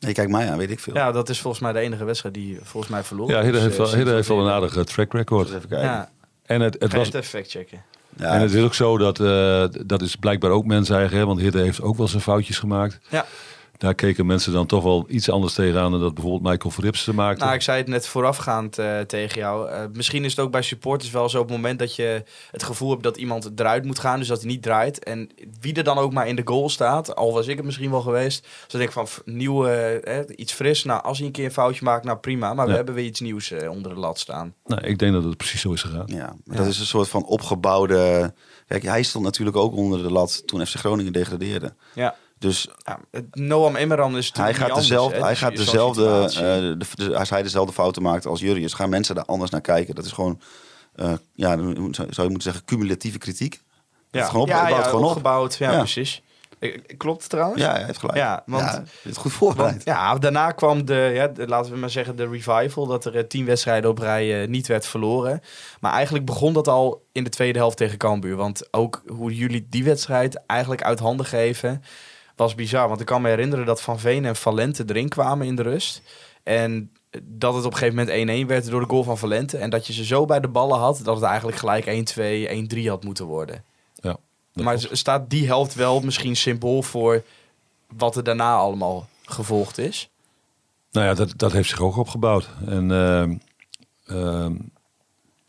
[0.00, 0.94] Nee, kijk mij aan, weet ik veel.
[0.94, 3.64] Ja, dat is volgens mij de enige wedstrijd die volgens mij verloren Ja, Hidde is,
[3.64, 5.48] heeft, eh, wel, Hidde heeft wel een aardige track record.
[5.48, 5.86] Even kijken.
[5.86, 6.10] Ja,
[6.42, 7.82] En het, het ga was, het even factchecken.
[8.16, 11.18] Ja, en het is ook zo dat, eh, dat is blijkbaar ook mensen eigen.
[11.18, 12.98] hè, Want Hidde heeft ook wel zijn foutjes gemaakt.
[13.08, 13.26] Ja.
[13.78, 17.14] Daar keken mensen dan toch wel iets anders tegenaan dan dat bijvoorbeeld Michael Verrips te
[17.14, 17.44] maakte.
[17.44, 19.68] Nou, ik zei het net voorafgaand eh, tegen jou.
[19.70, 22.62] Eh, misschien is het ook bij supporters wel zo op het moment dat je het
[22.62, 25.04] gevoel hebt dat iemand eruit moet gaan, dus dat hij niet draait.
[25.04, 27.90] En wie er dan ook maar in de goal staat, al was ik het misschien
[27.90, 30.84] wel geweest, dus dan denk ik van f- nieuw, eh, iets fris.
[30.84, 32.54] Nou, als hij een keer een foutje maakt, nou prima.
[32.54, 34.54] Maar we hebben weer iets nieuws onder de lat staan.
[34.64, 36.04] Nou, ik denk dat het precies zo is gegaan.
[36.06, 36.62] Ja, maar Ja.
[36.62, 38.32] dat is een soort van opgebouwde...
[38.66, 41.74] Kijk, hij stond natuurlijk ook onder de lat toen FC Groningen degradeerde.
[41.94, 42.14] Ja.
[42.38, 46.04] Dus Ja, het- Noam Emmeram is hij gaat, dezelfde, hè, hij dus gaat dezelfde...
[46.24, 46.32] eh,
[46.78, 49.94] de, de- als hij dezelfde fouten maakt als Jurrius, gaan mensen daar anders naar kijken.
[49.94, 50.40] Dat is gewoon...
[50.94, 53.60] eh, ja, zou je moeten zeggen cumulatieve kritiek.
[54.10, 55.08] ja, het gewoon op- ja, het gewoon op.
[55.08, 55.54] opgebouwd.
[55.56, 55.78] Ja, Ja.
[55.78, 56.22] precies.
[56.58, 57.62] Eh, Klopt het trouwens?
[57.62, 58.18] Ja, hij heeft gelijk.
[58.18, 59.72] Ja, want- Ja, het goed voorbereid.
[59.72, 62.86] Want, ja, daarna kwam de, ja, de- laten we maar zeggen, de revival.
[62.86, 65.40] Dat er tien wedstrijden op rij niet werd verloren.
[65.80, 68.36] Maar eigenlijk begon dat al in de tweede helft tegen Cambuur.
[68.36, 71.82] Want ook hoe jullie die wedstrijd eigenlijk uit handen geven,
[72.38, 72.88] was bizar.
[72.88, 76.02] Want ik kan me herinneren dat Van Veen en Valente erin kwamen in de rust.
[76.42, 79.56] En dat het op een gegeven moment 1-1 werd door de goal van Valente.
[79.56, 81.84] En dat je ze zo bij de ballen had, dat het eigenlijk gelijk
[82.74, 83.64] 1-2, 1-3 had moeten worden.
[83.94, 84.16] Ja,
[84.52, 87.22] maar staat die helft wel misschien symbool voor
[87.96, 90.08] wat er daarna allemaal gevolgd is?
[90.90, 92.48] Nou ja, dat, dat heeft zich ook opgebouwd.
[92.66, 92.90] En
[94.06, 94.54] ehm,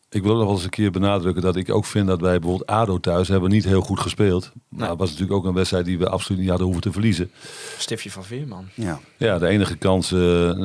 [0.09, 2.69] ik wil nog wel eens een keer benadrukken dat ik ook vind dat wij bijvoorbeeld
[2.69, 4.51] ADO thuis hebben niet heel goed gespeeld.
[4.69, 4.89] Maar Nee.
[4.89, 7.31] het was natuurlijk ook een wedstrijd die we absoluut niet hadden hoeven te verliezen.
[7.77, 8.65] Stiftje van Veerman.
[8.73, 8.99] Ja.
[9.17, 10.19] Ja, de enige kans, eh,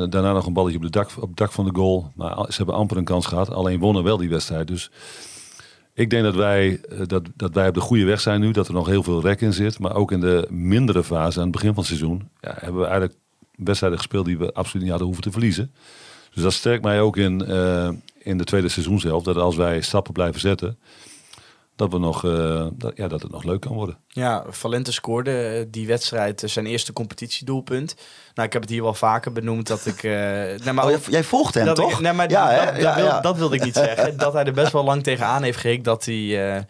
[0.09, 2.13] daarna nog een balletje op, de dak, op het dak van de goal.
[2.15, 4.67] Maar ze hebben amper een kans gehad, alleen wonnen wel die wedstrijd.
[4.67, 4.91] Dus
[5.95, 8.69] ik denk dat wij, eh, dat, dat wij op de goede weg zijn nu, dat
[8.69, 9.79] er nog heel veel rek in zit.
[9.79, 12.87] Maar ook in de mindere fase, aan het begin van het seizoen, ja, hebben we
[12.87, 13.19] eigenlijk
[13.57, 15.73] wedstrijden gespeeld die we absoluut niet hadden hoeven te verliezen.
[16.35, 17.89] Dus dat sterkt mij ook in, eh,
[18.25, 20.79] in de tweede seizoenshelft, dat als wij stappen blijven zetten,
[21.77, 23.99] dat, we nog, eh, dat, ja, dat het nog leuk kan worden.
[24.09, 27.95] Ja, Valente scoorde eh, die wedstrijd eh, zijn eerste competitiedoelpunt.
[28.35, 30.03] Nou, ik heb het hier wel vaker benoemd dat ik...
[30.03, 30.11] eh
[30.65, 31.93] nee, maar Oh, ook- jij, jij volgt hem, dat toch?
[31.93, 33.21] Ik, nee, maar ja, dat, dat, ja, wil- ja.
[33.21, 34.17] dat wilde ik niet zeggen.
[34.17, 36.55] Dat hij er best wel lang tegenaan heeft gehikt dat hij...
[36.57, 36.63] eh,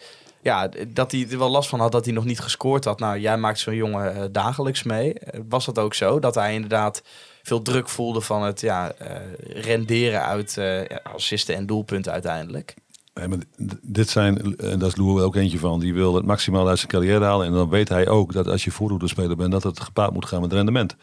[0.43, 2.99] ja, dat hij er wel last van had dat hij nog niet gescoord had.
[2.99, 5.15] Nou, jij maakt zo'n jongen dagelijks mee.
[5.49, 6.19] Was dat ook zo?
[6.19, 7.03] Dat hij inderdaad
[7.45, 9.17] veel druk voelde van het ja, eh,
[9.63, 12.75] renderen uit eh, assisten en doelpunten uiteindelijk.
[13.15, 13.39] Maar
[13.83, 16.91] dit zijn, en daar is Loer ook eentje van, die wil het maximaal uit zijn
[16.91, 17.47] carrière halen.
[17.47, 20.41] En dan weet hij ook dat als je voorhoederspeler bent, dat het gepaard moet gaan
[20.41, 20.97] met rendement.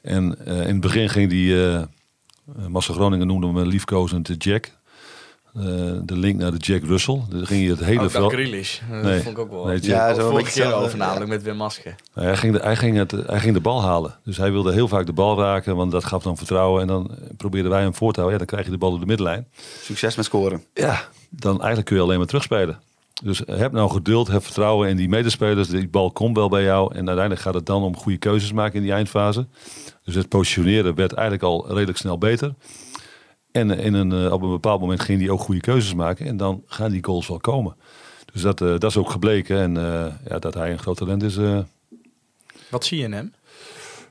[0.00, 1.82] En eh, in het begin ging die, eh
[2.56, 4.77] eh, Massa Groningen noemde hem liefkozend Jack.
[5.58, 5.64] Eh,
[6.02, 7.20] de link naar de Jack Russell.
[7.28, 8.32] Dan ging je het hele Ook dat veld.
[8.32, 8.78] Grealish.
[8.90, 9.20] Dat Nee.
[9.22, 9.64] vond ik ook wel.
[9.64, 10.96] Nee, Jack- Ja, Ja, zo een vorige beetje keer over ja.
[10.96, 11.94] namelijk met Wim Maske.
[12.14, 14.14] Nou, hij, ging de, hij, ging het, hij ging de bal halen.
[14.24, 16.80] Dus hij wilde heel vaak de bal raken, want dat gaf dan vertrouwen.
[16.82, 18.32] En dan eh, probeerden wij hem voor te houden.
[18.40, 19.46] Ja, dan krijg je de bal op de middenlijn.
[19.82, 20.62] Succes met scoren.
[20.74, 21.00] Ja,
[21.30, 22.78] dan eigenlijk kun je alleen maar terugspelen.
[23.22, 25.68] Dus heb nou geduld, heb vertrouwen in die medespelers.
[25.68, 26.90] Die bal komt wel bij jou.
[26.94, 29.46] En uiteindelijk gaat het dan om goede keuzes maken in die eindfase.
[30.04, 32.54] Dus het positioneren werd eigenlijk al redelijk snel beter.
[33.58, 36.26] En in een, eh, op een bepaald moment ging hij ook goede keuzes maken.
[36.26, 37.76] En dan gaan die goals wel komen.
[38.32, 39.58] Dus dat, eh, dat is ook gebleken.
[39.58, 41.36] En eh, ja, dat hij een groot talent is.
[41.36, 41.58] eh,
[42.70, 43.32] Wat zie je in hem?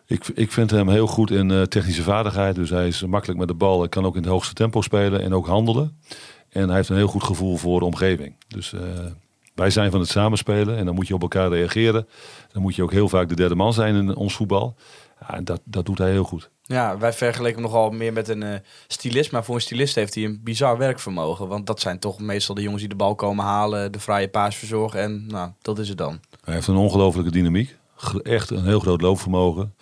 [0.06, 2.56] ik, ik vind hem heel goed in eh, technische vaardigheid.
[2.56, 3.80] Dus hij is makkelijk met de bal.
[3.80, 5.98] Hij kan ook in het hoogste tempo spelen en ook handelen.
[6.50, 8.36] En hij heeft een heel goed gevoel voor de omgeving.
[8.48, 8.82] Dus eh,
[9.56, 12.08] Wij zijn van het samenspelen en dan moet je op elkaar reageren.
[12.54, 14.76] Dan moet je ook heel vaak de derde man zijn in ons voetbal.
[15.28, 16.50] Ja, dat, dat doet hij heel goed.
[16.64, 19.32] Ja, wij vergeleken hem nogal meer met een eh stylist.
[19.32, 21.48] Maar voor een stylist heeft hij een bizar werkvermogen.
[21.48, 24.56] Want dat zijn toch meestal de jongens die de bal komen halen, de vrije paas
[24.56, 25.00] verzorgen.
[25.02, 26.20] En nou, dat is het dan.
[26.44, 27.76] Hij heeft een ongelofelijke dynamiek.
[28.24, 29.76] Echt een heel groot loopvermogen.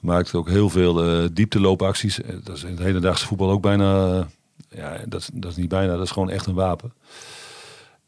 [0.00, 2.22] Maakt ook heel veel eh diepteloopacties.
[2.22, 4.26] Eh, Dat is in het hedendaagse voetbal ook bijna...
[4.70, 6.92] ja, dat, dat is niet bijna, dat is gewoon echt een wapen.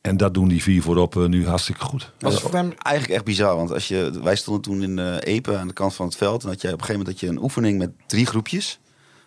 [0.01, 2.13] En dat doen die vier voorop eh, nu hartstikke goed.
[2.19, 5.35] Was het voor hem Eigenlijk echt bizar, want als je, wij stonden toen in eh
[5.35, 6.43] Epe aan de kant van het veld.
[6.43, 8.81] En dat je op een gegeven moment dat je een oefening met drie groepjes.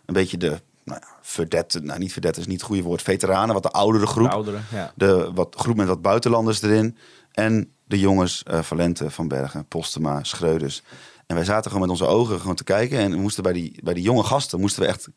[0.06, 3.54] Een beetje de, nou ja, verdette, nou niet verdette is niet het goede woord, veteranen,
[3.54, 4.28] wat de oudere groep.
[4.28, 4.66] de ouderen?
[4.72, 4.92] Ja.
[4.96, 6.98] De wat, groep met wat buitenlanders erin.
[7.32, 10.84] En de jongens, eh Valente, Van Bergen, Postema, Schreuders.
[11.28, 12.98] En wij zaten gewoon met onze ogen gewoon te kijken.
[13.00, 15.10] En we moesten bij die, bij die jonge gasten moesten we echt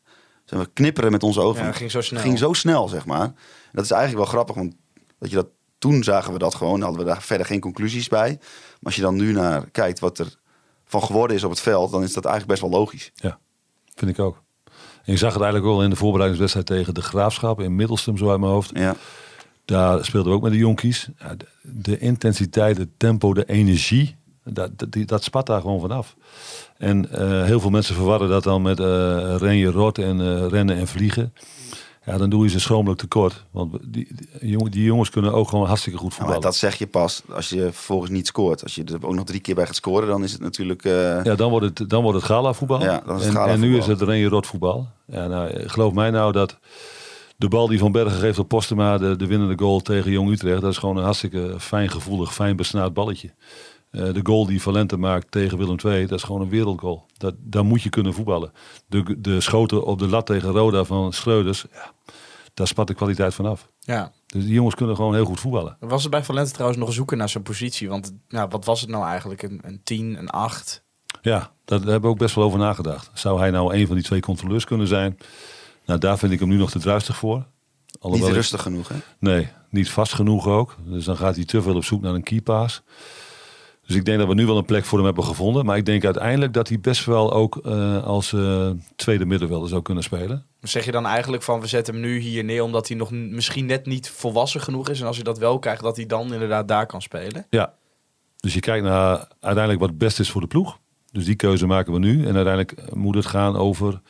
[0.45, 1.61] zeg maar, knipperen met onze ogen.
[1.61, 2.21] Ja, het ging zo snel.
[2.21, 3.21] ging zo snel, zeg maar.
[3.21, 3.35] En
[3.71, 4.75] dat is eigenlijk wel grappig, want
[5.19, 5.47] dat je dat,
[5.77, 6.81] toen zagen we dat gewoon.
[6.81, 8.29] Hadden we daar verder geen conclusies bij.
[8.39, 10.35] Maar als je dan nu naar kijkt wat er
[10.85, 13.11] van geworden is op het veld, dan is dat eigenlijk best wel logisch.
[13.15, 13.39] Ja,
[13.95, 14.43] vind ik ook.
[15.03, 18.29] En je zag het eigenlijk wel in de voorbereidingswedstrijd tegen de Graafschap in Middelstum, zo
[18.29, 18.71] uit mijn hoofd.
[18.73, 18.95] Ja,
[19.65, 21.07] Daar speelden we ook met de jonkies.
[21.37, 26.15] De, de intensiteit, het tempo, de energie, dat, dat, die- dat spat daar gewoon vanaf.
[26.77, 28.85] En eh, heel veel mensen verwarren dat dan met eh
[29.37, 31.33] ren je rot en eh, rennen en vliegen.
[32.05, 33.45] Ja, dan doe je ze schromelijk tekort.
[33.51, 34.07] Want die,
[34.39, 36.49] die, die jongens kunnen ook gewoon hartstikke goed Ja, maar voetballen.
[36.51, 38.63] dat zeg je pas als je vervolgens niet scoort.
[38.63, 40.83] Als je er ook nog drie keer bij gaat scoren, dan is het natuurlijk...
[40.85, 42.81] eh, Ja, dan wordt het, dan wordt het gala voetbal.
[42.81, 44.87] Ja, dan is het en, gala en nu is het ren je rot voetbal.
[45.05, 46.57] Ja, nou, geloof mij nou dat
[47.37, 50.61] de bal die Van Bergen geeft op Postema, de, de winnende goal tegen Jong Utrecht,
[50.61, 53.29] dat is gewoon een hartstikke fijn gevoelig, fijn besnaard balletje.
[53.95, 57.05] Eh, de goal die Valente maakt tegen Willem II, dat is gewoon een wereldgoal.
[57.17, 58.51] Dat, daar moet je kunnen voetballen.
[58.87, 61.91] De, de schoten op de lat tegen Roda van Schreuders, ja,
[62.53, 63.69] daar spat de kwaliteit vanaf.
[63.79, 64.11] Ja.
[64.25, 65.77] Dus die jongens kunnen gewoon heel goed voetballen.
[65.79, 67.89] Was het bij Valente trouwens nog zoeken naar zijn positie?
[67.89, 69.41] Want nou, wat was het nou eigenlijk?
[69.41, 70.83] Een, een 10, een 8?
[71.21, 73.09] Ja, daar hebben we ook best wel over nagedacht.
[73.13, 75.17] Zou hij nou een van die twee controleurs kunnen zijn?
[75.85, 77.45] Nou, daar vind ik hem nu nog te druistig voor.
[78.01, 78.95] niet ik- rustig genoeg, hè?
[79.19, 80.75] Nee, niet vast genoeg ook.
[80.85, 82.81] Dus dan gaat hij te veel op zoek naar een keypass.
[83.85, 85.65] Dus ik denk dat we nu wel een plek voor hem hebben gevonden.
[85.65, 89.81] Maar ik denk uiteindelijk dat hij best wel ook eh, als eh, tweede middenvelder zou
[89.81, 90.45] kunnen spelen.
[90.61, 93.65] Zeg je dan eigenlijk van we zetten hem nu hier neer omdat hij nog misschien
[93.65, 94.99] net niet volwassen genoeg is?
[94.99, 97.45] En als hij dat wel krijgt, dat hij dan inderdaad daar kan spelen?
[97.49, 97.73] Ja.
[98.39, 100.77] Dus je kijkt naar uiteindelijk wat het beste is voor de ploeg.
[101.11, 102.25] Dus die keuze maken we nu.
[102.25, 104.01] En uiteindelijk moet het gaan over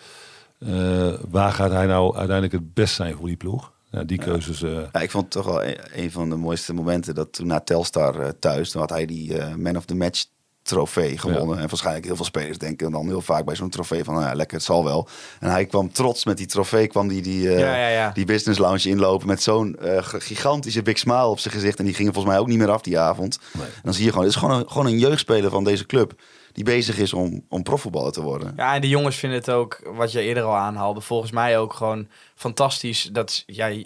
[0.59, 3.73] eh, waar gaat hij nou uiteindelijk het best zijn voor die ploeg.
[3.95, 4.61] Ja, die keuzes.
[4.63, 7.47] eh, Ja, ik vond het toch wel een, een van de mooiste momenten dat toen
[7.47, 10.25] na Telstar eh, thuis, toen had hij die eh, Man of the Match
[10.61, 11.57] trofee gewonnen.
[11.59, 14.33] En waarschijnlijk heel veel spelers denken dan heel vaak bij zo'n trofee van, nou ja,
[14.33, 15.07] lekker, het zal wel.
[15.39, 18.11] En hij kwam trots met die trofee, kwam die, die, eh, Ja, ja, ja.
[18.13, 21.79] die business lounge inlopen met zo'n gigantische big smile op zijn gezicht.
[21.79, 23.39] En die gingen volgens mij ook niet meer af die avond.
[23.53, 26.13] En dan zie je gewoon, het is gewoon een, gewoon een jeugdspeler van deze club
[26.55, 28.53] die bezig is om, om profvoetballer te worden.
[28.57, 31.73] Ja, en de jongens vinden het ook, wat je eerder al aanhaalde, volgens mij ook
[31.73, 33.09] gewoon fantastisch.
[33.11, 33.83] Dat, ja,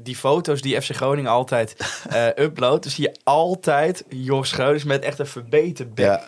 [0.00, 1.76] die foto's die FC Groningen altijd
[2.08, 6.06] eh uploadt, dan zie je altijd Jos Schreuders met echt een verbeterd bek.
[6.06, 6.22] Ja.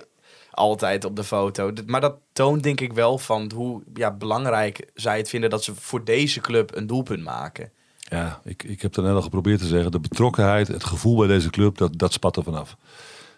[0.51, 1.73] Altijd op de foto.
[1.87, 5.75] Maar dat toont denk ik wel van hoe ja, belangrijk zij het vinden dat ze
[5.75, 7.73] voor deze club een doelpunt maken.
[7.99, 9.91] Ja, ik, ik heb er net al geprobeerd te zeggen.
[9.91, 12.77] De betrokkenheid, het gevoel bij deze club, dat, dat spat er vanaf.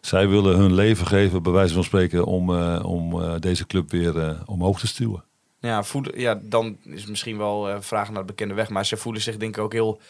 [0.01, 3.91] Zij willen hun leven geven, bij wijze van spreken, om, eh, om eh, deze club
[3.91, 5.25] weer eh, omhoog te stuwen.
[5.59, 8.69] Ja, voelen, ja, dan is misschien wel vragen naar de bekende weg.
[8.69, 10.01] Maar ze voelen zich denk ik ook heel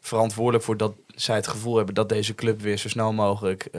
[0.00, 3.70] verantwoordelijk voor dat zij het gevoel hebben dat deze club weer zo snel mogelijk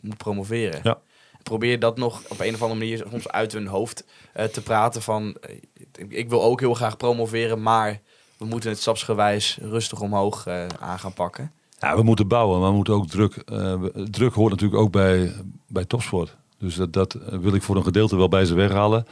[0.00, 0.80] moet promoveren.
[0.82, 0.98] Ja.
[1.42, 4.04] Probeer dat nog op een of andere manier soms uit hun hoofd
[4.52, 5.36] te praten van
[6.08, 8.00] ik wil ook heel graag promoveren, maar
[8.36, 10.46] we moeten het stapsgewijs rustig omhoog
[10.78, 11.52] aan gaan pakken.
[11.78, 13.36] Ja, we moeten bouwen, maar we moeten ook druk.
[13.36, 13.74] eh,
[14.10, 15.32] druk hoort natuurlijk ook bij,
[15.66, 16.36] bij topsport.
[16.58, 19.06] Dus dat, dat wil ik voor een gedeelte wel bij ze weghalen.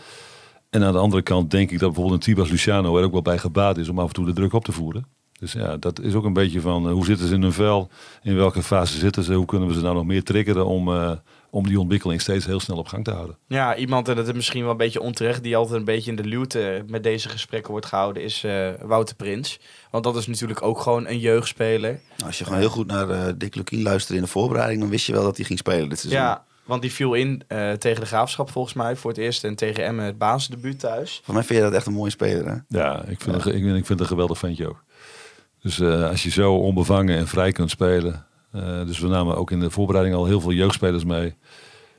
[0.70, 3.22] En aan de andere kant denk ik dat bijvoorbeeld een Tibas Luciano er ook wel
[3.22, 5.06] bij gebaat is om af en toe de druk op te voeren.
[5.38, 7.88] Dus ja, dat is ook een beetje van eh, hoe zitten ze in hun vel?
[8.22, 9.34] In welke fase zitten ze?
[9.34, 11.12] Hoe kunnen we ze nou nog meer triggeren om, eh,
[11.50, 13.36] om die ontwikkeling steeds heel snel op gang te houden?
[13.46, 16.16] Ja, iemand, en dat is misschien wel een beetje onterecht, die altijd een beetje in
[16.16, 19.60] de luwte met deze gesprekken wordt gehouden, is eh, Wouter Prins.
[19.90, 21.90] Want dat is natuurlijk ook gewoon een jeugdspeler.
[21.90, 24.90] Nou, als je gewoon heel goed naar eh, Dick Lukien luisterde in de voorbereiding, dan
[24.90, 26.22] wist je wel dat hij ging spelen dit seizoen.
[26.22, 29.54] Ja, want die viel in eh, tegen de Graafschap volgens mij voor het eerst en
[29.54, 31.10] tegen Emmen het basisdebuut thuis.
[31.10, 32.78] Volgens mij vind je dat echt een mooie speler, hè?
[32.78, 34.84] Ja, ik vind, Een, ik, vind- ik vind het een geweldig ventje ook.
[35.60, 38.26] Dus eh, als je zo onbevangen en vrij kunt spelen.
[38.56, 41.34] Eh, dus we namen ook in de voorbereiding al heel veel jeugdspelers mee.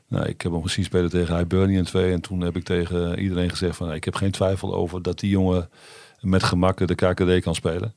[0.08, 2.12] Nou, ik heb hem gezien spelen tegen Hibernian 2.
[2.12, 3.86] En toen heb ik tegen iedereen gezegd van...
[3.86, 5.70] nou, ik heb geen twijfel over dat die jongen
[6.20, 7.94] met gemak de KKD kan spelen.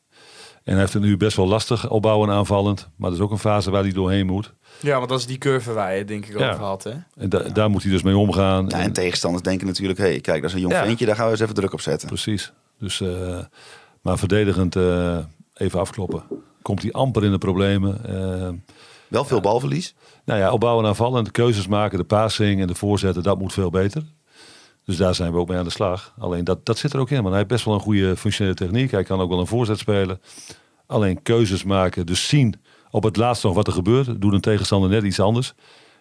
[0.63, 2.89] En hij heeft het nu best wel lastig opbouwen en aanvallend.
[2.95, 4.53] Maar dat is ook een fase waar hij doorheen moet.
[4.81, 6.51] Ja, want dat is die curve waar je het denk ik Ja.
[6.51, 6.83] over had.
[6.83, 6.91] Hè?
[7.15, 8.65] En da- daar moet hij dus mee omgaan.
[8.67, 10.83] Ja, en En- tegenstanders denken natuurlijk, hé, kijk, dat is een jong Ja.
[10.85, 12.07] ventje, daar gaan we eens even druk op zetten.
[12.07, 12.51] Precies.
[12.79, 13.39] Dus, eh,
[14.01, 15.17] maar verdedigend eh,
[15.53, 16.23] even afkloppen.
[16.61, 18.05] Komt hij amper in de problemen.
[18.05, 18.49] Eh,
[19.07, 19.93] Wel veel balverlies.
[20.25, 21.23] nou ja, opbouwen en aanvallen.
[21.23, 24.03] De keuzes maken, de passing en de voorzetten, dat moet veel beter.
[24.85, 26.13] Dus daar zijn we ook mee aan de slag.
[26.19, 27.15] Alleen dat, dat zit er ook in.
[27.15, 28.91] Want hij heeft best wel een goede functionele techniek.
[28.91, 30.21] Hij kan ook wel een voorzet spelen.
[30.87, 34.21] Alleen keuzes maken, dus zien op het laatst nog wat er gebeurt.
[34.21, 35.53] Doet een tegenstander net iets anders.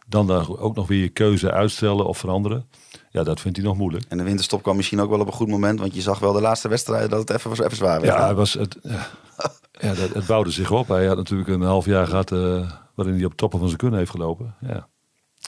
[0.08, 2.66] Dan daar ook nog weer je keuze uitstellen of veranderen.
[3.10, 4.04] Ja, dat vindt hij nog moeilijk.
[4.08, 6.32] En de winterstop kwam misschien ook wel op een goed moment, want je zag wel
[6.32, 8.14] de laatste wedstrijden dat het even, was even zwaar werd.
[8.14, 8.76] Ja, hij was het,
[9.80, 10.88] ja, dat, het bouwde zich op.
[10.88, 13.98] Hij had natuurlijk een half jaar gehad eh, waarin hij op toppen van zijn kunnen
[13.98, 14.54] heeft gelopen.
[14.60, 14.88] Ja.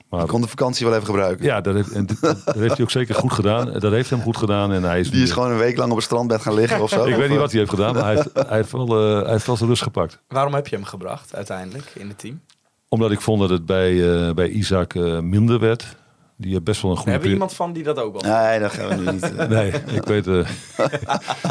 [0.09, 1.45] Maar Je kon de vakantie wel even gebruiken.
[1.45, 3.73] ja, dat heeft, en dit- dat heeft hij ook zeker goed gedaan.
[3.79, 4.73] Dat heeft hem goed gedaan.
[4.73, 6.81] En hij is, Die nu- is gewoon een week lang op het strandbed gaan liggen
[6.83, 7.05] of zo.
[7.05, 9.23] Ik Of, weet niet wat hij heeft gedaan, maar hij heeft, hij heeft, wel, eh,
[9.23, 10.19] hij heeft wel zijn rust gepakt.
[10.29, 12.41] Waarom heb je hem gebracht uiteindelijk in het team?
[12.89, 15.97] Omdat ik vond dat het bij, eh, bij Isaac minder werd.
[16.37, 17.11] Die heeft best wel een goede...
[17.13, 18.33] Hebben we peri- iemand van die dat ook wel?
[18.33, 19.37] Nee, dat gaan we nu niet.
[19.49, 20.49] Nee, ik weet, eh,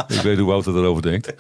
[0.18, 1.34] ik weet hoe Wouter erover denkt.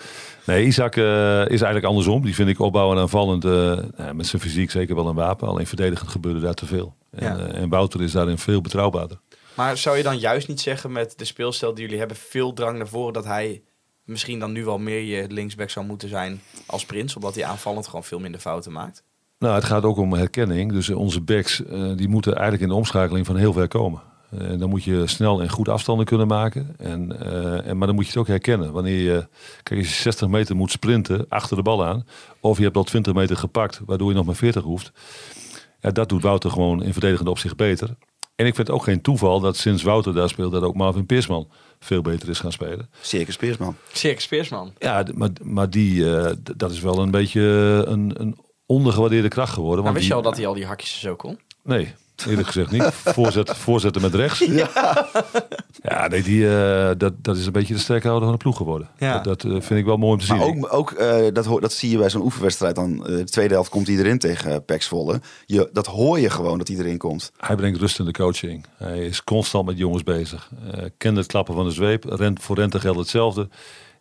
[0.45, 1.03] Nee, Isaac eh,
[1.41, 2.21] is eigenlijk andersom.
[2.23, 3.51] Die vind ik opbouwen en aanvallend eh,
[3.97, 5.47] nou, met zijn fysiek zeker wel een wapen.
[5.47, 6.95] Alleen verdedigend gebeurde daar te veel.
[7.11, 7.45] En, Ja.
[7.47, 9.19] en Wouter is daarin veel betrouwbaarder.
[9.53, 12.77] Maar zou je dan juist niet zeggen met de speelstijl die jullie hebben, veel drang
[12.77, 13.61] naar voren, dat hij
[14.05, 17.85] misschien dan nu wel meer je linksback zou moeten zijn als Prins, omdat hij aanvallend
[17.85, 19.03] gewoon veel minder fouten maakt?
[19.41, 20.71] Nou, het gaat ook om herkenning.
[20.71, 24.01] Dus onze backs eh, die moeten eigenlijk in de omschakeling van heel ver komen.
[24.37, 26.75] En dan moet je snel en goed afstanden kunnen maken.
[26.77, 28.71] En, eh, en, maar dan moet je het ook herkennen.
[28.71, 29.27] Wanneer je,
[29.63, 32.05] kijk, als je 60 meter moet sprinten achter de bal aan.
[32.39, 34.91] Of je hebt al 20 meter gepakt, waardoor je nog maar 40 hoeft.
[35.79, 37.95] Ja, dat doet Wouter gewoon in verdedigende opzicht beter.
[38.35, 41.05] En ik vind het ook geen toeval dat sinds Wouter daar speelt, dat ook Marvin
[41.05, 41.47] Peersman
[41.79, 42.89] veel beter is gaan spelen.
[43.01, 43.75] Circus Peersman.
[43.91, 44.73] Circus Speersman.
[44.77, 47.41] Ja, maar, maar die, eh, dat is wel een beetje
[47.87, 48.37] een, een
[48.71, 49.83] ondergewaardeerde kracht geworden.
[49.83, 51.39] Maar want wist je al dat hij al die hakjes zo kon?
[51.63, 51.93] Nee,
[52.27, 52.83] eerlijk gezegd niet.
[53.15, 54.39] Voorzet, voorzetten met rechts.
[55.83, 58.89] Ja, nee, die, eh, dat, dat is een beetje de sterkhouder van de ploeg geworden.
[58.97, 59.13] Ja.
[59.13, 60.37] Dat, dat, eh, vind ik wel mooi om te zien.
[60.37, 63.05] Maar ook, ook eh, dat, dat zie je bij zo'n oefenwedstrijd dan.
[63.07, 65.21] eh, de tweede helft komt hij erin tegen uh, Pax Volle.
[65.45, 67.31] Je, dat hoor je gewoon dat hij erin komt.
[67.37, 68.65] Hij brengt rust in de coaching.
[68.77, 70.49] Hij is constant met jongens bezig.
[70.71, 72.03] Eh kent het klappen van de zweep.
[72.03, 73.49] Rent, voor Rente geldt hetzelfde.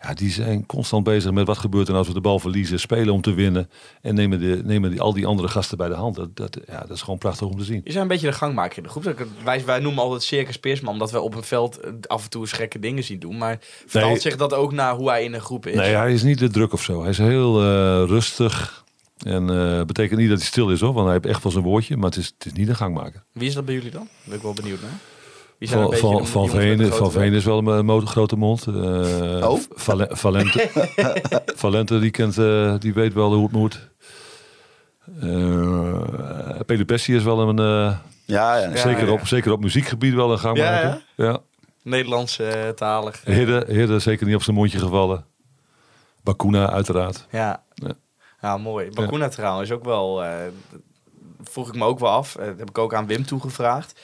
[0.03, 2.80] Ja, die zijn constant bezig met wat gebeurt er nou als we de bal verliezen.
[2.80, 3.70] Spelen om te winnen.
[4.03, 6.14] En nemen, de, nemen die, al die andere gasten bij de hand.
[6.16, 7.80] Dat, dat, ja, dat is gewoon prachtig om te zien.
[7.84, 9.26] Je zijn een beetje de gangmaker in de groep.
[9.44, 12.53] Wij, wij noemen altijd Circus Speersman, omdat we op een veld af en toe eens
[12.53, 13.38] gekke dingen zien doen.
[13.38, 14.20] Maar vertaalt Nee.
[14.20, 15.74] zich dat ook naar hoe hij in een groep is?
[15.76, 17.01] Nee, hij is niet de druk of zo.
[17.01, 18.84] Hij is heel eh, rustig.
[19.20, 20.92] En eh betekent niet dat hij stil is hoor.
[20.92, 21.96] Want hij heeft echt wel zijn woordje.
[21.96, 23.24] Maar het is, het is niet een gangmaker.
[23.32, 24.09] Wie is dat bij jullie dan?
[24.24, 24.98] Ben ik wel benieuwd naar.
[25.61, 28.66] Wie zijn Van, van, van, Veen, van Veen is wel een mo- grote mond.
[28.66, 28.74] Eh,
[29.50, 29.61] Oh.
[29.70, 30.68] Vale- Valente,
[31.62, 33.88] Valente die, kent, eh, die weet wel hoe het moet.
[35.22, 36.00] Uh,
[36.66, 38.68] Pelopessi is wel een, eh, Ja, ja.
[38.68, 38.76] Ja.
[38.76, 41.02] zeker, Op, zeker op muziekgebied wel een gangmaker.
[41.16, 41.38] Ja, Ja,
[41.82, 43.22] Nederlandse eh, talig.
[43.24, 45.24] Hidde, Hidde zeker niet op zijn mondje gevallen.
[46.22, 47.26] Bakuna uiteraard.
[47.30, 47.62] Ja.
[47.74, 47.92] Ja.
[48.40, 48.90] ja, mooi.
[48.90, 50.32] Bakuna trouwens ook wel, eh,
[51.42, 52.36] vroeg ik me ook wel af.
[52.36, 54.00] Eh, dat heb ik ook aan Wim toegevraagd.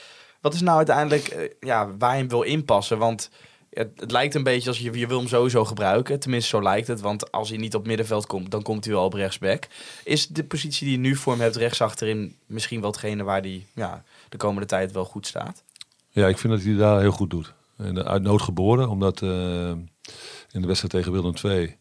[0.47, 2.97] Wat is nou uiteindelijk eh, ja, waar je hem wil inpassen?
[2.97, 3.29] Want
[3.69, 6.19] het, lijkt een beetje als je, je wil hem sowieso gebruiken.
[6.19, 7.01] Tenminste, zo lijkt het.
[7.01, 9.67] Want als hij niet op middenveld komt, dan komt hij wel op rechtsback.
[10.03, 13.65] Is de positie die je nu voor hem hebt rechtsachterin misschien wel hetgene waar hij
[13.73, 15.63] ja, de komende tijd wel goed staat?
[16.09, 17.53] Ja, ik vind dat hij daar heel goed doet.
[17.77, 19.69] En, eh, uit nood geboren, omdat eh,
[20.51, 21.77] in de wedstrijd tegen Willem II...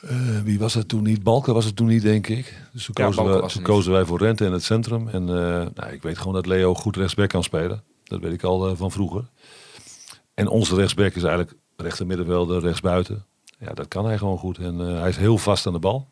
[0.00, 1.22] eh, wie was het toen niet?
[1.22, 2.54] Balken was het toen niet, denk ik.
[2.72, 3.62] Dus toen, kozen, toen niet.
[3.62, 5.08] kozen wij voor Rente in het centrum.
[5.08, 7.82] En eh, nou, ik weet gewoon dat Leo goed rechtsback kan spelen.
[8.04, 9.24] Dat weet ik al eh, van vroeger.
[10.34, 13.24] En onze rechtsback is eigenlijk rechter middenvelder, rechtsbuiten.
[13.58, 14.58] Ja, dat kan hij gewoon goed.
[14.58, 16.08] En hij is heel vast aan de bal.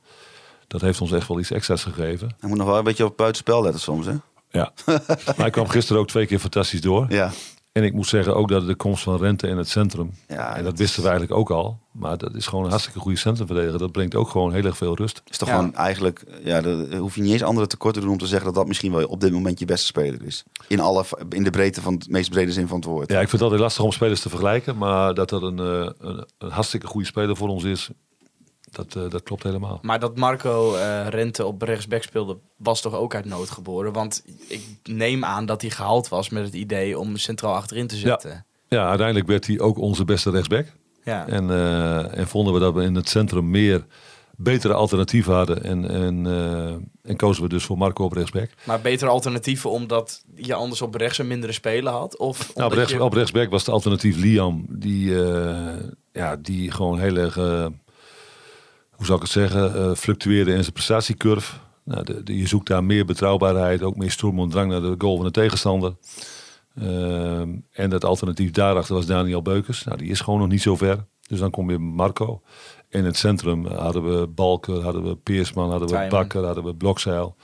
[0.67, 2.35] Dat heeft ons echt wel iets extra's gegeven.
[2.41, 4.15] Hij moet nog wel een beetje op buitenspel letten soms, hè?
[4.51, 4.73] Ja.
[5.27, 7.07] maar hij kwam gisteren ook twee keer fantastisch door.
[7.09, 7.33] Ja.
[7.77, 10.11] En ik moet zeggen ook dat de komst van Rente in het centrum.
[10.29, 11.79] Ja, en dat dat wisten we eigenlijk ook al.
[11.93, 13.79] Maar dat is gewoon een hartstikke goede centrumverdediger.
[13.79, 15.23] Dat brengt ook gewoon heel erg veel rust.
[15.27, 15.55] Is toch Ja.
[15.57, 18.47] gewoon eigenlijk, ja, de, hoef je niet eens andere tekort te doen om te zeggen
[18.47, 20.45] dat dat misschien wel op dit moment je beste speler is.
[20.69, 23.11] In, alle, in de breedte van het meest brede zin van het woord.
[23.11, 24.77] Ja, ik vind het altijd lastig om spelers te vergelijken.
[24.77, 27.91] Maar dat dat een, eh, een, een hartstikke goede speler voor ons is.
[28.77, 29.79] Dat, eh, dat klopt helemaal.
[29.83, 33.93] Maar dat Marco eh, Rente op rechtsback speelde, was toch ook uit nood geboren?
[33.93, 37.97] Want ik neem aan dat hij gehaald was met het idee om centraal achterin te
[37.97, 38.47] zetten.
[38.69, 40.67] Ja, uiteindelijk werd hij ook onze beste rechtsback.
[41.05, 41.27] Ja.
[41.29, 43.85] En, eh, en vonden we dat we in het centrum meer
[44.37, 45.63] betere alternatieven hadden.
[45.65, 46.27] En, en,
[47.03, 48.51] en kozen we dus voor Marco op rechtsback.
[48.65, 52.17] Maar betere alternatieven omdat je anders op rechts een mindere speler had?
[52.17, 54.65] Of Nou, op, rechts, je- op rechtsback was de alternatief Liam.
[54.69, 55.11] Die,
[56.13, 57.39] ja, die gewoon heel erg...
[58.97, 61.55] eh, hoe zal ik het zeggen, eh, fluctueerde in zijn prestatiecurve.
[61.85, 64.95] Nou, de, de- je zoekt daar meer betrouwbaarheid, ook meer storm en drang naar de
[64.99, 65.97] goal van de tegenstander.
[66.81, 69.85] Ehm, en dat alternatief daarachter was Daniel Beukers.
[69.85, 71.05] Nou, die is gewoon nog niet zo ver.
[71.29, 72.41] Dus dan kom je Marco.
[72.89, 75.95] In het centrum hadden we Balker, hadden we Peersman, hadden we.
[76.11, 77.37] Bakker, hadden we Blokzeil.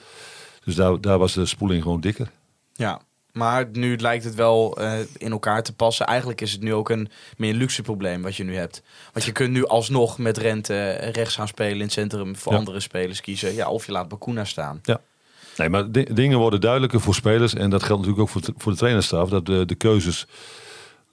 [0.64, 2.30] Dus daar, daar was de spoeling gewoon dikker.
[2.72, 3.00] Ja,
[3.32, 6.06] maar nu lijkt het wel eh, in elkaar te passen.
[6.06, 8.82] Eigenlijk is het nu ook een meer luxe probleem wat je nu hebt.
[9.12, 12.58] Want je kunt nu alsnog met rente rechts gaan spelen in het centrum voor Ja.
[12.58, 13.54] andere spelers kiezen.
[13.54, 14.80] Ja, of je laat Bakuna staan.
[15.56, 17.54] Nee, maar di- dingen worden duidelijker voor spelers.
[17.54, 19.28] En dat geldt natuurlijk ook voor, de- voor de trainerstaf.
[19.28, 20.26] Dat de, de keuzes,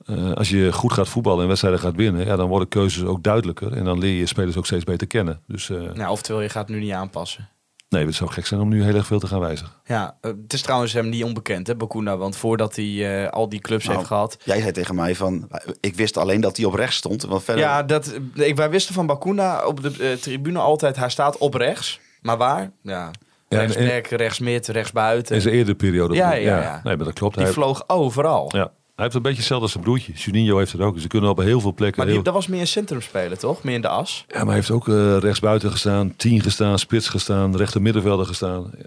[0.05, 3.23] eh, als je goed gaat voetballen en wedstrijden gaat winnen, ja, dan worden keuzes ook
[3.23, 3.73] duidelijker.
[3.73, 5.41] En dan leer je spelers ook steeds beter kennen.
[5.47, 7.49] Dus eh, Nou, oftewel, je gaat nu niet aanpassen.
[7.89, 9.73] Nee, het zou gek zijn om nu heel erg veel te gaan wijzigen.
[9.85, 12.17] Ja, eh, het is trouwens hem niet onbekend, hè, Bakuna.
[12.17, 14.37] Want voordat hij eh, al die clubs Nou, heeft gehad.
[14.43, 15.47] Jij zei tegen mij van,
[15.79, 17.23] ik wist alleen dat hij op rechts stond.
[17.23, 21.09] Want verder, Ja, dat, ik, wij wisten van Bakuna op de eh, tribune altijd, hij
[21.09, 21.99] staat op rechts.
[22.21, 22.71] Maar waar?
[22.81, 23.11] Ja,
[23.49, 25.35] Ja, rechtsback, rechtsmid, rechtsbuiten.
[25.35, 26.15] In zijn eerdere periode.
[26.15, 26.81] Ja, ja, ja.
[26.83, 27.35] Nee, maar dat klopt.
[27.35, 28.49] Die Hij, vloog overal.
[28.55, 28.71] ja.
[28.99, 30.13] Hij heeft een beetje hetzelfde als zijn broertje.
[30.13, 30.93] Juninho heeft het ook.
[30.93, 31.97] Dus ze kunnen op heel veel plekken...
[31.97, 33.63] Maar die, heel- dat was meer een centrumspeler, toch?
[33.63, 34.25] Meer in de as.
[34.27, 38.71] Ja, maar hij heeft ook eh rechtsbuiten gestaan, tien gestaan, spits gestaan, rechter middenvelder gestaan.
[38.73, 38.85] Eh,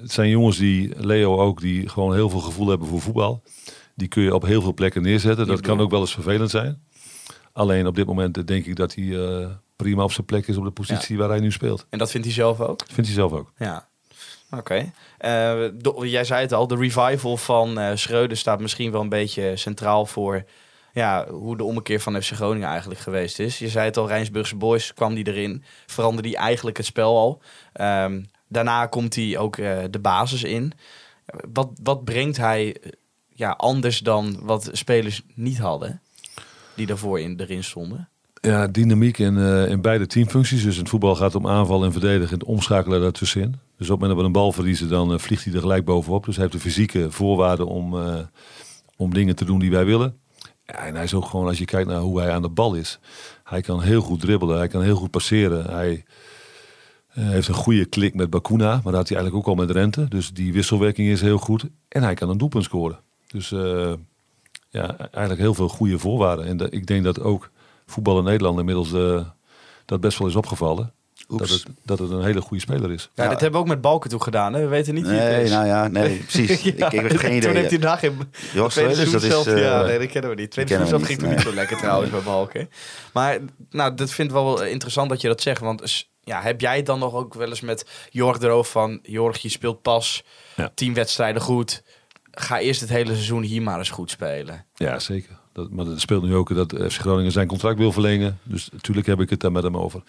[0.00, 3.42] het zijn jongens die, Leo ook, die gewoon heel veel gevoel hebben voor voetbal.
[3.94, 5.46] Die kun je op heel veel plekken neerzetten.
[5.46, 6.82] Dat kan ook wel eens vervelend zijn.
[7.52, 9.46] Alleen op dit moment denk ik dat hij eh,
[9.76, 11.86] prima op zijn plek is op de positie waar hij nu speelt.
[11.90, 12.80] En dat vindt hij zelf ook?
[12.86, 13.52] Vindt hij zelf ook.
[13.58, 13.88] Ja.
[14.50, 14.92] Oké.
[15.18, 15.68] Eh,
[16.02, 20.06] jij zei het al, de revival van eh Schreuder staat misschien wel een beetje centraal
[20.06, 20.44] voor
[20.92, 23.58] ja, hoe de ommekeer van FC Groningen eigenlijk geweest is.
[23.58, 27.42] Je zei het al, Rijnsburgse Boys kwam die erin, veranderde die eigenlijk het spel al.
[27.72, 30.72] Ehm, daarna komt hij ook eh, de basis in.
[31.52, 32.76] Wat, wat brengt hij
[33.28, 36.00] ja, anders dan wat spelers niet hadden,
[36.74, 38.08] die daarvoor in, erin stonden?
[38.40, 39.36] Ja, dynamiek in,
[39.68, 40.62] in beide teamfuncties.
[40.62, 43.56] Dus in het voetbal gaat om aanval en verdedigen en het omschakelen daartussenin.
[43.80, 45.84] Dus op het moment dat we een bal verliezen, dan eh, vliegt hij er gelijk
[45.84, 46.24] bovenop.
[46.24, 48.18] Dus hij heeft de fysieke voorwaarden om, eh,
[48.96, 50.20] om dingen te doen die wij willen.
[50.64, 52.98] En hij is ook gewoon, als je kijkt naar hoe hij aan de bal is.
[53.44, 55.70] Hij kan heel goed dribbelen, hij kan heel goed passeren.
[55.70, 56.04] Hij
[57.08, 59.76] eh, heeft een goede klik met Bakuna, maar dat had hij eigenlijk ook al met
[59.76, 60.08] Rente.
[60.08, 61.64] Dus die wisselwerking is heel goed.
[61.88, 62.98] En hij kan een doelpunt scoren.
[63.26, 63.48] Dus
[64.70, 66.44] ja, eigenlijk heel veel goede voorwaarden.
[66.46, 67.50] En ik denk dat ook
[67.86, 68.90] voetbal in Nederland inmiddels
[69.84, 70.92] dat best wel is opgevallen.
[71.38, 73.10] Dat het, dat het een hele goede speler is.
[73.14, 73.30] Ja, Ja.
[73.30, 74.52] dat hebben we ook met Balken toe gedaan.
[74.52, 74.60] Hè?
[74.60, 75.50] We weten niet wie het Nee, is.
[75.50, 76.50] nou ja, nee, precies.
[76.64, 77.40] ik, ik heb geen idee.
[77.40, 78.18] Toen heeft hij dag in
[78.54, 79.52] Joost tweede Velers, dat is...
[79.52, 80.50] eh, ja, nee, dat kennen we niet.
[80.50, 81.54] Tweede seizoen zelf ging niet, toen niet nee.
[81.54, 82.70] zo lekker trouwens bij Balken.
[83.12, 83.38] Maar
[83.70, 85.60] nou, dat vind ik wel interessant dat je dat zegt.
[85.60, 88.98] Want ja, heb jij het dan nog ook wel eens met Jorg erover van...
[89.02, 90.24] Jorg, je speelt pas
[90.56, 90.70] Ja.
[90.74, 91.82] tien wedstrijden goed.
[92.30, 94.64] Ga eerst het hele seizoen hier maar eens goed spelen.
[94.74, 95.38] Ja, zeker.
[95.52, 98.38] Dat, maar dat speelt nu ook dat FC Groningen zijn contract wil verlengen.
[98.42, 100.02] Dus natuurlijk heb ik het daar met hem over.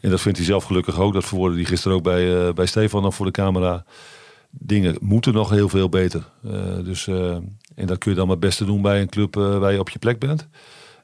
[0.00, 1.12] En dat vindt hij zelf gelukkig ook.
[1.12, 3.84] Dat verwoordde hij gisteren ook bij, eh, bij Stefan nog voor de camera.
[4.50, 6.28] Dingen moeten nog heel veel beter.
[6.44, 6.52] Eh,
[6.84, 7.36] dus, eh,
[7.74, 9.88] en dat kun je dan maar het beste doen bij een club waar je op
[9.88, 10.48] je plek bent.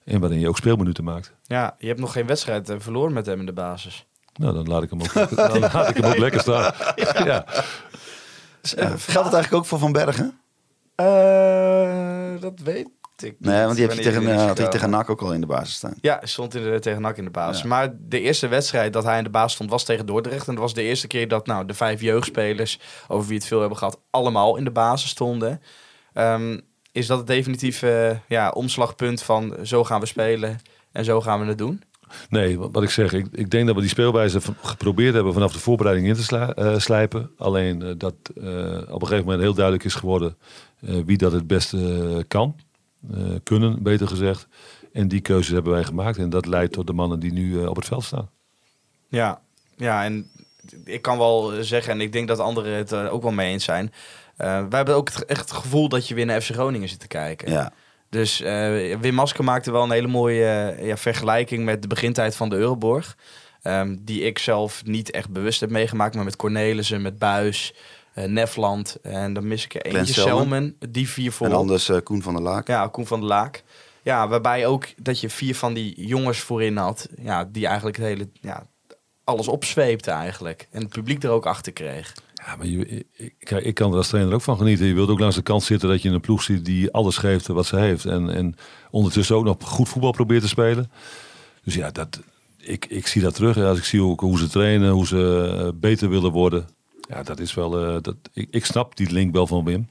[0.04, 1.32] En waarin je ook speelminuten maakt.
[1.44, 4.06] Ja, je hebt nog geen wedstrijd verloren met hem in de basis.
[4.34, 6.72] Nou, dan laat ik hem ook, dan laat ik hem ook lekker staan.
[7.26, 7.44] Ja.
[8.62, 10.38] geldt het eigenlijk ook voor Van Bergen?
[10.94, 12.88] Eh, dat weet
[13.22, 13.34] ik.
[13.38, 15.40] Nee, want die heb je tegen, die eh, had hij tegen NAC ook al in
[15.40, 15.94] de basis staan.
[16.00, 17.62] Ja, stond in de, tegen NAC in de basis.
[17.62, 17.68] Ja.
[17.68, 20.46] Maar de eerste wedstrijd dat hij in de basis stond was tegen Dordrecht.
[20.48, 22.78] En dat was de eerste keer dat nou, de vijf jeugdspelers,
[23.08, 25.62] over wie het veel hebben gehad, allemaal in de basis stonden.
[26.12, 26.58] Ehm,
[26.92, 30.60] is dat het definitieve ja, omslagpunt van zo gaan we spelen
[30.92, 31.82] en zo gaan we het doen?
[32.28, 35.52] Nee, wat ik zeg, ik, ik denk dat we die speelwijze van- geprobeerd hebben vanaf
[35.52, 37.30] de voorbereiding in te sla- eh, slijpen.
[37.38, 38.44] Alleen eh, dat eh,
[38.88, 40.36] op een gegeven moment heel duidelijk is geworden
[40.80, 41.76] eh, wie dat het beste
[42.16, 42.56] eh, kan.
[43.12, 44.46] Eh, kunnen, beter gezegd.
[44.92, 46.18] En die keuzes hebben wij gemaakt.
[46.18, 48.30] En dat leidt tot de mannen die nu eh, op het veld staan.
[49.08, 49.40] Ja,
[49.76, 50.30] ja, en
[50.84, 53.64] ik kan wel zeggen, en ik denk dat anderen het er ook wel mee eens
[53.64, 53.92] zijn.
[54.36, 57.00] eh wij hebben ook het, echt het gevoel dat je weer naar FC Groningen zit
[57.00, 57.50] te kijken.
[57.50, 57.72] Ja.
[58.10, 62.36] Dus eh, Wim Masker maakte wel een hele mooie eh, ja, vergelijking met de begintijd
[62.36, 63.16] van de Euroborg.
[63.62, 67.80] Ehm, die ik zelf niet echt bewust heb meegemaakt, maar met Cornelissen, met Buis, eh,
[68.26, 68.96] Nefland.
[69.02, 70.74] En dan mis ik er eentje, Selman.
[70.88, 71.46] Die vier voor.
[71.46, 72.66] En anders eh, Koen van der Laak.
[72.68, 73.62] Ja, Koen van der Laak.
[74.02, 77.08] Ja, waarbij ook dat je vier van die jongens voorin had.
[77.22, 78.66] Ja, die eigenlijk het hele, ja,
[79.24, 80.68] alles opzweepte eigenlijk.
[80.70, 82.14] En het publiek er ook achter kreeg.
[82.34, 83.06] Ja, maar je,
[83.62, 84.86] ik, kan er als trainer ook van genieten.
[84.86, 87.46] Je wilt ook langs de kant zitten dat je een ploeg ziet die alles geeft
[87.46, 88.04] wat ze heeft.
[88.04, 88.54] En, en
[88.90, 90.90] ondertussen ook nog goed voetbal probeert te spelen.
[91.64, 92.20] Dus ja, dat,
[92.58, 93.56] ik, ik zie dat terug.
[93.56, 96.68] Ja, als ik zie ook hoe ze trainen, hoe ze eh, beter willen worden.
[97.08, 97.78] Ja, dat is wel.
[97.86, 99.88] eh, dat, ik, ik snap die link wel van Wim.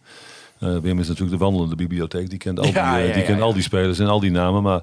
[0.60, 2.30] Eh, Wim is natuurlijk de wandelende bibliotheek.
[2.30, 4.64] Die kent al, die, eh, ja, die, kent al die spelers en al die namen.
[4.64, 4.82] Maar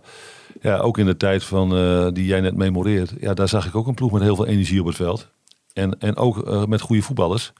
[0.61, 1.69] Ja, ook in de tijd van,
[2.15, 3.12] die jij net memoreert.
[3.20, 5.28] Ja, daar zag ik ook een ploeg met heel veel energie op het veld.
[5.73, 7.52] En, en ook met goede voetballers.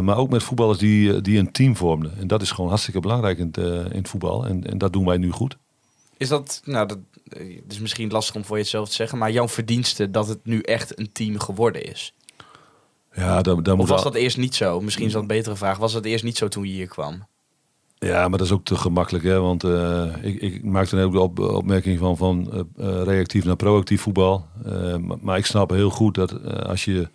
[0.00, 2.12] Maar ook met voetballers die, die een team vormden.
[2.18, 3.56] En dat is gewoon hartstikke belangrijk in het,
[3.92, 4.46] in het voetbal.
[4.46, 5.56] En, en dat doen wij nu goed.
[6.16, 6.98] Is dat, nou, dat
[7.68, 10.98] is misschien lastig om voor jezelf te zeggen, maar jouw verdienste dat het nu echt
[10.98, 12.14] een team geworden is?
[13.18, 14.80] Ja, daar, daar Of was dat eerst niet zo?
[14.80, 15.78] Misschien is dat een betere vraag.
[15.78, 17.26] Was dat eerst niet zo toen je hier kwam?
[17.98, 19.24] Ja, maar dat is ook te gemakkelijk.
[19.24, 19.40] Hè?
[19.40, 23.44] Want eh, ik, ik maakte net ook de op, opmerking van, van eh, eh, reactief
[23.44, 24.46] naar proactief voetbal.
[25.00, 27.08] Maar, maar ik snap heel goed dat als, je,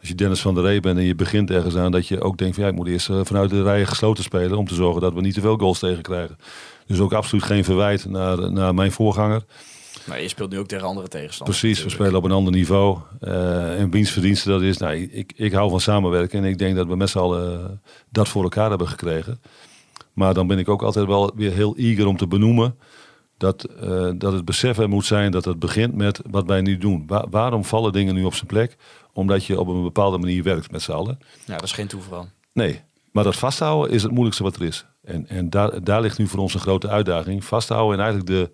[0.00, 2.38] als je Dennis van der Ree bent en je begint ergens aan, dat je ook
[2.38, 5.14] denkt van ja, ik moet eerst vanuit de rijen gesloten spelen om te zorgen dat
[5.14, 6.38] we niet te veel goals tegenkrijgen.
[6.86, 9.42] Dus ook absoluut geen verwijt naar, naar mijn voorganger.
[10.08, 11.58] Maar je speelt nu ook tegen andere tegenstanders.
[11.60, 12.98] Precies, we spelen op een ander niveau.
[13.20, 16.38] Eh, en wiens verdienste dat is, nou, ik, ik hou van samenwerken.
[16.38, 17.80] En ik denk dat we met z'n allen
[18.10, 19.40] dat voor elkaar hebben gekregen.
[20.12, 22.74] Maar dan ben ik ook altijd wel weer heel eager om te benoemen...
[23.36, 26.78] dat, eh, dat het besef er moet zijn dat het begint met wat wij nu
[26.78, 27.04] doen.
[27.06, 28.76] Wa- waarom vallen dingen nu op zijn plek?
[29.12, 31.18] Omdat je op een bepaalde manier werkt met z'n allen.
[31.44, 32.28] Ja, dat is geen toeval.
[32.52, 32.80] Nee,
[33.12, 34.86] maar dat vasthouden is het moeilijkste wat er is.
[35.04, 37.44] En, en daar, daar ligt nu voor ons een grote uitdaging.
[37.44, 38.50] Vasthouden en eigenlijk de,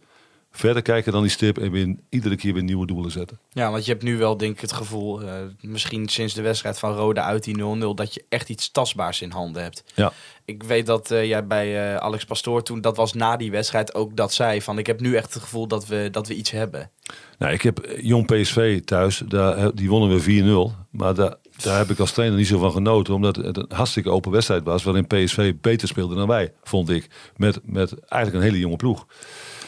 [0.56, 1.58] verder kijken dan die stip...
[1.58, 3.38] en weer iedere keer weer nieuwe doelen zetten.
[3.50, 6.78] Ja, want je hebt nu wel denk ik het gevoel, eh, misschien sinds de wedstrijd
[6.78, 9.84] van Roda uit die 0-0, dat je echt iets tastbaars in handen hebt.
[9.94, 10.12] Ja.
[10.44, 13.94] Ik weet dat eh, jij bij eh, Alex Pastoor toen, dat was na die wedstrijd,
[13.94, 16.50] ook dat zei van ik heb nu echt het gevoel dat we, dat we iets
[16.50, 16.90] hebben.
[17.38, 20.86] Nou, ik heb jong PSV thuis, daar, die wonnen we 4-0.
[20.90, 23.14] Maar daar, daar heb ik als trainer niet zo van genoten.
[23.14, 24.82] Omdat het een hartstikke open wedstrijd was.
[24.82, 27.08] Waarin PSV beter speelde dan wij, vond ik.
[27.36, 29.06] Met, met eigenlijk een hele jonge ploeg.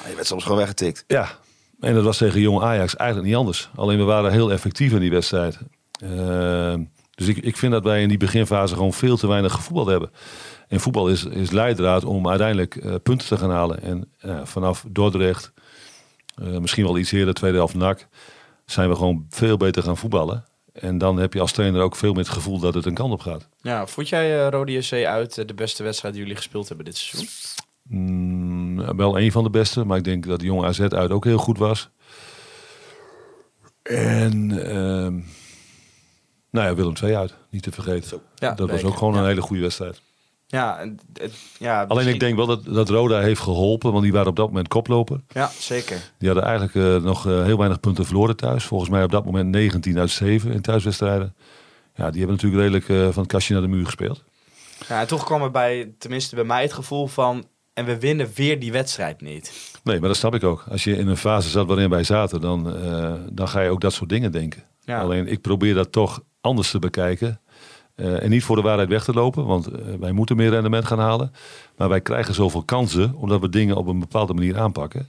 [0.08, 1.04] Je werd soms gewoon weggetikt.
[1.06, 1.38] Ja,
[1.80, 3.70] en dat was tegen jong Ajax eigenlijk niet anders.
[3.74, 5.58] Alleen we waren heel effectief in die wedstrijd.
[5.98, 6.74] Eh,
[7.14, 10.10] dus ik, ik vind dat wij in die beginfase gewoon veel te weinig gevoetbald hebben.
[10.68, 13.82] En voetbal is, is leidraad om uiteindelijk eh, punten te gaan halen.
[13.82, 15.52] En eh, vanaf Dordrecht,
[16.34, 18.08] eh, misschien wel iets eerder, tweede helft NAC,
[18.64, 20.44] zijn we gewoon veel beter gaan voetballen.
[20.80, 23.12] En dan heb je als trainer ook veel meer het gevoel dat het een kant
[23.12, 23.48] op gaat.
[23.60, 26.86] Ja, vond jij eh Rode JC uit eh, de beste wedstrijd die jullie gespeeld hebben
[26.86, 27.28] dit seizoen?
[27.82, 31.38] Mm, wel een van de beste, maar ik denk dat Jong AZ uit ook heel
[31.38, 31.90] goed was.
[33.82, 35.14] En ehm,
[36.50, 38.20] nou ja, Willem II uit, niet te vergeten.
[38.34, 40.00] Ja, dat was ook gewoon een hele goede wedstrijd.
[40.48, 44.02] Ja, en het, ja Alleen misschien- ik denk wel dat, dat Roda heeft geholpen, want
[44.02, 45.20] die waren op dat moment koploper.
[45.28, 46.10] Ja, zeker.
[46.18, 48.64] Die hadden eigenlijk eh, nog eh, heel weinig punten verloren thuis.
[48.64, 51.34] Volgens mij op dat moment 19 uit 7 in thuiswedstrijden.
[51.94, 54.24] Ja, die hebben natuurlijk redelijk eh, van het kastje naar de muur gespeeld.
[54.88, 57.44] Ja, en toch kwam er bij, tenminste bij mij, het gevoel van
[57.74, 59.52] en we winnen weer die wedstrijd niet.
[59.82, 60.64] Nee, maar dat snap ik ook.
[60.70, 62.74] Als je in een fase zat waarin wij zaten, dan,
[63.32, 64.62] dan ga je ook dat soort dingen denken.
[64.84, 65.00] Ja.
[65.00, 67.40] Alleen ik probeer dat toch anders te bekijken.
[67.96, 70.84] Eh, en niet voor de waarheid weg te lopen, want eh, wij moeten meer rendement
[70.84, 71.32] gaan halen.
[71.76, 75.08] Maar wij krijgen zoveel kansen omdat we dingen op een bepaalde manier aanpakken.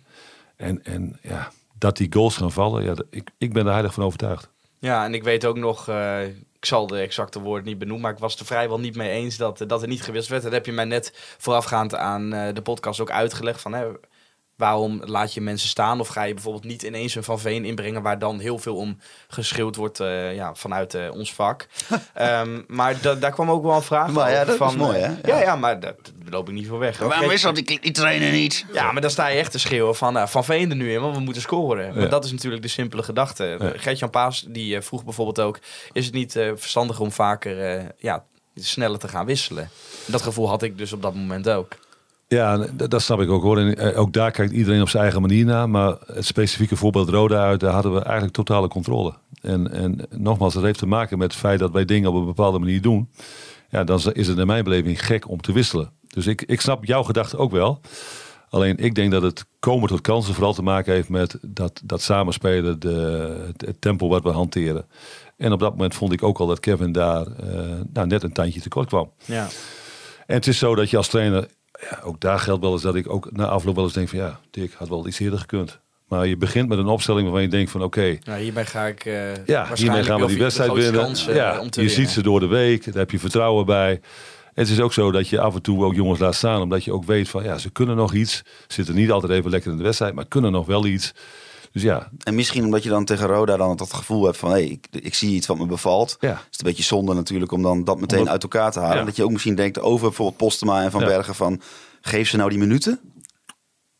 [0.56, 4.04] En, en ja, dat die goals gaan vallen, ja, ik, ik ben er heilig van
[4.04, 4.50] overtuigd.
[4.80, 8.14] Ja, en ik weet ook nog, eh, ik zal de exacte woorden niet benoemen, maar
[8.14, 10.44] ik was er vrijwel niet mee eens dat, dat er niet gewisseld werd.
[10.44, 13.86] Dat heb je mij net voorafgaand aan de podcast ook uitgelegd van, hè,
[14.58, 16.00] waarom laat je mensen staan?
[16.00, 18.98] Of ga je bijvoorbeeld niet ineens een Van Veen inbrengen waar dan heel veel om
[19.28, 21.68] geschreeuwd wordt eh, ja, vanuit eh, ons vak.
[22.14, 24.98] Ehm, maar da- daar kwam ook wel een vraag Maar ja, dat van, is mooi,
[24.98, 25.32] eh, hè?
[25.32, 25.96] Ja, ja, maar daar
[26.28, 26.98] daar loop ik niet voor weg.
[26.98, 28.66] Waarom dat die, die trainer niet?
[28.74, 31.16] ja, maar dan sta je echt te schreeuwen van Van Veen er nu in, want
[31.16, 31.96] we moeten scoren.
[31.96, 33.58] Maar dat is natuurlijk de simpele gedachte.
[33.60, 33.72] Ja.
[33.76, 35.60] Gert-Jan Paas die vroeg bijvoorbeeld ook...
[35.92, 38.24] is het niet eh, verstandig om vaker eh, ja,
[38.56, 39.70] sneller te gaan wisselen?
[40.06, 41.68] Dat gevoel had ik dus op dat moment ook.
[42.28, 43.58] Ja, dat, snap ik ook hoor.
[43.60, 45.70] En eh, ook daar kijkt iedereen op zijn eigen manier naar.
[45.70, 49.14] Maar het specifieke voorbeeld Roda uit, daar hadden we eigenlijk totale controle.
[49.42, 52.26] En, en nogmaals, dat heeft te maken met het feit dat wij dingen op een
[52.26, 53.10] bepaalde manier doen.
[53.70, 55.92] Ja, dan is het in mijn beleving gek om te wisselen.
[56.08, 57.82] Dus ik, ik snap jouw gedachte ook wel.
[58.50, 62.02] Alleen ik denk dat het komen tot kansen vooral te maken heeft met dat, dat
[62.02, 62.90] samenspelen, de,
[63.48, 64.86] het, het tempo wat we hanteren.
[65.38, 67.60] En op dat moment vond ik ook al dat Kevin daar eh,
[67.94, 69.12] nou, net een tandje tekort kwam.
[69.26, 69.48] Ja.
[70.26, 71.48] En het is zo dat je als trainer,
[71.90, 74.20] ja, ook daar geldt wel eens dat ik ook na afloop wel eens denk van
[74.20, 75.80] ja, Dick had wel iets eerder gekund.
[76.08, 79.06] Maar je begint met een opstelling waarvan je denkt van oké, Nou, hiermee ga ik
[79.06, 81.16] eh ja, hiermee gaan we die wedstrijd winnen.
[81.28, 82.06] eh, ja, om te je winnen.
[82.06, 84.02] ziet ze door de week, daar heb je vertrouwen bij.
[84.54, 86.94] Het is ook zo dat je af en toe ook jongens laat staan, omdat je
[86.94, 88.42] ook weet van ja, ze kunnen nog iets.
[88.68, 91.14] Zitten niet altijd even lekker in de wedstrijd, maar kunnen nog wel iets.
[91.78, 94.52] Dus ja, En misschien omdat je dan tegen Roda dan dat gevoel hebt van...
[94.52, 96.18] hé, ik, ik zie iets wat me bevalt.
[96.20, 96.28] ja.
[96.30, 98.98] Het is een beetje zonde natuurlijk om dan dat meteen Omdat- uit elkaar te halen.
[98.98, 99.04] Ja.
[99.04, 101.08] Dat je ook misschien denkt over bijvoorbeeld Postema en Van Ja.
[101.08, 101.62] Bergen van...
[102.02, 103.00] geef ze nou die minuten.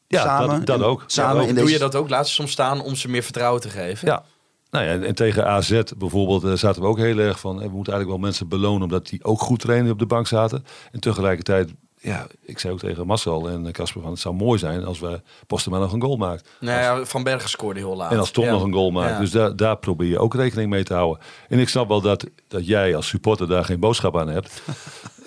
[0.08, 0.50] Ja, samen.
[0.58, 1.04] dat, dat En ook.
[1.08, 1.48] Samen Ja, ook.
[1.48, 1.74] in Doe deze...
[1.76, 2.10] je dat ook?
[2.10, 4.08] Laat ze soms staan om ze meer vertrouwen te geven?
[4.08, 4.24] Ja.
[4.70, 7.62] Nou ja, en tegen AZ bijvoorbeeld eh, zaten we ook heel erg van...
[7.62, 10.28] eh, we moeten eigenlijk wel mensen belonen omdat die ook goed trainen op de bank
[10.28, 10.66] zaten.
[10.92, 11.72] En tegelijkertijd
[12.02, 15.22] ja, ik zei ook tegen Marcel en Casper van het zou mooi zijn als we
[15.48, 16.50] Postema nog een goal maakt.
[16.60, 18.12] Nou ja, Van Bergen scoorde heel laat.
[18.12, 18.52] En als Tom Ja.
[18.52, 19.12] nog een goal maakt.
[19.14, 19.20] Ja.
[19.20, 21.24] Dus daar, daar probeer je ook rekening mee te houden.
[21.50, 24.62] En ik snap wel dat, dat jij als supporter daar geen boodschap aan hebt.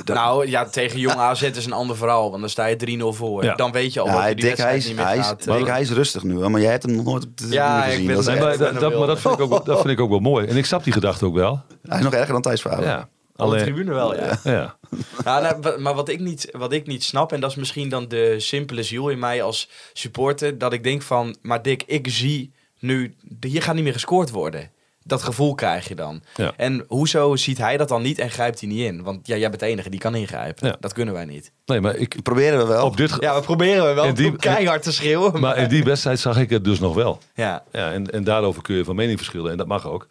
[0.04, 2.28] Nou ja, tegen Jong AZ is een ander verhaal.
[2.28, 3.44] Want dan sta je 3-0 voor.
[3.44, 3.54] Ja.
[3.54, 5.04] Dan weet je al Ja, dat je hij, die Dick, hij, wedstrijd is, niet meer
[5.06, 5.44] hij, is, gaat.
[5.44, 8.06] Dick, hij is rustig nu, maar jij hebt hem nog nooit op de Ja, gezien.
[8.06, 8.24] ben Dat
[8.58, 10.46] dat, dat- maar dat vind, ik ook, wel- dat vind ik ook wel mooi.
[10.46, 11.62] En ik snap die gedachte ook wel.
[11.88, 12.62] hij is nog erger dan Thijs.
[12.62, 13.08] Ja.
[13.40, 14.38] Op de Alleen, tribune wel, ja.
[14.44, 14.76] ja.
[15.24, 18.08] Ja, nou, maar wat ik, niet, wat ik niet snap, en dat is misschien dan
[18.08, 22.52] de simpele ziel in mij als supporter, dat ik denk van, maar Dick, ik zie
[22.78, 24.70] nu, hier gaat niet meer gescoord worden.
[25.04, 26.22] Dat gevoel krijg je dan.
[26.36, 26.52] Ja.
[26.56, 29.02] En hoezo ziet hij dat dan niet en grijpt hij niet in?
[29.02, 30.66] Want ja, jij bent de enige die kan ingrijpen.
[30.68, 30.76] Ja.
[30.80, 31.52] Dat kunnen wij niet.
[31.66, 32.86] Nee, maar ik, Proberen we wel.
[32.86, 35.32] op dit, Ja, we proberen we wel En die- keihard te schreeuwen.
[35.32, 37.18] Maar, maar in die wedstrijd zag ik het dus nog wel.
[37.34, 37.62] ja.
[37.72, 39.50] Ja, en, en daarover kun je van mening verschillen.
[39.50, 40.06] En dat mag ook.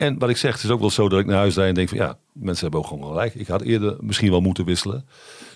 [0.00, 1.74] En wat ik zeg, het is ook wel zo dat ik naar huis rijd en
[1.74, 3.34] denk van ja, mensen hebben ook gewoon gelijk.
[3.34, 5.08] Ik had eerder misschien wel moeten wisselen.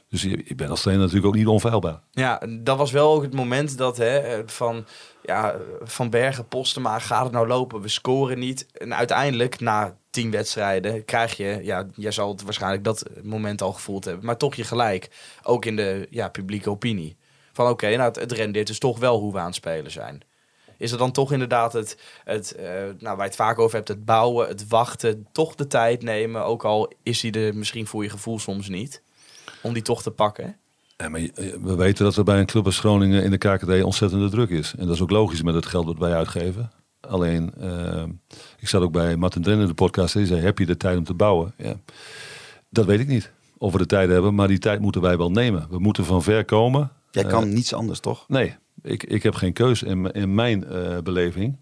[0.08, 2.00] Dus ik ben als trainer natuurlijk ook niet onfeilbaar.
[2.10, 4.86] Ja, dat was wel ook het moment dat hè, van,
[5.22, 7.80] ja, van Bergen, Postema, gaat het nou lopen?
[7.80, 8.66] We scoren niet.
[8.72, 13.72] En uiteindelijk, na tien wedstrijden, krijg je, ja, jij zal het waarschijnlijk dat moment al
[13.72, 15.10] gevoeld hebben, maar toch je gelijk.
[15.42, 17.16] Ook in de ja, publieke opinie.
[17.52, 20.22] Van oké, nou, het, het rendeert dus toch wel hoe we aan het spelen zijn.
[20.78, 23.88] Is er dan toch inderdaad het, het eh, nou, waar je het vaak over hebt,
[23.88, 28.02] het bouwen, het wachten, toch de tijd nemen, ook al is die er misschien voor
[28.02, 29.02] je gevoel soms niet,
[29.62, 30.56] om die toch te pakken?
[30.96, 33.82] Ja, maar je- we weten dat er bij een club als Groningen in de KKD
[33.82, 34.74] ontzettende druk is.
[34.78, 36.70] En dat is ook logisch met het geld dat wij uitgeven.
[37.00, 38.02] Alleen, eh,
[38.60, 40.14] ik zat ook bij Martin Dren in de podcast.
[40.14, 41.54] en Die zei, heb je de tijd om te bouwen?
[41.56, 41.74] Ja.
[42.68, 43.30] Dat weet ik niet.
[43.58, 45.66] Of we de tijd hebben, maar die tijd moeten wij wel nemen.
[45.70, 46.90] We moeten van ver komen.
[47.10, 48.24] Jij Eh, kan niets anders, toch?
[48.28, 51.58] Nee, ik, ik heb geen keus in, in mijn eh, beleving.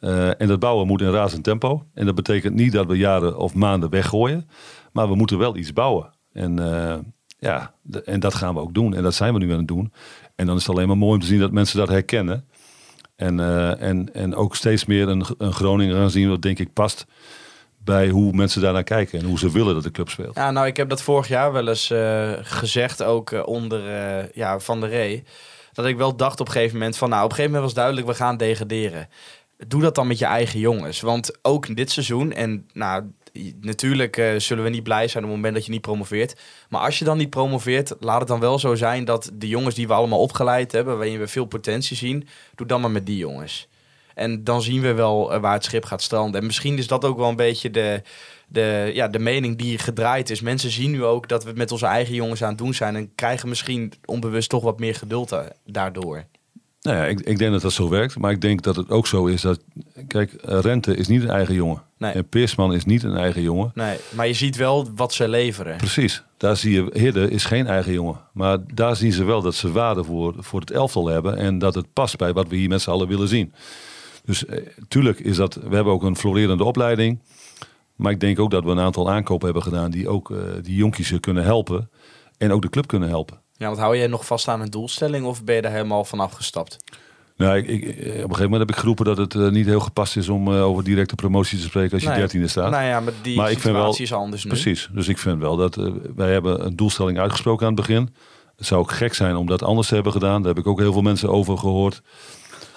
[0.00, 1.86] Eh, en dat bouwen moet in razend tempo.
[1.94, 4.48] En dat betekent niet dat we jaren of maanden weggooien.
[4.92, 6.10] Maar we moeten wel iets bouwen.
[6.32, 6.98] En, eh,
[7.38, 7.74] ja,
[8.04, 8.94] en dat gaan we ook doen.
[8.94, 9.92] En dat zijn we nu aan het doen.
[10.34, 12.48] En dan is het alleen maar mooi om te zien dat mensen dat herkennen.
[13.16, 13.40] En,
[13.78, 17.06] en, en ook steeds meer een, een Groningen gaan zien wat denk ik past
[17.78, 19.18] bij hoe mensen daarnaar kijken.
[19.18, 20.34] En hoe ze willen dat de club speelt.
[20.34, 21.92] Ja, nou, ik heb dat vorig jaar wel eens
[22.42, 23.80] gezegd, ook onder
[24.34, 25.24] ja, Van der Ree.
[25.76, 27.82] Dat ik wel dacht op een gegeven moment van, nou, op een gegeven moment was
[27.82, 29.08] duidelijk, we gaan degraderen.
[29.66, 31.00] Doe dat dan met je eigen jongens.
[31.00, 33.04] Want ook dit seizoen, en nou,
[33.60, 36.40] natuurlijk eh, zullen we niet blij zijn op het moment dat je niet promoveert.
[36.68, 39.74] Maar als je dan niet promoveert, laat het dan wel zo zijn dat de jongens
[39.74, 43.16] die we allemaal opgeleid hebben, waarin we veel potentie zien, doe dan maar met die
[43.16, 43.68] jongens.
[44.14, 46.40] En dan zien we wel eh, waar het schip gaat stranden.
[46.40, 48.02] En misschien is dat ook wel een beetje de,
[48.46, 50.40] de, ja, de mening die gedraaid is.
[50.40, 52.96] Mensen zien nu ook dat we met onze eigen jongens aan het doen zijn.
[52.96, 56.24] En krijgen misschien onbewust toch wat meer geduld daardoor.
[56.80, 58.18] Nou ja, ik, ik denk dat dat zo werkt.
[58.18, 59.60] Maar ik denk dat het ook zo is dat...
[60.06, 61.82] Kijk, Rente is niet een eigen jongen.
[61.98, 62.12] Nee.
[62.12, 63.70] En Peersman is niet een eigen jongen.
[63.74, 65.76] Nee, maar je ziet wel wat ze leveren.
[65.76, 66.22] Precies.
[66.36, 68.20] Daar zie je, Hidde is geen eigen jongen.
[68.32, 71.36] Maar daar zien ze wel dat ze waarde voor, voor het elftal hebben.
[71.36, 73.52] En dat het past bij wat we hier met z'n allen willen zien.
[74.24, 75.54] Dus eh, tuurlijk is dat...
[75.54, 77.18] We hebben ook een florerende opleiding.
[77.96, 79.90] Maar ik denk ook dat we een aantal aankopen hebben gedaan...
[79.90, 81.90] die ook eh, die jonkies kunnen helpen.
[82.38, 83.40] En ook de club kunnen helpen.
[83.52, 86.20] Ja, want hou jij nog vast aan een doelstelling of ben je daar helemaal van
[86.20, 86.76] afgestapt?
[87.36, 89.80] Nou, ik, ik- op een gegeven moment heb ik geroepen dat het eh, niet heel
[89.80, 92.18] gepast is om eh, over directe promotie te spreken als je Nee.
[92.18, 92.70] dertiende staat.
[92.70, 94.50] Nou ja, maar die Maar situatie wel- is anders nu.
[94.50, 94.88] Precies.
[94.92, 98.14] Dus ik vind wel dat eh, wij hebben een doelstelling uitgesproken aan het begin.
[98.56, 100.42] Het zou ook gek zijn om dat anders te hebben gedaan.
[100.42, 102.02] Daar heb ik ook heel veel mensen over gehoord.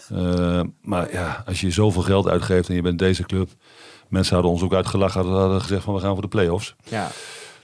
[0.10, 3.50] Eh, maar ja, als je zoveel geld uitgeeft en je bent deze club.
[4.10, 6.76] Mensen hadden ons ook uitgelachen, hadden, hadden gezegd van we gaan voor de play-offs.
[6.84, 7.12] Ja.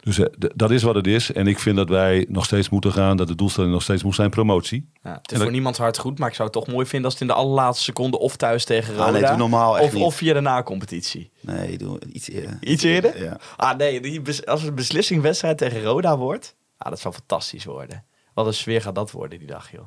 [0.02, 1.32] Dus eh, dat is wat het is.
[1.32, 3.18] En ik vind dat wij nog steeds moeten gaan.
[3.18, 4.90] Dat de doelstelling nog steeds moet zijn promotie.
[5.04, 6.86] Ja, het is En voor dat- niemands hart goed, maar ik zou het toch mooi
[6.86, 9.76] vinden als het in de allerlaatste seconde of thuis tegen Ah, Roda, nee, doe normaal
[9.78, 10.04] echt of, niet.
[10.04, 11.32] of via de na-competitie.
[11.42, 12.58] Nee, doe iets eerder.
[12.62, 13.24] Iets eerder?
[13.24, 13.38] Ja.
[13.58, 18.04] Ah nee, die als het een beslissingwedstrijd tegen Roda wordt, ah, dat zou fantastisch worden.
[18.34, 19.86] Wat een sfeer gaat dat worden die dag, joh.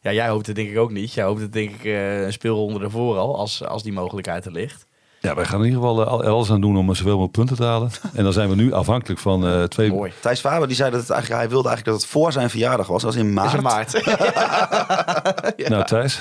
[0.00, 1.12] Ja, jij hoopt het denk ik ook niet.
[1.12, 4.52] Jij hoopt het denk ik eh, een speelronde ervoor al, als, als die mogelijkheid er
[4.52, 4.86] ligt.
[5.26, 7.56] Ja, wij gaan in ieder geval eh, al- alles aan doen om zoveel mogelijk punten
[7.56, 7.90] te halen.
[8.14, 9.90] En dan zijn we nu afhankelijk van eh, twee...
[9.92, 10.12] Mooi.
[10.20, 12.86] Thijs Faber die zei dat het eigenlijk, hij wilde eigenlijk dat het voor zijn verjaardag
[12.86, 13.48] was, als in maart.
[13.48, 13.92] Is een maart.
[15.68, 16.20] Nou Thijs,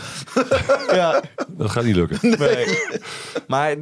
[0.92, 1.22] ja.
[1.48, 2.20] dat gaat niet lukken.
[2.40, 2.80] Nee.
[3.48, 3.76] Maar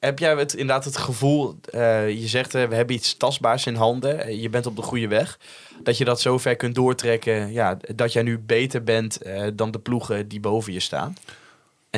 [0.00, 3.74] heb jij het, inderdaad het gevoel, eh, je zegt eh, we hebben iets tastbaars in
[3.74, 5.38] handen, eh, je bent op de goede weg,
[5.82, 9.70] dat je dat zo ver kunt doortrekken, ja, dat jij nu beter bent eh, dan
[9.70, 11.16] de ploegen die boven je staan?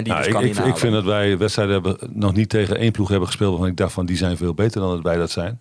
[0.00, 2.92] En die Nou, dus ik, ik, vind dat wij wedstrijden hebben nog niet tegen één
[2.92, 5.30] ploeg hebben gespeeld waarvan ik dacht van die zijn veel beter dan dat wij dat
[5.30, 5.60] zijn.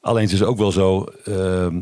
[0.00, 1.80] Alleen het is ook wel zo, ehm,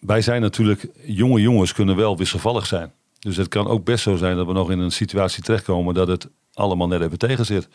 [0.00, 2.92] wij zijn natuurlijk, jonge jongens kunnen wel wisselvallig zijn.
[3.18, 6.08] Dus het kan ook best zo zijn dat we nog in een situatie terechtkomen dat
[6.08, 7.68] het allemaal net even tegen zit.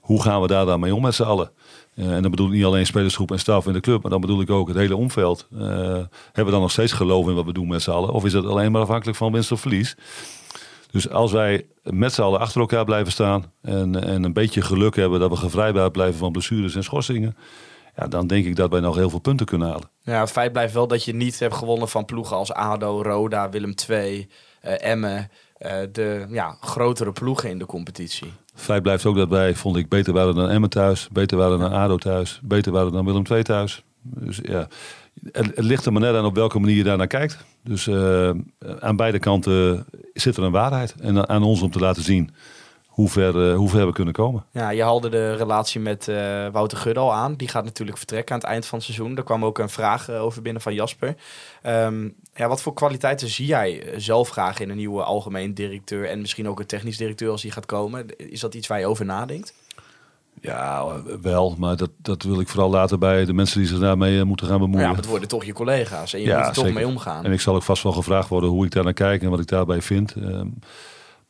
[0.00, 1.50] Hoe gaan we daar dan mee om met z'n allen?
[1.94, 4.20] Eh, en dan bedoel ik niet alleen spelersgroep en staf in de club, maar dan
[4.20, 5.46] bedoel ik ook het hele omveld.
[5.52, 8.10] Eh, hebben we dan nog steeds geloof in wat we doen met z'n allen?
[8.10, 9.96] Of is het alleen maar afhankelijk van winst of verlies?
[10.90, 14.96] Dus als wij met z'n allen achter elkaar blijven staan en, en een beetje geluk
[14.96, 17.36] hebben dat we gevrijwaard blijven van blessures en schorsingen,
[17.96, 19.90] ja, dan denk ik dat wij nog heel veel punten kunnen halen.
[20.02, 23.48] Ja, het feit blijft wel dat je niet hebt gewonnen van ploegen als ADO, Roda,
[23.50, 24.28] Willem II,
[24.60, 25.30] eh Emmen.
[25.58, 28.32] eh, de ja, grotere ploegen in de competitie.
[28.54, 31.72] Feit blijft ook dat wij, vond ik, beter waren dan Emmen thuis, beter waren dan
[31.72, 33.82] ADO thuis, beter waren dan Willem II thuis.
[34.02, 34.68] Dus ja,
[35.32, 37.38] het, ligt er maar net aan op welke manier je daar naar kijkt.
[37.62, 38.30] Dus eh,
[38.80, 40.94] aan beide kanten zit er een waarheid.
[41.00, 42.30] En aan ons om te laten zien
[42.98, 44.44] hoe ver, eh, hoe ver we kunnen komen.
[44.52, 47.34] Ja, je haalde de relatie met eh, Wouter Gudde al aan.
[47.34, 49.16] Die gaat natuurlijk vertrekken aan het eind van het seizoen.
[49.16, 51.16] Er kwam ook een vraag over binnen van Jasper.
[51.62, 56.20] Ehm, ja, wat voor kwaliteiten zie jij zelf graag in een nieuwe algemeen directeur en
[56.20, 58.06] misschien ook een technisch directeur als die gaat komen?
[58.16, 59.54] Is dat iets waar je over nadenkt?
[60.40, 60.86] Ja,
[61.22, 61.54] wel.
[61.58, 64.46] Maar dat, dat wil ik vooral laten bij de mensen die zich daarmee eh, moeten
[64.46, 64.90] gaan Maar bemoeien.
[64.90, 66.80] ja, het worden toch je collega's en je Ja, moet er toch zeker.
[66.80, 67.24] mee omgaan.
[67.24, 69.40] En ik zal ook vast wel gevraagd worden hoe ik daar naar kijk en wat
[69.40, 70.14] ik daarbij vind.
[70.14, 70.46] Ehm,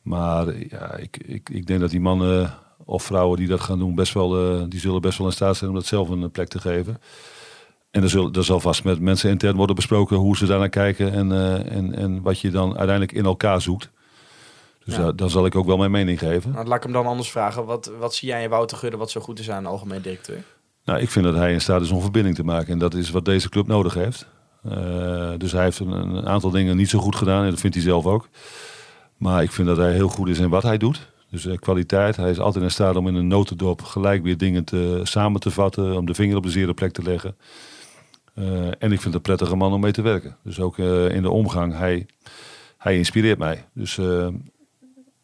[0.01, 2.53] maar ja, ik, ik, ik denk dat die mannen
[2.85, 5.57] of vrouwen die dat gaan doen, best wel, eh, die zullen best wel in staat
[5.57, 6.97] zijn om dat zelf een plek te geven.
[7.91, 10.69] En er, zullen, er zal vast met mensen intern worden besproken hoe ze daar naar
[10.69, 13.89] kijken en, eh, en, en wat je dan uiteindelijk in elkaar zoekt.
[14.85, 15.01] Dus Ja.
[15.03, 16.51] daar- dan zal ik ook wel mijn mening geven.
[16.51, 17.65] Nou, laat ik hem dan anders vragen.
[17.65, 20.43] Wat, wat zie jij in Wouter Gudde wat zo goed is aan een algemeen directeur?
[20.85, 22.71] Nou, ik vind dat hij in staat is om verbinding te maken.
[22.73, 24.27] En dat is wat deze club nodig heeft.
[24.63, 27.43] Eh, dus hij heeft een, een aantal dingen niet zo goed gedaan.
[27.43, 28.27] En dat vindt hij zelf ook.
[29.17, 31.07] Maar ik vind dat hij heel goed is in wat hij doet.
[31.31, 32.15] Dus eh, kwaliteit.
[32.15, 35.51] Hij is altijd in staat om in een notendop gelijk weer dingen te, samen te
[35.51, 35.97] vatten.
[35.97, 37.35] Om de vinger op de zere plek te leggen.
[38.33, 40.37] Eh, en ik vind het een prettige man om mee te werken.
[40.43, 41.77] Dus ook eh, in de omgang.
[41.77, 42.05] Hij,
[42.77, 43.65] hij inspireert mij.
[43.73, 44.27] Dus, eh,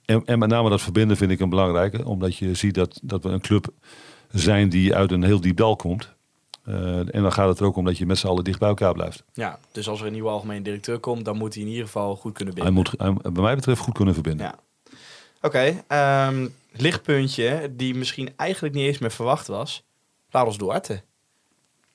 [0.06, 2.06] en, en met name dat verbinden vind ik een belangrijke.
[2.06, 3.68] Omdat je ziet dat, dat we een club
[4.32, 6.14] zijn die uit een heel diep dal komt.
[6.64, 8.70] Eh, en dan gaat het er ook om dat je met z'n allen dicht bij
[8.70, 9.24] elkaar blijft.
[9.34, 12.16] Ja, dus als er een nieuwe algemeen directeur komt, dan moet hij in ieder geval
[12.16, 12.84] goed kunnen Hij binden.
[12.84, 14.46] moet hij, bij mij betreft goed kunnen verbinden.
[14.46, 14.56] Ja.
[15.42, 19.84] Oké, ehm, lichtpuntje die misschien eigenlijk niet eens meer verwacht was.
[20.30, 21.02] Laros Duarte.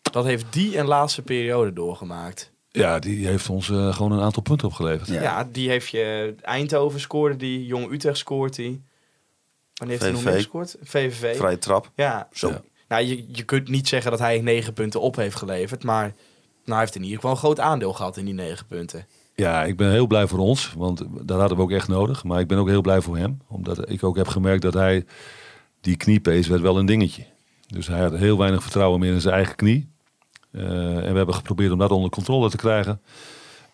[0.02, 2.52] Dat heeft die een laatste periode doorgemaakt.
[2.72, 5.08] Ja, die heeft ons eh, gewoon een aantal punten opgeleverd.
[5.08, 5.22] Ja.
[5.22, 8.82] Ja, die heeft je Eindhoven scoorde die, Jong Utrecht scoort die.
[9.74, 10.76] Wanneer heeft hij nog gescoord?
[10.82, 11.36] VVV.
[11.36, 11.90] Vrije trap.
[11.94, 12.48] Ja, Zo.
[12.48, 12.62] Ja.
[12.88, 16.14] Nou, je, je kunt niet zeggen dat hij negen punten op heeft geleverd, maar nou,
[16.64, 19.06] hij heeft in ieder geval een groot aandeel gehad in die negen punten.
[19.34, 22.24] Ja, ik ben heel blij voor ons, want dat hadden we ook echt nodig.
[22.24, 25.04] Maar ik ben ook heel blij voor hem, omdat ik ook heb gemerkt dat hij,
[25.80, 27.24] die kniepees werd wel een dingetje.
[27.66, 29.89] Dus hij had heel weinig vertrouwen meer in zijn eigen knie.
[30.52, 33.00] Eh, en we hebben geprobeerd om dat onder controle te krijgen.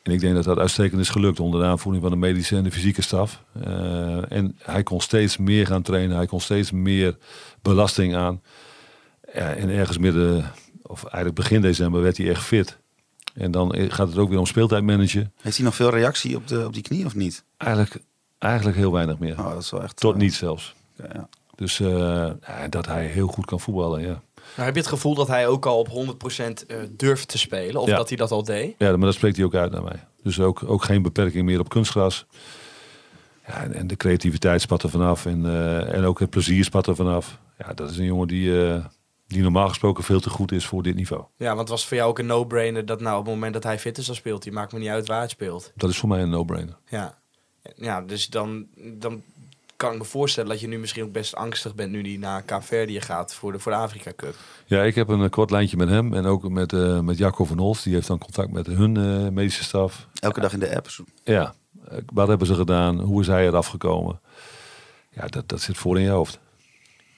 [0.02, 2.64] En ik denk dat dat uitstekend is gelukt onder de aanvoering van de medische en
[2.64, 3.42] de fysieke staf.
[3.62, 7.16] Eh, en hij kon steeds meer gaan trainen, hij kon steeds meer
[7.62, 8.42] belasting aan.
[9.32, 12.78] En ergens midden, of eigenlijk begin december, werd hij echt fit.
[13.34, 15.32] En dan gaat het ook weer om speeltijd managen.
[15.40, 17.44] Heeft hij nog veel reactie op, de, op die knie of niet?
[17.56, 17.96] Eigenlijk,
[18.38, 19.38] eigenlijk heel weinig meer.
[19.38, 19.96] Oh, dat is wel echt...
[19.96, 20.74] Tot eh, niet zelfs.
[20.96, 21.28] ja, ja.
[21.54, 21.82] Dus
[22.68, 24.22] dat hij heel goed kan voetballen, ja.
[24.56, 27.80] Nou, heb je het gevoel dat hij ook al op 100% eh, durft te spelen?
[27.80, 27.96] Of Ja.
[27.96, 28.74] dat hij dat al deed?
[28.78, 30.04] Ja, maar dat spreekt hij ook uit naar mij.
[30.22, 32.26] Dus ook, ook geen beperking meer op kunstgras.
[33.46, 35.26] Ja, en, en de creativiteit spat er vanaf.
[35.26, 37.38] En, eh, en ook het plezier spat er vanaf.
[37.58, 38.84] Ja, dat is een jongen die, eh,
[39.26, 41.24] die normaal gesproken veel te goed is voor dit niveau.
[41.36, 43.62] Ja, want het was voor jou ook een no-brainer dat nou op het moment dat
[43.62, 44.52] hij fit is, dan speelt hij.
[44.52, 45.72] Maakt me niet uit waar het speelt.
[45.74, 46.76] Dat is voor mij een no-brainer.
[46.88, 47.18] Ja,
[47.76, 49.22] ja dus dan, dan
[49.76, 52.42] kan ik me voorstellen dat je nu misschien ook best angstig bent nu die naar
[52.42, 54.34] Kaapverdië gaat voor de, voor de Afrika Cup.
[54.66, 56.14] Ja, ik heb een eh, kort lijntje met hem.
[56.14, 57.84] En ook met, eh met Jacco van Holst.
[57.84, 60.08] Die heeft dan contact met hun eh, medische staf.
[60.20, 60.88] Elke dag in de app.
[61.24, 61.54] Ja,
[62.06, 63.00] wat hebben ze gedaan?
[63.00, 64.20] Hoe is hij eraf gekomen?
[65.10, 66.38] Ja, dat, dat zit voor in je hoofd.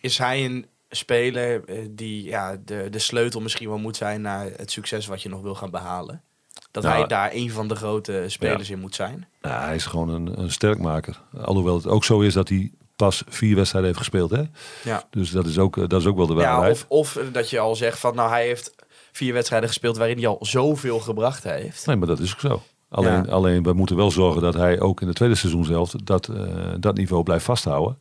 [0.01, 4.71] Is hij een speler die ja, de, de sleutel misschien wel moet zijn naar het
[4.71, 6.23] succes wat je nog wil gaan behalen?
[6.71, 9.27] Dat Nou, hij daar een van de grote spelers in moet zijn?
[9.43, 11.21] Ja, hij is gewoon een, een sterkmaker.
[11.41, 14.31] Alhoewel het ook zo is dat hij pas vier wedstrijden heeft gespeeld.
[14.31, 14.43] Hè?
[14.85, 15.03] Ja.
[15.11, 16.73] Dus dat is, ook, eh, dat is ook wel de Ja, waarheid.
[16.75, 18.75] of, of eh, dat je al zegt van nou hij heeft
[19.13, 21.87] vier wedstrijden gespeeld waarin hij al zoveel gebracht heeft.
[21.87, 22.63] Nee, maar dat is ook zo.
[22.91, 23.31] Alleen, Ja.
[23.31, 26.45] alleen we moeten wel zorgen dat hij ook in het tweede seizoen zelf dat, eh,
[26.81, 27.99] dat niveau blijft vasthouden.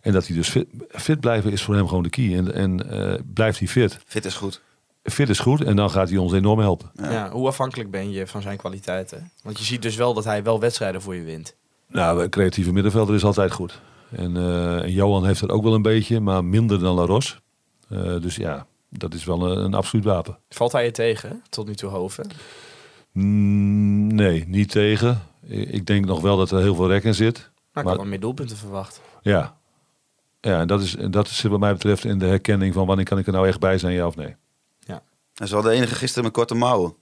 [0.00, 2.36] En dat hij dus fit, fit blijven is voor hem gewoon de key.
[2.36, 3.98] En, en eh, blijft hij fit.
[4.06, 4.60] Fit is goed.
[5.02, 6.90] Fit is goed en dan gaat hij ons enorm helpen.
[6.94, 7.30] Ja.
[7.30, 9.30] hoe afhankelijk ben je van zijn kwaliteiten?
[9.42, 11.56] Want je ziet dus wel dat hij wel wedstrijden voor je wint.
[11.88, 13.80] Nou, een creatieve middenvelder is altijd goed.
[14.10, 17.40] En, eh, en Johan heeft dat ook wel een beetje, maar minder dan Laros.
[17.88, 20.38] Eh dus ja, dat is wel een, een absoluut wapen.
[20.48, 22.30] Valt hij je tegen tot nu toe Hoven?
[23.12, 25.22] Mm, nee, niet tegen.
[25.46, 27.36] Ik denk nog wel dat er heel veel rek in zit.
[27.36, 29.00] Nou, ik Maar- had wel meer doelpunten verwacht.
[29.22, 29.56] Ja,
[30.40, 33.04] Ja, en dat, is, en dat zit wat mij betreft in de herkenning van wanneer
[33.04, 34.34] kan ik er nou echt bij zijn, ja of nee.
[35.42, 36.94] En ze hadden de enige gisteren met korte mouwen.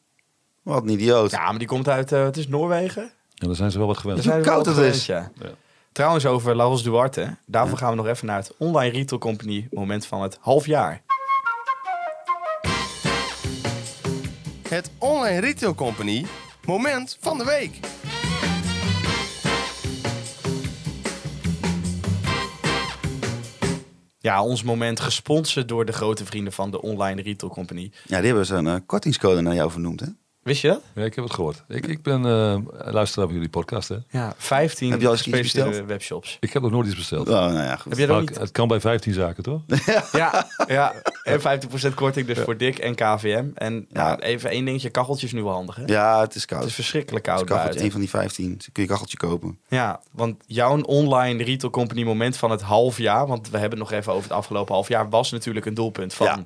[0.62, 1.30] Wat een idioot.
[1.30, 3.02] Ja, maar die komt uit, eh, het is Noorwegen.
[3.34, 4.36] En dan zijn ze wel wat Daar gewend.
[4.36, 5.06] we koud het is.
[5.06, 5.30] Ja.
[5.34, 5.50] Ja.
[5.92, 7.36] Trouwens over Laros Duarte.
[7.46, 11.02] Daarvoor gaan we nog even naar het Online Retail Company moment van het half jaar.
[14.68, 16.26] Het Online Retail Company
[16.64, 17.80] moment van de week.
[24.22, 27.90] Ja, ons moment gesponsord door de grote vrienden van de Online Retail Company.
[28.06, 30.06] Ja, die hebben zo'n eh, kortingscode naar jou vernoemd, hè?
[30.50, 30.82] Wist je dat?
[30.94, 31.62] Ja, ik heb het gehoord.
[31.68, 33.96] Ik, ik ben eh luisteraar van jullie podcast, hè.
[34.08, 35.88] Ja, 15 Heb je al eens iets gespecialiseerde besteld?
[35.88, 36.36] webshops.
[36.40, 37.28] Ik heb nog nooit iets besteld.
[37.28, 37.84] Oh, nou ja, goed.
[37.84, 38.38] Heb jij dat Maar niet?
[38.38, 39.60] Het kan bij 15 zaken, toch?
[40.12, 43.44] Ja, ja, en 50% korting dus voor Dick en KVM.
[43.54, 44.08] En ja.
[44.08, 44.18] Ja.
[44.20, 45.82] even één dingetje, kacheltje is nu wel handig hè?
[45.86, 46.60] Ja, het is koud.
[46.60, 48.48] Het is verschrikkelijk Het is koud een van die 15.
[48.48, 49.58] Dan kun je kacheltje kopen.
[49.68, 53.88] Ja, want jouw online retail company moment van het half jaar, want we hebben het
[53.90, 56.44] nog even over het afgelopen half jaar, was natuurlijk een doelpunt van Ja.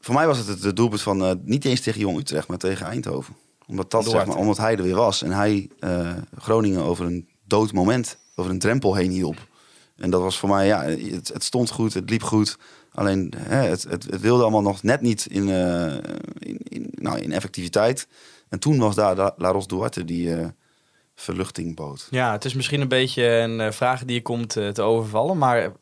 [0.00, 2.58] Voor mij was het het, het doelpunt van eh, niet eens tegen Jong Utrecht, maar
[2.58, 3.36] tegen Eindhoven.
[3.66, 5.22] Omdat, dat, zeg maar, omdat hij er weer was.
[5.22, 9.36] En hij eh, Groningen over een dood moment, over een drempel heen hielp.
[9.96, 12.58] En dat was voor mij, ja, het, het stond goed, het liep goed.
[12.92, 15.94] Alleen hè, het, het, het wilde allemaal nog net niet in, eh,
[16.38, 18.08] in, in, nou, in effectiviteit.
[18.48, 20.36] En toen was daar La- Laros Duarte die
[21.14, 22.08] verluchting bood.
[22.10, 25.72] Ja, het is misschien een beetje een vraag die je komt te overvallen, maar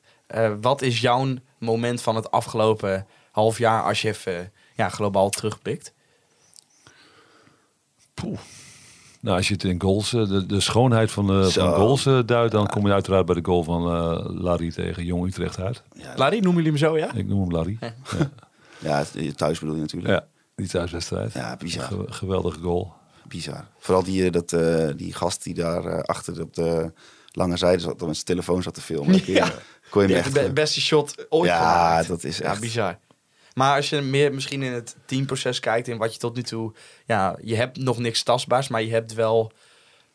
[0.60, 3.06] wat is jouw moment van het afgelopen
[3.38, 4.44] half jaar als je even eh,
[4.76, 5.92] ja, globaal terugblikt?
[8.14, 8.38] Poeh.
[9.20, 11.64] Nou, als je het in goals, eh, de, de schoonheid van, de, Zo.
[11.70, 15.04] van goals eh, duidt, dan kom je uiteraard bij de goal van eh Larry tegen
[15.04, 15.82] Jong Utrecht uit.
[16.16, 17.12] Larry, noemen jullie hem zo, ja?
[17.14, 17.78] Ik noem hem Larry.
[18.10, 18.30] Ja,
[18.78, 20.12] Ja, het- thuis bedoel je natuurlijk.
[20.14, 21.32] ja die thuiswedstrijd.
[21.32, 21.84] Ja, bizar.
[21.84, 22.92] Ge- geweldige goal.
[23.28, 23.66] Bizar.
[23.78, 26.92] Vooral die, eh, dat, eh, die gast die daar eh, achter op de
[27.32, 29.20] lange zijde zat, met zijn telefoon zat te filmen.
[29.32, 29.52] Ja.
[29.90, 32.08] Kon je hem de beste shot ooit Ja, gemaakt.
[32.08, 32.60] dat is Ja, echt...
[32.60, 32.98] bizar.
[33.58, 36.72] Maar als je meer misschien in het teamproces kijkt, in wat je tot nu toe...
[37.06, 39.52] Ja, je hebt nog niks tastbaars, maar je hebt wel...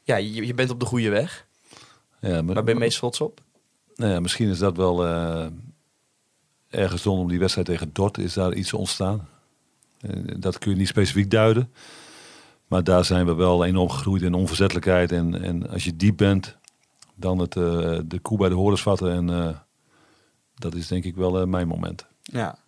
[0.04, 1.48] Ja, je, je bent op de goede weg.
[2.20, 3.42] Ja, maar, Waar ben je meest trots op?
[3.96, 5.46] nou ja, misschien is dat wel eh,
[6.70, 9.30] ergens rondom die wedstrijd tegen Dort is daar iets ontstaan.
[10.00, 11.74] Eh, dat kun je niet specifiek duiden.
[12.68, 15.12] Maar daar zijn we wel enorm gegroeid in onverzettelijkheid.
[15.12, 16.58] En, en als je diep bent,
[17.16, 19.12] dan het, eh, de koe bij de horens vatten.
[19.12, 19.56] En
[20.56, 22.06] dat is denk ik wel mijn moment.
[22.22, 22.63] Ja,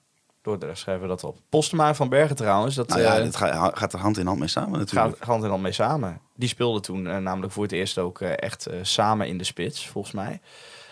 [0.46, 1.38] door de rest schrijven we dat op.
[1.50, 4.26] Postema en Van Bergen trouwens, dat Nou ja, eh, dit ga- gaat er hand in
[4.26, 5.18] hand mee samen natuurlijk.
[5.18, 6.22] gaat hand in hand mee samen.
[6.36, 9.88] Die speelden toen eh, namelijk voor het eerst ook eh, echt samen in de spits,
[9.88, 10.42] volgens mij.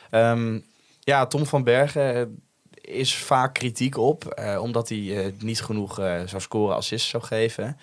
[0.09, 0.59] Ehm,
[0.99, 7.09] ja, Tom van Bergen is vaak kritiek op, omdat hij niet genoeg zou scoren, assists
[7.09, 7.77] zou geven.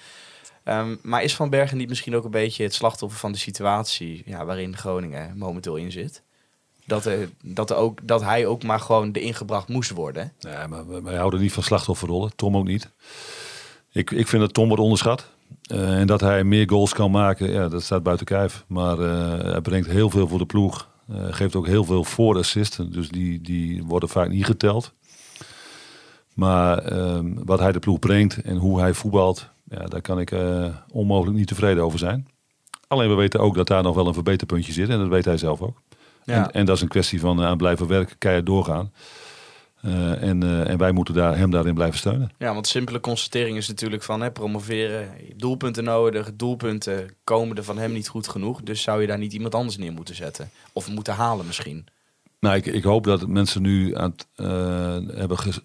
[0.65, 4.23] Ehm, maar is Van Bergen niet misschien ook een beetje het slachtoffer van de situatie
[4.27, 6.23] ja, waarin Groningen momenteel in zit?
[6.87, 10.33] Dat, er, dat, ook, dat hij ook maar gewoon de ingebracht moest worden.
[10.41, 12.37] Nee, maar wij- houden niet van slachtofferrollen.
[12.37, 12.91] Tom ook niet.
[13.93, 15.29] Ik, ik vind dat Tom wordt onderschat.
[15.63, 18.65] Eh, en dat hij meer goals kan maken, ja, dat staat buiten kijf.
[18.67, 20.89] Maar eh, hij brengt heel veel voor de ploeg.
[21.09, 22.93] Eh, geeft ook heel veel voor assisten.
[22.93, 24.93] Dus die, die worden vaak niet geteld.
[26.35, 30.31] Maar ehm, wat hij de ploeg brengt en hoe hij voetbalt, ja, daar kan ik
[30.31, 32.29] eh, onmogelijk niet tevreden over zijn.
[32.89, 34.89] Alleen we weten ook dat daar nog wel een verbeterpuntje zit.
[34.89, 35.83] En dat weet hij zelf ook.
[36.31, 36.45] Ja.
[36.45, 38.93] En, en dat is een kwestie van eh, aan blijven werken, keihard doorgaan.
[39.81, 42.31] Eh, en, eh, en wij moeten daar, hem daarin blijven steunen.
[42.39, 47.79] Ja, want simpele constatering is natuurlijk van hè, promoveren, doelpunten nodig, doelpunten komen er van
[47.79, 48.63] hem niet goed genoeg.
[48.63, 50.51] Dus zou je daar niet iemand anders neer moeten zetten?
[50.73, 51.87] Of moeten halen misschien?
[52.41, 54.27] Nou, ik, ik hoop dat mensen nu aan het,
[55.17, 55.61] hebben ges-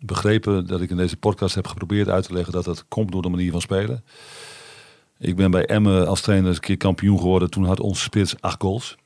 [0.00, 3.22] begrepen dat ik in deze podcast heb geprobeerd uit te leggen dat dat komt door
[3.22, 4.04] de manier van spelen.
[5.18, 7.50] Ik ben bij Emmen als trainer eens een keer kampioen geworden.
[7.50, 8.96] Toen had onze spits acht goals.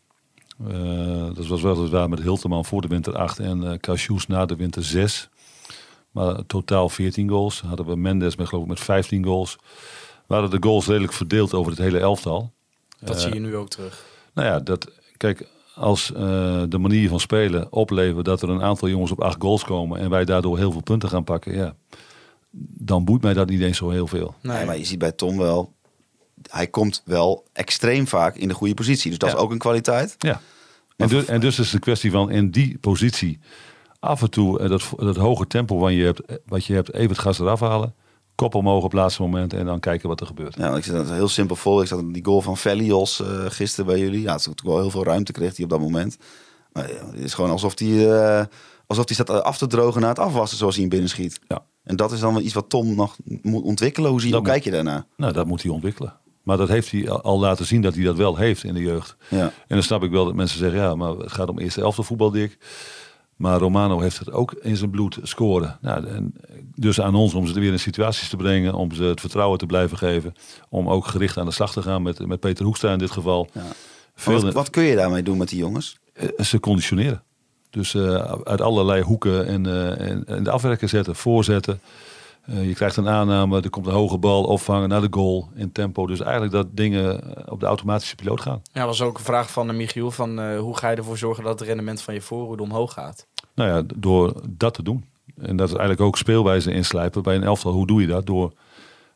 [0.68, 4.56] Eh, dat was weliswaar met Hilterman voor de winter 8 en eh Cassius na de
[4.56, 5.28] winter 6.
[6.10, 7.60] Maar totaal 14 goals.
[7.60, 9.58] Hadden we Mendes met geloof ik met 15 goals.
[10.26, 12.52] Waren de goals redelijk verdeeld over het hele elftal.
[13.00, 14.04] Dat Eh, zie je nu ook terug.
[14.34, 18.88] nou ja, dat, kijk, als eh, de manier van spelen oplevert dat er een aantal
[18.88, 21.74] jongens op acht goals komen en wij daardoor heel veel punten gaan pakken, ja,
[22.78, 24.34] dan boeit mij dat niet eens zo heel veel.
[24.42, 25.72] Nee, maar je ziet bij Tom wel,
[26.50, 29.10] hij komt wel extreem vaak in de goede positie.
[29.10, 29.36] Dus dat Ja.
[29.36, 30.14] is ook een kwaliteit.
[30.18, 30.40] Ja.
[30.96, 33.38] En, dus, en dus is het een kwestie van in die positie
[34.00, 36.94] af en toe eh, dat, dat hoge tempo wat je hebt, eh, wat je hebt
[36.94, 37.94] even het gas eraf halen,
[38.34, 40.56] kop omhoog op het laatste moment en dan kijken wat er gebeurt.
[40.56, 41.82] Ja, ik zit dat heel simpel voor.
[41.82, 44.20] Ik zat in die goal van Velios eh gisteren bij jullie.
[44.20, 46.16] Ja, natuurlijk wel heel veel ruimte kreeg hij op dat moment.
[46.72, 48.08] Maar ja, het is gewoon alsof hij,
[48.86, 51.40] alsof hij staat af te drogen na het afwassen zoals hij hem binnen schiet.
[51.48, 51.64] Ja.
[51.82, 54.10] En dat is dan wel iets wat Tom nog moet ontwikkelen.
[54.10, 55.06] Hoe, zie, Dat hoe kijk je daarna?
[55.16, 56.14] Nou, dat moet hij ontwikkelen.
[56.50, 59.16] Maar dat heeft hij al- laten zien dat hij dat wel heeft in de jeugd.
[59.28, 59.38] Ja.
[59.44, 62.04] En dan snap ik wel dat mensen zeggen, ja, maar het gaat om eerste elftal
[62.04, 62.58] voetbal, Dick.
[63.36, 65.78] Maar Romano heeft het ook in zijn bloed scoren.
[65.80, 66.34] Nou, en
[66.74, 69.66] dus aan ons om ze weer in situaties te brengen, om ze het vertrouwen te
[69.66, 70.34] blijven geven.
[70.68, 73.48] Om ook gericht aan de slag te gaan met, met Peter Hoekstra in dit geval.
[73.52, 73.60] Ja.
[74.14, 75.98] Veel, Wat, wat kun je daarmee doen met die jongens?
[76.12, 77.22] eh, ze conditioneren.
[77.70, 78.14] Dus eh,
[78.44, 81.80] uit allerlei hoeken en, eh, en, en de afwerken zetten, voorzetten.
[82.44, 85.72] Eh, je krijgt een aanname, er komt een hoge bal, opvangen naar de goal in
[85.72, 86.06] tempo.
[86.06, 88.62] Dus eigenlijk dat dingen eh, op de automatische piloot gaan.
[88.72, 91.58] Ja, was ook een vraag van eh, Michiel van hoe ga je ervoor zorgen dat
[91.58, 93.26] het rendement van je voorhoede omhoog gaat?
[93.54, 95.04] Nou ja, door dat te doen.
[95.40, 97.72] En dat is eigenlijk ook speelwijze inslijpen bij een elftal.
[97.72, 98.26] Hoe doe je dat?
[98.26, 98.52] Door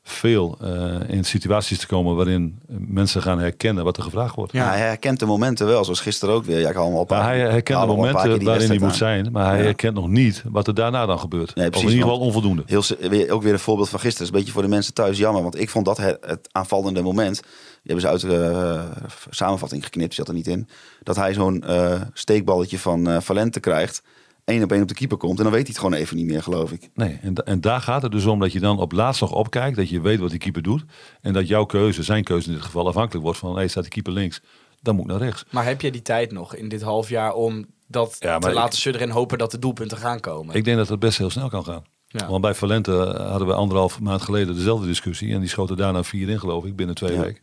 [0.07, 4.53] veel eh, in situaties te komen waarin mensen gaan herkennen wat er gevraagd wordt.
[4.53, 4.69] Ja.
[4.69, 6.59] Hij herkent de momenten wel, zoals gisteren ook weer.
[6.61, 7.11] Ja, ik hem op.
[7.11, 9.65] Maar hij herkent de momenten waarin hij moet zijn, maar hij Ja.
[9.65, 11.55] herkent nog niet wat er daarna dan gebeurt.
[11.55, 12.63] Nee, of precies, in ieder geval onvoldoende.
[12.67, 12.83] Heel,
[13.31, 14.27] ook weer een voorbeeld van gisteren.
[14.27, 15.43] is een beetje voor de mensen thuis jammer.
[15.43, 17.35] Want ik vond dat het, het aanvallende moment.
[17.43, 20.15] Die hebben ze uit de eh, samenvatting geknipt.
[20.15, 20.69] Zat er niet in.
[21.03, 24.03] Dat hij zo'n eh, steekballetje van Valente krijgt.
[24.45, 25.37] Één op één op de keeper komt.
[25.39, 26.91] En dan weet hij het gewoon even niet meer, geloof ik.
[26.95, 29.77] Nee, en, en daar gaat het dus om dat je dan op laatst nog opkijkt,
[29.77, 30.85] dat je weet wat die keeper doet.
[31.21, 33.91] En dat jouw keuze, zijn keuze in dit geval, afhankelijk wordt van, hey, staat de
[33.91, 34.41] keeper links,
[34.83, 35.45] dan moet ik naar rechts.
[35.51, 38.73] Maar heb je die tijd nog in dit half jaar om dat Ja, te laten
[38.75, 40.55] ik- sudderen en hopen dat de doelpunten gaan komen?
[40.55, 41.83] Ik denk dat het best heel snel kan gaan.
[42.07, 42.29] Ja.
[42.29, 42.93] Want bij Valente
[43.29, 45.35] hadden we anderhalf maand geleden dezelfde discussie.
[45.35, 47.21] En die schoten daarna vier in, geloof ik, binnen twee Ja.
[47.21, 47.43] weken.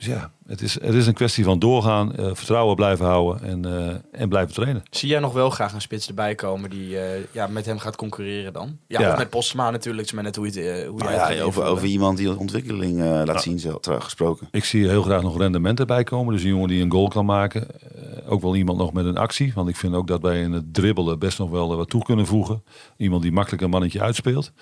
[0.00, 3.64] Dus ja, het is, het is een kwestie van doorgaan, eh, vertrouwen blijven houden en,
[3.64, 4.82] eh, en blijven trainen.
[4.90, 7.96] Zie jij nog wel graag een spits erbij komen die eh, ja, met hem gaat
[7.96, 8.78] concurreren dan?
[8.86, 9.12] Ja, Ja.
[9.12, 11.64] of met Postma natuurlijk, is maar net hoe je het, hoe Nou jij ja, over,
[11.64, 14.48] over iemand die ontwikkeling eh, laat zien, zo, terug gesproken.
[14.50, 16.34] Ik zie heel graag nog rendement erbij komen.
[16.34, 17.66] Dus een jongen die een goal kan maken.
[17.80, 19.52] Eh, ook wel iemand nog met een actie.
[19.54, 22.26] Want ik vind ook dat wij in het dribbelen best nog wel wat toe kunnen
[22.26, 22.62] voegen.
[22.96, 24.52] Iemand die makkelijk een mannetje uitspeelt.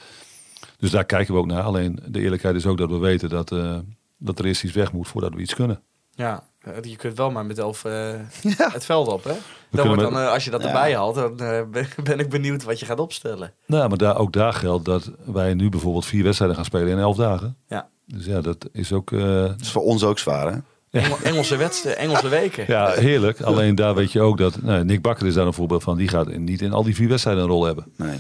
[0.79, 1.63] Dus daar kijken we ook naar.
[1.63, 3.79] Alleen de eerlijkheid is ook dat we weten dat, eh,
[4.19, 5.83] dat er eerst iets weg moet voordat we iets kunnen.
[6.11, 6.43] Ja,
[6.83, 8.11] je kunt wel maar met elf eh,
[8.73, 9.33] het veld op, hè?
[9.71, 10.67] Dan wordt dan, eh, als je dat Ja.
[10.67, 11.63] erbij haalt, dan eh,
[12.05, 13.53] ben, ik benieuwd wat je gaat opstellen.
[13.67, 16.99] Nou, maar daar, ook daar geldt dat wij nu bijvoorbeeld vier wedstrijden gaan spelen in
[16.99, 17.57] elf dagen.
[17.69, 17.89] Ja.
[18.07, 20.59] Dus ja, dat is ook eh, Dat is voor ons ook zwaar, hè?
[20.91, 22.65] Engel- Engelse wedstrijden, Engelse weken.
[22.69, 23.41] ja, heerlijk.
[23.41, 25.97] Alleen daar weet je ook dat nou, Nick Bakker is daar een voorbeeld van.
[25.97, 27.93] Die gaat in- niet in al die vier wedstrijden een rol hebben.
[27.97, 28.19] Nee.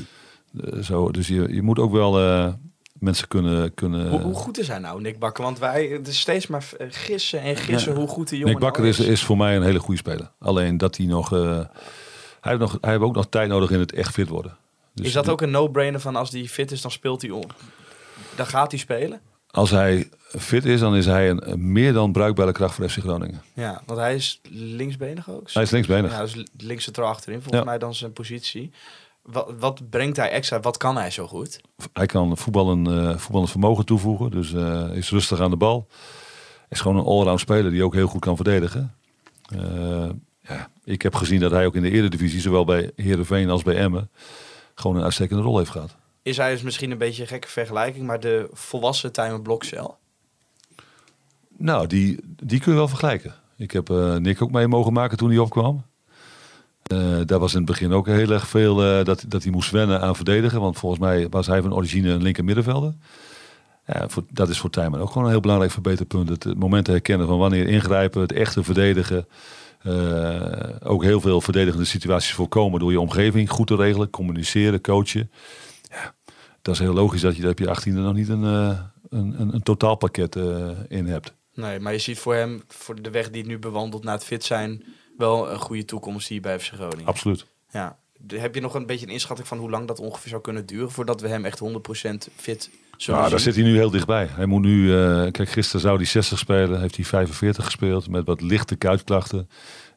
[0.82, 2.52] Zo, dus je, je moet ook wel eh,
[3.00, 3.74] mensen kunnen...
[3.74, 5.44] kunnen Hoe, hoe goed is hij nou, Nick Bakker?
[5.44, 8.62] Want wij het is steeds maar eh, gissen en gissen hoe goed die jongen Nick
[8.62, 10.30] Bakker nou is, is voor mij een hele goede speler.
[10.38, 11.32] Alleen dat hij nog...
[11.32, 11.66] eh, hij,
[12.40, 14.56] heeft nog hij heeft ook nog tijd nodig in het echt fit worden.
[14.94, 17.44] Dus is dat ook een no-brainer van als die fit is, dan speelt hij om?
[18.36, 19.20] Dan gaat hij spelen?
[19.50, 20.08] Als hij
[20.38, 23.42] fit is, dan is hij een, een meer dan bruikbare kracht voor FC Groningen.
[23.52, 25.50] Ja, want hij is linksbenig ook.
[25.52, 26.10] Hij is linksbenig.
[26.12, 27.64] Ja, dus links centraal achterin, volgens Ja.
[27.70, 28.70] mij dan zijn positie.
[29.22, 30.60] Wat, wat brengt hij extra?
[30.60, 31.60] Wat kan hij zo goed?
[31.92, 34.30] Hij kan voetballen, eh voetballend vermogen toevoegen.
[34.30, 35.86] Dus eh, is rustig aan de bal.
[36.68, 38.94] Is gewoon een allround speler die ook heel goed kan verdedigen.
[39.48, 40.08] Eh,
[40.40, 43.76] ja, ik heb gezien dat hij ook in de eredivisie, zowel bij Heerenveen als bij
[43.76, 44.10] Emmen,
[44.74, 45.96] gewoon een uitstekende rol heeft gehad.
[46.22, 49.98] Is hij dus misschien een beetje een gekke vergelijking, maar de volwassen Tijmen Blokcel?
[51.56, 53.34] Nou, die, die kun je wel vergelijken.
[53.56, 53.88] Ik heb
[54.18, 55.84] Nick ook mee mogen maken toen hij opkwam.
[56.89, 59.70] Eh, daar was in het begin ook heel erg veel eh, dat, dat hij moest
[59.70, 60.60] wennen aan verdedigen.
[60.60, 62.94] Want volgens mij was hij van origine een linker middenvelder.
[64.31, 66.28] Dat is voor Tijmen ook gewoon een heel belangrijk verbeterpunt.
[66.28, 69.27] Het, het moment herkennen van wanneer ingrijpen, het echte verdedigen.
[69.78, 75.31] Eh, ook heel veel verdedigende situaties voorkomen door je omgeving goed te regelen, communiceren, coachen.
[75.82, 76.15] Ja,
[76.62, 79.62] dat is heel logisch dat je daar op je 18e nog niet een, een, een,
[79.62, 80.36] totaalpakket
[80.89, 81.35] in hebt.
[81.55, 84.24] Nee, maar je ziet voor hem, voor de weg die het nu bewandelt naar het
[84.24, 84.85] fit zijn,
[85.18, 87.06] wel een goede toekomst hier bij FC Groningen.
[87.06, 87.46] Absoluut.
[87.70, 87.96] Ja.
[88.20, 90.66] De- Heb je nog een beetje een inschatting van hoe lang dat ongeveer zou kunnen
[90.66, 94.26] duren voordat we hem echt 100% fit zullen Nou, daar zit hij nu heel dichtbij.
[94.30, 98.26] Hij moet nu, eh, kijk, gisteren zou hij 60 spelen, heeft hij 45 gespeeld met
[98.26, 99.48] wat lichte kuitklachten.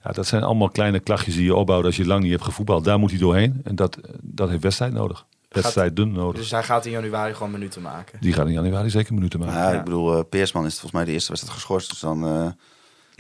[0.04, 2.84] Ja, dat zijn allemaal kleine klachtjes die je opbouwt als je lang niet hebt gevoetbald.
[2.84, 5.26] Daar moet hij doorheen en dat, dat heeft wedstrijd nodig.
[5.50, 6.40] Wedstrijd dun nodig.
[6.42, 8.20] Dus hij gaat in januari gewoon minuten maken.
[8.22, 9.54] Die gaat in januari zeker minuten maken.
[9.56, 9.78] Ja, Ja.
[9.78, 11.90] ik bedoel, eh, Peersman is volgens mij de eerste wedstrijd geschorst.
[11.90, 12.48] Dus dan, eh,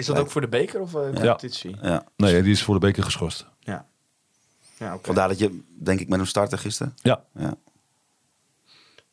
[0.01, 1.19] Is dat ook voor de beker of uh, Ja.
[1.19, 1.75] competitie?
[1.81, 2.03] ja.
[2.17, 3.45] Nee, die is voor de beker geschorst.
[3.59, 3.85] Ja.
[4.77, 5.05] Ja, oké.
[5.05, 6.95] Vandaar dat je, denk ik, met hem startte gisteren.
[7.01, 7.23] Ja.
[7.35, 7.53] Ja.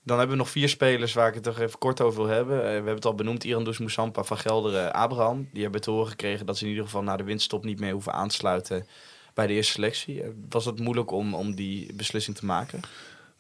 [0.03, 2.57] Dan hebben we nog vier spelers waar ik het toch even kort over wil hebben.
[2.57, 5.49] Eh, we hebben het al benoemd, Irandus Moussampa, Van Gelderen, Abraham.
[5.53, 7.93] Die hebben te horen gekregen dat ze in ieder geval na de winststop niet meer
[7.93, 8.87] hoeven aansluiten
[9.35, 10.23] bij de eerste selectie.
[10.23, 12.81] Eh, Was het moeilijk om, om die beslissing te maken?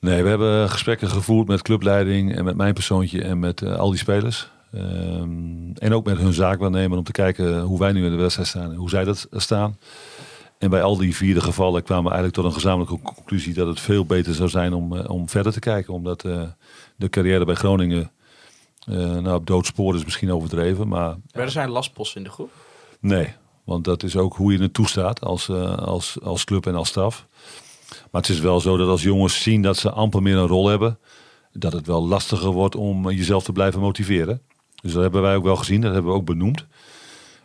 [0.00, 3.90] Nee, we hebben gesprekken gevoerd met clubleiding en met mijn persoontje en met eh, al
[3.90, 4.50] die spelers.
[4.72, 8.48] Ehm, en ook met hun zaakwaarnemer om te kijken hoe wij nu in de wedstrijd
[8.48, 9.78] staan en hoe zij dat staan.
[10.58, 13.80] En bij al die vierde gevallen kwamen we eigenlijk tot een gezamenlijke conclusie dat het
[13.80, 15.94] veel beter zou zijn om, eh, om verder te kijken.
[15.94, 16.42] Omdat eh,
[16.96, 18.10] de carrière bij Groningen
[18.86, 20.88] eh nou, op doodspoor is misschien overdreven.
[20.88, 22.50] Maar Werden zijn lastposten in de groep?
[23.00, 23.34] nee,
[23.64, 27.26] Want dat is ook hoe je het toestaat als, als, als club en als staf.
[28.10, 30.68] Maar het is wel zo dat als jongens zien dat ze amper meer een rol
[30.68, 30.98] hebben,
[31.52, 34.42] dat het wel lastiger wordt om jezelf te blijven motiveren.
[34.82, 36.66] Dus dat hebben wij ook wel gezien, dat hebben we ook benoemd.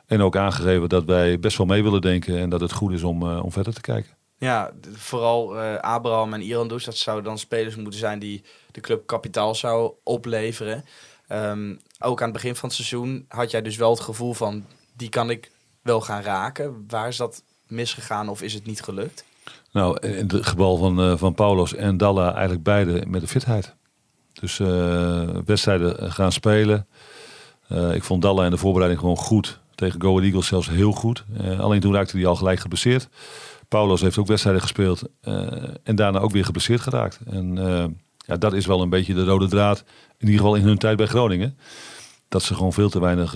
[0.05, 3.03] En ook aangegeven dat wij best wel mee willen denken en dat het goed is
[3.03, 4.11] om, eh, om verder te kijken.
[4.37, 9.07] Ja, vooral eh, Abraham en Irandoes, dat zouden dan spelers moeten zijn die de club
[9.07, 10.85] kapitaal zou opleveren.
[11.27, 14.65] Ehm, ook aan het begin van het seizoen had jij dus wel het gevoel van,
[14.95, 15.51] die kan ik
[15.81, 16.85] wel gaan raken.
[16.87, 19.25] Waar is dat misgegaan of is het niet gelukt?
[19.71, 23.75] Nou, in het geval van, eh, van Paulos en Dalla eigenlijk beide met de fitheid.
[24.33, 26.87] Dus eh, wedstrijden gaan spelen.
[27.73, 29.59] Eh, ik vond Dalla in de voorbereiding gewoon goed.
[29.75, 31.23] Tegen Go Ahead Eagles zelfs heel goed.
[31.37, 33.09] Eh, alleen toen raakte hij al gelijk geblesseerd.
[33.67, 35.03] Paulos heeft ook wedstrijden gespeeld.
[35.21, 35.47] eh,
[35.83, 37.19] en daarna ook weer geblesseerd geraakt.
[37.25, 37.55] En
[38.17, 39.83] ja, dat is wel een beetje de rode draad.
[40.17, 41.57] In ieder geval in hun tijd bij Groningen.
[42.27, 43.35] Dat ze gewoon veel te weinig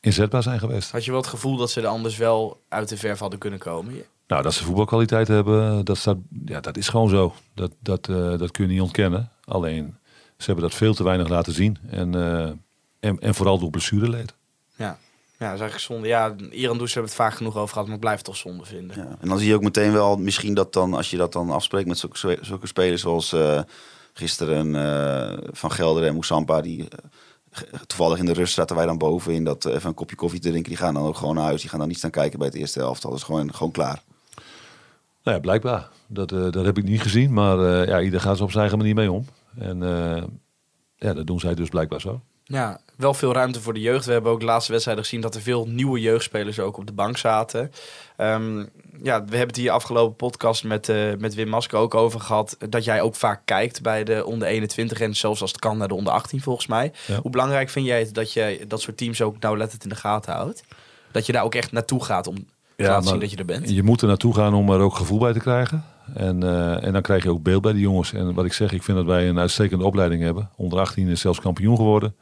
[0.00, 0.90] inzetbaar zijn geweest.
[0.90, 3.58] Had je wel het gevoel dat ze er anders wel uit de verf hadden kunnen
[3.58, 3.94] komen?
[4.26, 7.34] Nou, dat ze voetbalkwaliteit hebben, dat, staat, ja, dat is gewoon zo.
[7.54, 8.04] Dat, dat,
[8.38, 9.30] dat kun je niet ontkennen.
[9.44, 9.96] Alleen,
[10.38, 11.78] ze hebben dat veel te weinig laten zien.
[11.90, 12.14] En,
[13.00, 14.34] en, en vooral door blessureleed.
[14.76, 14.98] Ja.
[15.38, 16.08] Ja, dat is eigenlijk zonde.
[16.08, 18.64] Ja, Irandoes hebben we het vaak genoeg over gehad, maar ik blijf het toch zonde
[18.64, 18.96] vinden.
[18.96, 19.16] Ja.
[19.20, 21.88] En dan zie je ook meteen wel, misschien dat dan, als je dat dan afspreekt
[21.88, 23.60] met zulke, zulke spelers zoals eh,
[24.12, 28.98] gisteren eh, Van Gelder en Moussampa, die eh, toevallig in de rust zaten wij dan
[28.98, 30.70] bovenin dat eh, even een kopje koffie te drinken.
[30.70, 31.60] Die gaan dan ook gewoon naar huis.
[31.60, 33.10] Die gaan dan niet staan kijken bij het eerste elftal.
[33.10, 34.02] Dat is gewoon, gewoon klaar.
[35.22, 35.88] Nou ja, blijkbaar.
[36.06, 37.32] Dat, eh, dat heb ik niet gezien.
[37.32, 39.24] Maar eh, ja, ieder gaat er op zijn eigen manier mee om.
[39.58, 40.22] En eh,
[40.96, 42.20] ja, dat doen zij dus blijkbaar zo.
[42.48, 44.04] Ja, wel veel ruimte voor de jeugd.
[44.04, 46.92] We hebben ook de laatste wedstrijden gezien dat er veel nieuwe jeugdspelers ook op de
[46.92, 47.72] bank zaten.
[48.16, 48.58] Ehm,
[49.02, 52.56] ja, we hebben het hier afgelopen podcast met, eh, met Wim Masker ook over gehad.
[52.68, 55.88] Dat jij ook vaak kijkt bij de onder 21 en zelfs als het kan naar
[55.88, 56.92] de onder 18 volgens mij.
[57.06, 57.20] Ja.
[57.20, 60.32] Hoe belangrijk vind jij het dat je dat soort teams ook nauwlettend in de gaten
[60.32, 60.62] houdt?
[61.12, 62.34] Dat je daar ook echt naartoe gaat om
[62.76, 63.70] te laten zien dat je er bent.
[63.70, 65.84] Je moet er naartoe gaan om er ook gevoel bij te krijgen.
[66.14, 68.12] En, eh, en dan krijg je ook beeld bij die jongens.
[68.12, 70.50] En wat ik zeg, ik vind dat wij een uitstekende opleiding hebben.
[70.56, 72.16] Onder 18 is zelfs kampioen geworden.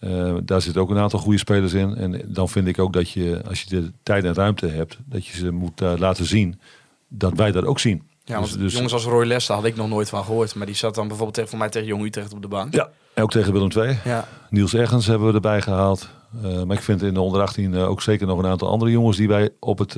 [0.00, 1.96] Eh, daar zitten ook een aantal goede spelers in.
[1.96, 5.26] En dan vind ik ook dat je, als je de tijd en ruimte hebt, dat
[5.26, 6.60] je ze moet eh, laten zien
[7.08, 8.08] dat wij dat ook zien.
[8.24, 10.54] Ja, want Dus- dus- jongens als Roy Lester had ik nog nooit van gehoord.
[10.54, 12.74] Maar die zat dan bijvoorbeeld tegen, voor mij tegen Jong Utrecht op de bank.
[12.74, 13.98] Ja, en ook tegen Willem II.
[14.04, 14.28] Ja.
[14.50, 16.08] Niels Ergens hebben we erbij gehaald.
[16.42, 18.90] Eh, maar ik vind in de onder 18 eh, ook zeker nog een aantal andere
[18.90, 19.94] jongens die wij op het,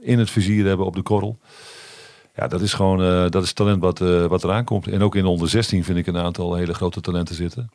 [0.00, 1.38] in het vizier hebben op de korrel.
[2.36, 4.88] Ja, dat is gewoon eh, dat is talent wat, eh, wat eraan komt.
[4.88, 7.70] En ook in de onder 16 vind ik een aantal hele grote talenten zitten.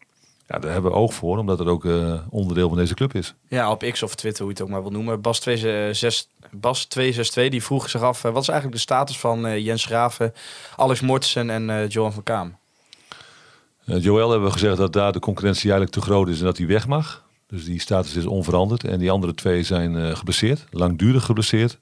[0.47, 3.33] Ja, daar hebben we oog voor, omdat het ook eh, onderdeel van deze club is.
[3.47, 5.21] Ja, op X of Twitter, hoe je het ook maar wil noemen.
[5.21, 8.21] Bas 262, Bas 262 die vroeg zich af...
[8.21, 10.33] wat is eigenlijk de status van Jens Graven,
[10.75, 12.57] Alex Mortensen en Johan van Kaam?
[13.83, 16.67] Joël hebben we gezegd dat daar de concurrentie eigenlijk te groot is en dat hij
[16.67, 17.23] weg mag.
[17.47, 18.83] Dus die status is onveranderd.
[18.83, 21.77] En die andere twee zijn geblesseerd, langdurig geblesseerd.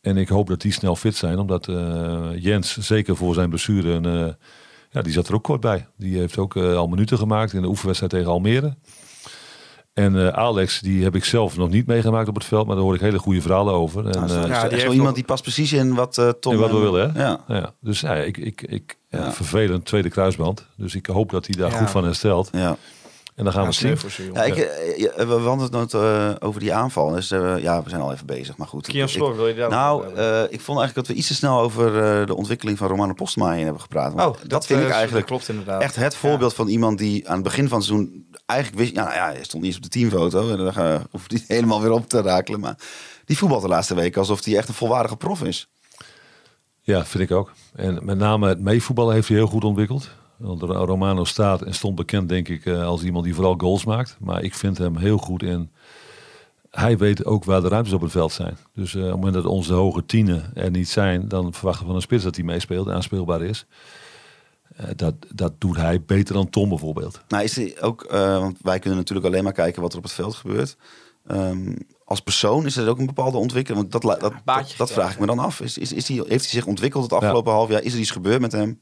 [0.00, 3.90] En ik hoop dat die snel fit zijn, omdat eh, Jens, zeker voor zijn blessure,
[3.92, 4.32] een, eh,
[4.90, 5.86] ja, die zat er ook kort bij.
[5.96, 8.74] Die heeft ook eh, al minuten gemaakt in de oefenwedstrijd tegen Almere.
[9.92, 12.84] En eh, Alex, die heb ik zelf nog niet meegemaakt op het veld, maar daar
[12.84, 14.06] hoor ik hele goede verhalen over.
[14.06, 15.94] En, Nou, is dat- ja, is die echt heeft zo iemand die past precies in
[15.94, 16.52] wat eh Tom...
[16.52, 17.22] in wat we en- willen, hè?
[17.22, 17.40] Ja.
[17.48, 17.72] ja.
[17.80, 20.66] Dus ja, ik, ik, ik, ja, vervelend, tweede kruisband.
[20.76, 21.78] Dus ik hoop dat hij daar Ja.
[21.78, 22.48] goed van herstelt.
[22.52, 22.76] Ja.
[23.34, 23.98] En dan gaan we zien.
[24.32, 27.10] Ja, ik, eh, ja, we wandelen het uh, over die aanval.
[27.10, 28.86] Dus eh, ja, we zijn al even bezig, maar goed.
[28.86, 31.86] Kian wil je daar Nou, eh, ik vond eigenlijk dat we iets te snel over
[32.20, 34.12] eh, de ontwikkeling van Romano Postma heen hebben gepraat.
[34.12, 35.82] Want Oh, dat, vind eh, ik eigenlijk klopt inderdaad.
[35.82, 38.94] echt het voorbeeld van iemand die aan het begin van het seizoen eigenlijk wist...
[38.94, 40.50] Ja, nou ja, hij stond niet eens op de teamfoto.
[40.50, 42.60] En dan uh, hoeft hij helemaal weer op te rakelen.
[42.60, 42.76] Maar
[43.24, 45.68] die voetbalt de laatste weken alsof hij echt een volwaardige prof is.
[46.80, 47.52] Ja, vind ik ook.
[47.74, 50.10] En met name het meevoetballen heeft hij heel goed ontwikkeld.
[50.40, 54.16] Want Romano staat en stond bekend, denk ik, eh, als iemand die vooral goals maakt.
[54.20, 55.70] Maar ik vind hem heel goed in.
[56.70, 58.56] Hij weet ook waar de ruimtes op het veld zijn.
[58.74, 61.86] Dus eh, op het moment dat onze hoge tienen er niet zijn, dan verwachten we
[61.86, 63.66] van een spits dat hij meespeelt en aanspeelbaar is.
[64.76, 67.20] Eh, dat, dat doet hij beter dan Tom bijvoorbeeld.
[67.28, 70.04] Nou, is hij ook, uh, want wij kunnen natuurlijk alleen maar kijken wat er op
[70.04, 70.76] het veld gebeurt.
[71.30, 73.80] Um, als persoon is er ook een bepaalde ontwikkeling.
[73.80, 75.60] Want dat, dat, dat, dat vraag ik me dan af.
[75.60, 77.58] Is, is, is die, heeft hij zich ontwikkeld het afgelopen ja.
[77.58, 77.82] half jaar?
[77.82, 78.80] Is er iets gebeurd met hem?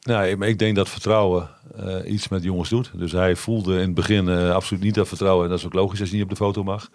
[0.00, 1.48] Nou, ik denk dat vertrouwen
[1.86, 2.90] uh, iets met jongens doet.
[2.94, 5.44] Dus hij voelde in het begin uh, absoluut niet dat vertrouwen.
[5.44, 6.90] En dat is ook logisch als je niet op de foto mag.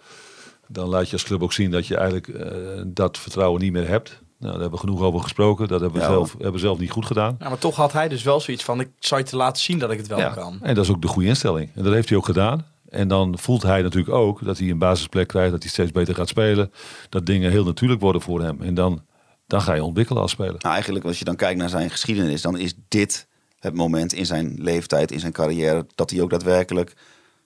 [0.68, 3.88] Dan laat je als club ook zien dat je eigenlijk uh, dat vertrouwen niet meer
[3.88, 4.08] hebt.
[4.38, 5.68] Nou, daar hebben we genoeg over gesproken.
[5.68, 6.12] Dat hebben we, ja.
[6.12, 7.36] zelf, hebben we zelf niet goed gedaan.
[7.38, 9.78] Ja, maar toch had hij dus wel zoiets van: ik zou je te laten zien
[9.78, 10.28] dat ik het wel ja.
[10.28, 10.58] kan.
[10.62, 11.70] En dat is ook de goede instelling.
[11.74, 12.66] En dat heeft hij ook gedaan.
[12.88, 16.14] En dan voelt hij natuurlijk ook dat hij een basisplek krijgt, dat hij steeds beter
[16.14, 16.72] gaat spelen.
[17.08, 18.60] Dat dingen heel natuurlijk worden voor hem.
[18.60, 19.02] En dan,
[19.46, 20.56] dan ga je ontwikkelen als speler.
[20.58, 23.26] Nou, eigenlijk, als je dan kijkt naar zijn geschiedenis, dan is dit
[23.58, 26.94] het moment in zijn leeftijd, in zijn carrière, dat hij ook daadwerkelijk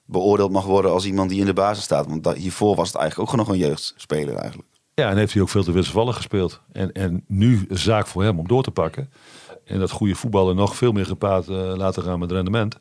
[0.05, 2.06] beoordeeld mag worden als iemand die in de basis staat.
[2.06, 4.68] Want dat, hiervoor was het eigenlijk ook nog een jeugdspeler eigenlijk.
[4.94, 6.60] Ja, en heeft hij ook veel te wisselvallig gespeeld.
[6.72, 9.10] En, en nu zaak voor hem om door te pakken.
[9.64, 12.78] En dat goede voetballen nog veel meer gepaard eh, laten gaan met rendement.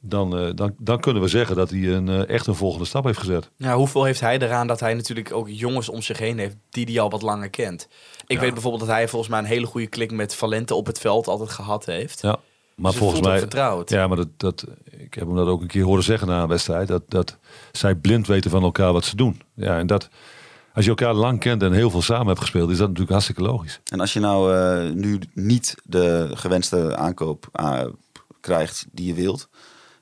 [0.00, 3.04] Dan, eh, dan, dan kunnen we zeggen dat hij een, eh, echt een volgende stap
[3.04, 3.50] heeft gezet.
[3.56, 6.84] Ja, hoeveel heeft hij eraan dat hij natuurlijk ook jongens om zich heen heeft die
[6.84, 7.88] hij al wat langer kent?
[8.26, 8.40] Ik Ja.
[8.40, 11.26] weet bijvoorbeeld dat hij volgens mij een hele goede klik met Valente op het veld
[11.26, 12.22] altijd gehad heeft.
[12.22, 12.36] Ja.
[12.74, 13.38] Maar Dus volgens mij.
[13.38, 13.90] vertrouwd.
[13.90, 16.48] Ja, maar dat, dat, ik heb hem dat ook een keer horen zeggen na een
[16.48, 16.88] wedstrijd.
[16.88, 17.36] Dat, dat
[17.72, 19.42] zij blind weten van elkaar wat ze doen.
[19.54, 20.08] Ja, en dat.
[20.74, 23.42] Als je elkaar lang kent en heel veel samen hebt gespeeld, is dat natuurlijk hartstikke
[23.42, 23.80] logisch.
[23.92, 27.80] En als je nou eh, nu niet de gewenste aankoop eh,
[28.40, 29.48] krijgt die je wilt,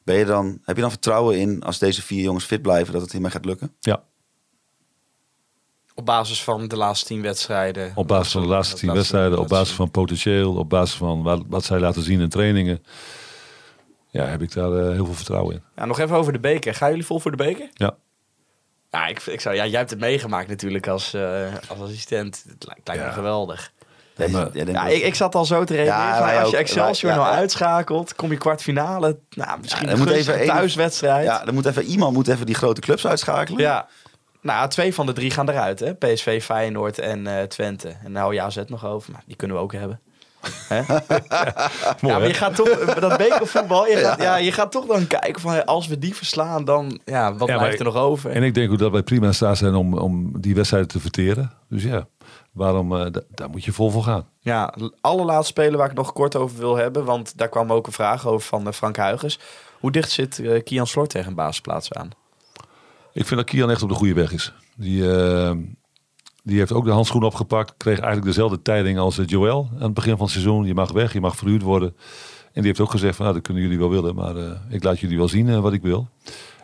[0.06, 3.02] ben je dan, heb je dan vertrouwen in als deze vier jongens fit blijven dat
[3.02, 3.72] het hiermee gaat lukken?
[3.80, 4.02] Ja,
[5.94, 7.92] Op basis van de laatste tien wedstrijden.
[7.94, 11.42] op basis van de laatste tien wedstrijden, op basis van potentieel, op basis van wat,
[11.48, 12.84] wat zij laten zien in trainingen.
[14.10, 15.62] Ja, heb ik daar eh, heel veel vertrouwen in.
[15.76, 16.74] Ja, nog even over de beker.
[16.74, 17.68] Gaan jullie vol voor de beker?
[17.72, 17.96] Ja.
[18.90, 22.44] Ja, ik, ik zou, ja jij hebt het meegemaakt natuurlijk als, eh, als assistent.
[22.48, 23.72] Het lijkt, lijkt me geweldig.
[24.16, 26.32] Deze- maar- Ja, ik, ik zat al zo te reageren.
[26.34, 26.56] Ja, als je.
[26.56, 29.18] Excelsior Wij- ja, nou uitschakelt, kom je kwartfinale.
[29.30, 31.24] Nou, misschien Ja, een dan moet gunstige even één- thuiswedstrijd.
[31.26, 33.60] ja, dan moet even iemand moet even die grote clubs uitschakelen.
[33.60, 33.86] Ja.
[34.40, 35.80] Nou, twee van de drie gaan eruit.
[35.80, 35.94] Hè?
[35.94, 37.96] PSV, Feyenoord en eh, Twente.
[38.04, 39.12] En nou ja, AZ nog over.
[39.12, 40.00] Maar die kunnen we ook hebben.
[40.68, 40.80] Hè?
[40.86, 44.36] Mooi, ja, maar je gaat toch, dat bekervoetbal, je gaat, ja.
[44.36, 47.78] je gaat toch dan kijken van als we die verslaan, dan ja, wat Ja, blijft
[47.78, 48.30] er nog over?
[48.30, 51.00] En ik denk ook dat wij prima in staat zijn om, om die wedstrijden te
[51.00, 51.52] verteren.
[51.68, 52.06] Dus ja,
[52.56, 54.28] waarom, eh, da- daar moet je vol voor gaan.
[54.40, 57.92] Ja, allerlaatste spelen waar ik nog kort over wil hebben, want daar kwam ook een
[57.92, 59.38] vraag over van eh, Frank Huigens.
[59.80, 62.10] Hoe dicht zit eh, Kian Slor tegen een basisplaats aan?
[63.12, 64.52] Ik vind dat Kian echt op de goede weg is.
[64.76, 65.02] Die,
[66.42, 67.74] die heeft ook de handschoen opgepakt.
[67.76, 70.66] Kreeg eigenlijk dezelfde tijding als Joël aan het begin van het seizoen.
[70.66, 71.96] Je mag weg, je mag verhuurd worden.
[72.52, 74.14] En die heeft ook gezegd van nou, dat kunnen jullie wel willen.
[74.14, 74.34] Maar
[74.68, 76.08] ik laat jullie wel zien wat ik wil.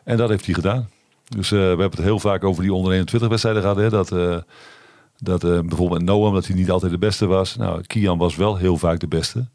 [0.04, 0.88] En dat heeft hij gedaan.
[1.28, 3.76] Dus we hebben het heel vaak over die onder 21 wedstrijden gehad.
[3.76, 4.10] Hè, dat
[5.24, 7.56] dat eh, bijvoorbeeld met Noam, dat hij niet altijd de beste was.
[7.56, 9.48] Nou, Kian was wel heel vaak de beste.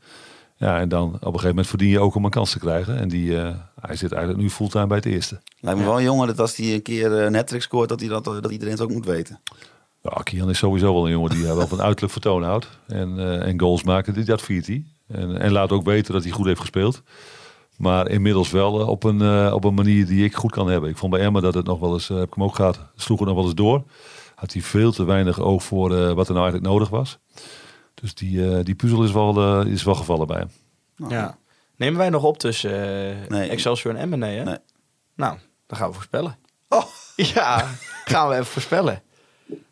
[0.56, 2.98] Ja, en dan op een gegeven moment verdien je ook om een kans te krijgen.
[2.98, 5.42] En die, eh, hij zit eigenlijk nu fulltime bij het eerste.
[5.60, 8.10] Lijkt me wel een jongen dat als hij een keer een hat scoort, dat, hij
[8.10, 9.40] dat, dat iedereen het ook moet weten.
[10.02, 12.68] Ja, Kian is sowieso wel een jongen die wel van uiterlijk vertoon houdt.
[12.88, 14.86] En, eh, en goals maken, dat viert hij.
[15.08, 17.02] En, en laat ook weten dat hij goed heeft gespeeld.
[17.78, 20.90] Maar inmiddels wel op, een, eh, op een manier die ik goed kan hebben.
[20.90, 23.20] Ik vond bij Emma dat het nog wel eens, heb ik hem ook gehad, sloeg
[23.20, 23.84] het nog wel eens door.
[24.38, 27.18] Had hij veel te weinig oog voor eh, wat er nou eigenlijk nodig was.
[27.94, 31.10] Dus die, eh, die puzzel is wel, eh, is wel gevallen bij hem.
[31.10, 31.38] Ja.
[31.76, 32.72] Nemen wij nog op tussen
[33.22, 33.50] eh, Nee.
[33.50, 34.20] Excelsior en Emmen?
[34.20, 34.44] Nee, hè?
[34.44, 34.58] Nee.
[35.16, 35.38] Nou,
[35.68, 36.38] dan gaan we voorspellen.
[36.70, 36.84] Oh.
[37.34, 37.68] Ja,
[38.06, 39.02] gaan we even voorspellen.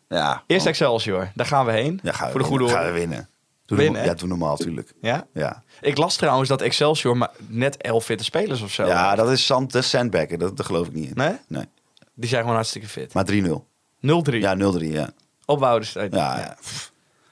[0.08, 2.00] Ja, Eerst Excelsior, daar gaan we heen.
[2.02, 2.80] ja, gaan we voor de goede winnen.
[2.80, 2.86] orde.
[2.90, 3.28] Gaan we winnen.
[3.66, 4.92] Doe Winnen, ja, doe normaal natuurlijk.
[5.00, 5.26] Ja?
[5.32, 5.62] Ja.
[5.80, 8.86] Ik las trouwens dat Excelsior maar net elf fitte spelers of zo.
[8.86, 10.38] ja, dat is zand, dat is sandbaggen.
[10.38, 11.12] Dat, dat geloof ik niet in.
[11.14, 11.36] Nee?
[11.48, 11.64] Nee.
[12.14, 13.14] Die zijn gewoon hartstikke fit.
[13.14, 13.48] Maar 3-0.
[14.00, 14.38] 0-3.
[14.38, 15.10] Ja, 0-3, ja.
[15.44, 16.10] Op Woudenstein.
[16.12, 16.56] Ja, ja.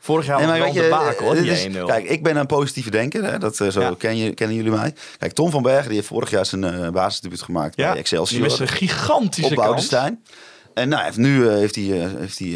[0.01, 0.89] Vorig jaar Nee, was maar weet je,
[1.19, 1.85] de hoor, dit die is- 1-0.
[1.87, 3.25] Kijk, ik ben een positieve denker.
[3.25, 3.39] Hè?
[3.39, 3.95] Dat, eh, zo Ja.
[3.99, 4.95] ken je, kennen jullie mij.
[5.19, 8.41] Kijk, Tom van Bergen die heeft vorig jaar zijn eh basisdebuut gemaakt ja, bij Excelsior.
[8.41, 9.67] Die mist een gigantische op kans.
[9.69, 10.25] Boudestein.
[10.75, 12.49] En nou, heeft nu eh, heeft hij, heeft hij,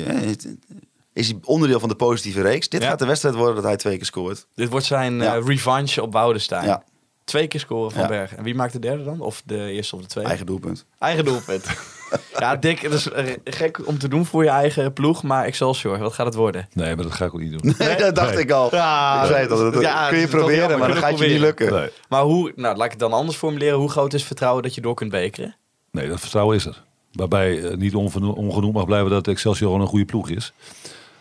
[1.12, 2.68] is hij onderdeel van de positieve reeks.
[2.68, 2.88] Dit Ja.
[2.88, 4.46] gaat de wedstrijd worden dat hij twee keer scoort.
[4.54, 6.64] Dit wordt zijn revanche op Boudestein.
[6.64, 6.82] Ja.
[7.28, 8.08] Twee keer scoren van Ja.
[8.08, 8.38] Bergen.
[8.38, 9.20] En wie maakt de derde dan?
[9.20, 10.28] Of de eerste of de tweede?
[10.30, 10.84] Eigen doelpunt.
[10.98, 11.64] Eigen doelpunt.
[12.38, 15.22] ja, Dick, het is eh, gek om te doen voor je eigen ploeg.
[15.22, 16.68] Maar Excelsior, wat gaat het worden?
[16.72, 17.74] Nee, maar dat ga ik ook niet doen.
[17.78, 18.42] Nee, dat dacht Nee.
[18.42, 18.74] ik al.
[18.74, 19.58] Ja, ik zei het al.
[19.58, 20.78] Dat, dat ja, kun je proberen, jammer.
[20.78, 21.72] maar dat gaat je niet lukken.
[21.72, 21.88] Nee.
[22.08, 23.78] Maar hoe, nou laat ik het dan anders formuleren.
[23.78, 25.56] Hoe groot is vertrouwen dat je door kunt bekeren?
[25.90, 26.84] Nee, dat vertrouwen is er.
[27.12, 30.52] Waarbij eh, niet ongenoemd mag blijven dat Excelsior gewoon een goede ploeg is.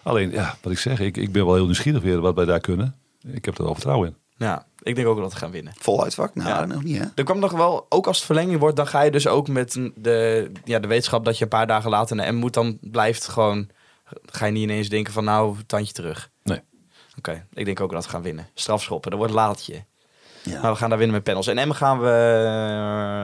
[0.03, 2.59] Alleen, ja, wat ik zeg, ik, ik ben wel heel nieuwsgierig weer wat wij daar
[2.59, 2.95] kunnen.
[3.31, 4.15] Ik heb er wel vertrouwen in.
[4.37, 5.73] Ja, ik denk ook dat we gaan winnen.
[5.79, 6.35] Vol uitvak?
[6.35, 6.65] Nou, Ja.
[6.65, 7.05] nog niet hè.
[7.15, 9.91] Er kwam nog wel, ook als het verlenging wordt, dan ga je dus ook met
[9.95, 12.53] de, ja, de wetenschap dat je een paar dagen later naar M moet.
[12.53, 13.69] Dan blijft gewoon,
[14.25, 16.29] ga je niet ineens denken van nou, tandje terug.
[16.43, 16.61] Nee.
[17.17, 18.47] Oké, ik denk ook dat we gaan winnen.
[18.53, 19.83] Strafschoppen, dat wordt laatje.
[20.43, 20.61] Ja.
[20.61, 21.47] Maar we gaan daar winnen met panels.
[21.47, 22.09] En M gaan we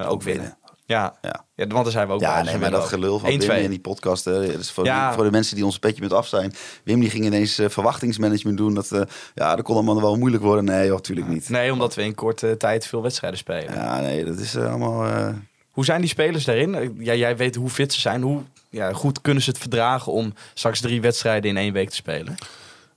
[0.04, 0.44] eh, ook winnen.
[0.44, 0.58] winnen.
[0.86, 1.16] Ja.
[1.22, 1.46] Ja.
[1.56, 2.30] ja, want daar zijn we ook bij.
[2.30, 3.46] Ja, dus nee, we maar dat gelul van 1-2.
[3.46, 4.26] Wim in die podcast.
[4.26, 5.14] Hè, dat is voor, Ja.
[5.14, 6.54] voor de mensen die ons een petje met af zijn.
[6.84, 8.74] Wim die ging ineens eh, verwachtingsmanagement doen.
[8.74, 9.02] Dat, eh,
[9.36, 10.66] ja, dat kon allemaal wel moeilijk worden.
[10.66, 11.50] Nee, joh, natuurlijk niet.
[11.50, 13.74] Nee, omdat we in korte tijd veel wedstrijden spelen.
[13.74, 15.06] Ja, nee, dat is eh, allemaal...
[15.06, 15.28] eh,
[15.72, 16.96] Hoe zijn die spelers daarin?
[17.00, 18.22] Ja, jij weet hoe fit ze zijn.
[18.22, 21.96] Hoe ja, goed kunnen ze het verdragen om straks drie wedstrijden in één week te
[21.96, 22.36] spelen?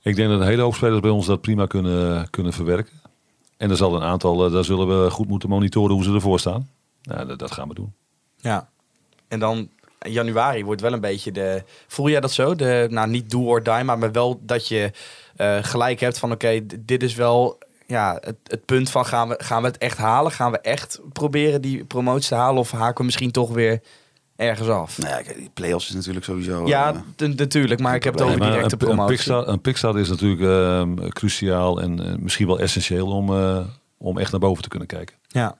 [0.02, 2.92] Ik denk dat een hele hoop spelers bij ons dat prima kunnen, kunnen verwerken.
[3.56, 6.40] En er zal een aantal, eh, daar zullen we goed moeten monitoren hoe ze ervoor
[6.40, 6.68] staan.
[7.06, 7.92] Nou, dat, dat gaan we doen.
[8.36, 8.68] Ja.
[9.28, 9.68] En dan
[9.98, 11.62] januari wordt wel een beetje de...
[11.86, 12.54] Voel jij dat zo?
[12.54, 14.90] De, nou, niet do or die, maar, maar wel dat je
[15.36, 16.32] eh, gelijk hebt van...
[16.32, 19.98] Oké, dit is wel ja, het, het punt van gaan we, gaan we het echt
[19.98, 20.32] halen?
[20.32, 22.60] Gaan we echt proberen die promotie te halen?
[22.60, 23.80] Of haken we misschien toch weer
[24.36, 24.98] ergens af?
[24.98, 26.62] Nou ja, die play-offs is natuurlijk sowieso...
[26.62, 27.80] eh, Ja, natuurlijk.
[27.80, 29.16] Maar ik heb het Nee, over maar directe een, een, promotie.
[29.16, 33.66] Pixar, een Pixar is natuurlijk ehm, cruciaal en eh, misschien wel essentieel om, eh,
[33.98, 35.16] om echt naar boven te kunnen kijken.
[35.26, 35.58] Ja.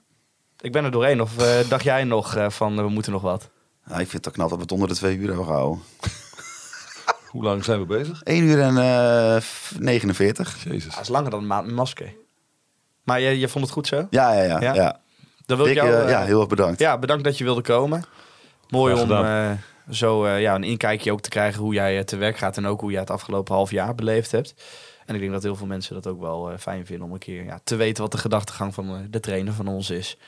[0.61, 1.21] Ik ben er doorheen.
[1.21, 3.51] Of eh, dacht jij nog eh, van eh, we moeten nog wat?
[3.85, 5.83] Nou, ik vind het toch knap dat we het onder de twee uur hebben gehouden.
[7.33, 8.23] Hoe lang zijn we bezig?
[8.23, 9.43] 1 uur en eh
[9.79, 10.65] 49.
[10.65, 10.95] Jezus.
[10.95, 12.15] Dat is langer dan een maand met masker.
[13.03, 14.07] Maar je, je vond het goed zo?
[14.11, 14.61] Ja, ja, ja.
[14.61, 14.75] Ja?
[14.75, 15.01] ja.
[15.47, 16.79] Dan wil ik jou, ja, heel erg bedankt.
[16.79, 18.05] Ja, bedankt dat je wilde komen.
[18.69, 19.51] Mooi om eh,
[19.91, 22.67] zo eh, ja, een inkijkje ook te krijgen hoe jij eh, te werk gaat en
[22.67, 24.55] ook hoe jij het afgelopen half jaar beleefd hebt.
[25.07, 27.19] En ik denk dat heel veel mensen dat ook wel eh, fijn vinden om een
[27.19, 30.19] keer ja, te weten wat de gedachtegang van de trainer van ons is.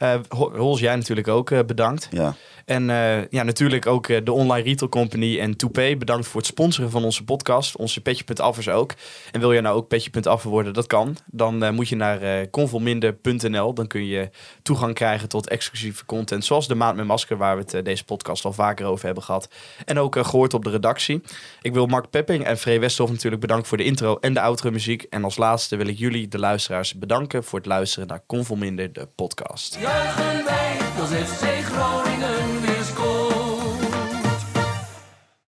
[0.00, 2.08] Eh Ho- Hols, jij natuurlijk ook eh, bedankt.
[2.10, 2.34] Ja.
[2.64, 5.96] En eh, ja, natuurlijk ook de Online Retail Company en Toupé.
[5.96, 7.76] Bedankt voor het sponsoren van onze podcast.
[7.76, 8.94] Onze Petje.affers ook.
[9.32, 10.72] En wil je nou ook Petje.affer worden?
[10.72, 11.16] Dat kan.
[11.26, 13.74] Dan eh, moet je naar convolminder.nl.
[13.74, 14.28] Dan kun je
[14.62, 16.44] toegang krijgen tot exclusieve content.
[16.44, 19.48] Zoals de Maand met Masker, waar we het deze podcast al vaker over hebben gehad.
[19.84, 21.22] En ook eh, gehoord op de redactie.
[21.62, 24.70] Ik wil Mark Pepping en Free Westhoff natuurlijk bedanken voor de intro en de outro
[24.70, 25.02] muziek.
[25.02, 29.08] En als laatste wil ik jullie, de luisteraars, bedanken voor het luisteren naar Convolminder, de
[29.14, 29.78] podcast.
[29.90, 32.39] Juichen wij als FC Groningen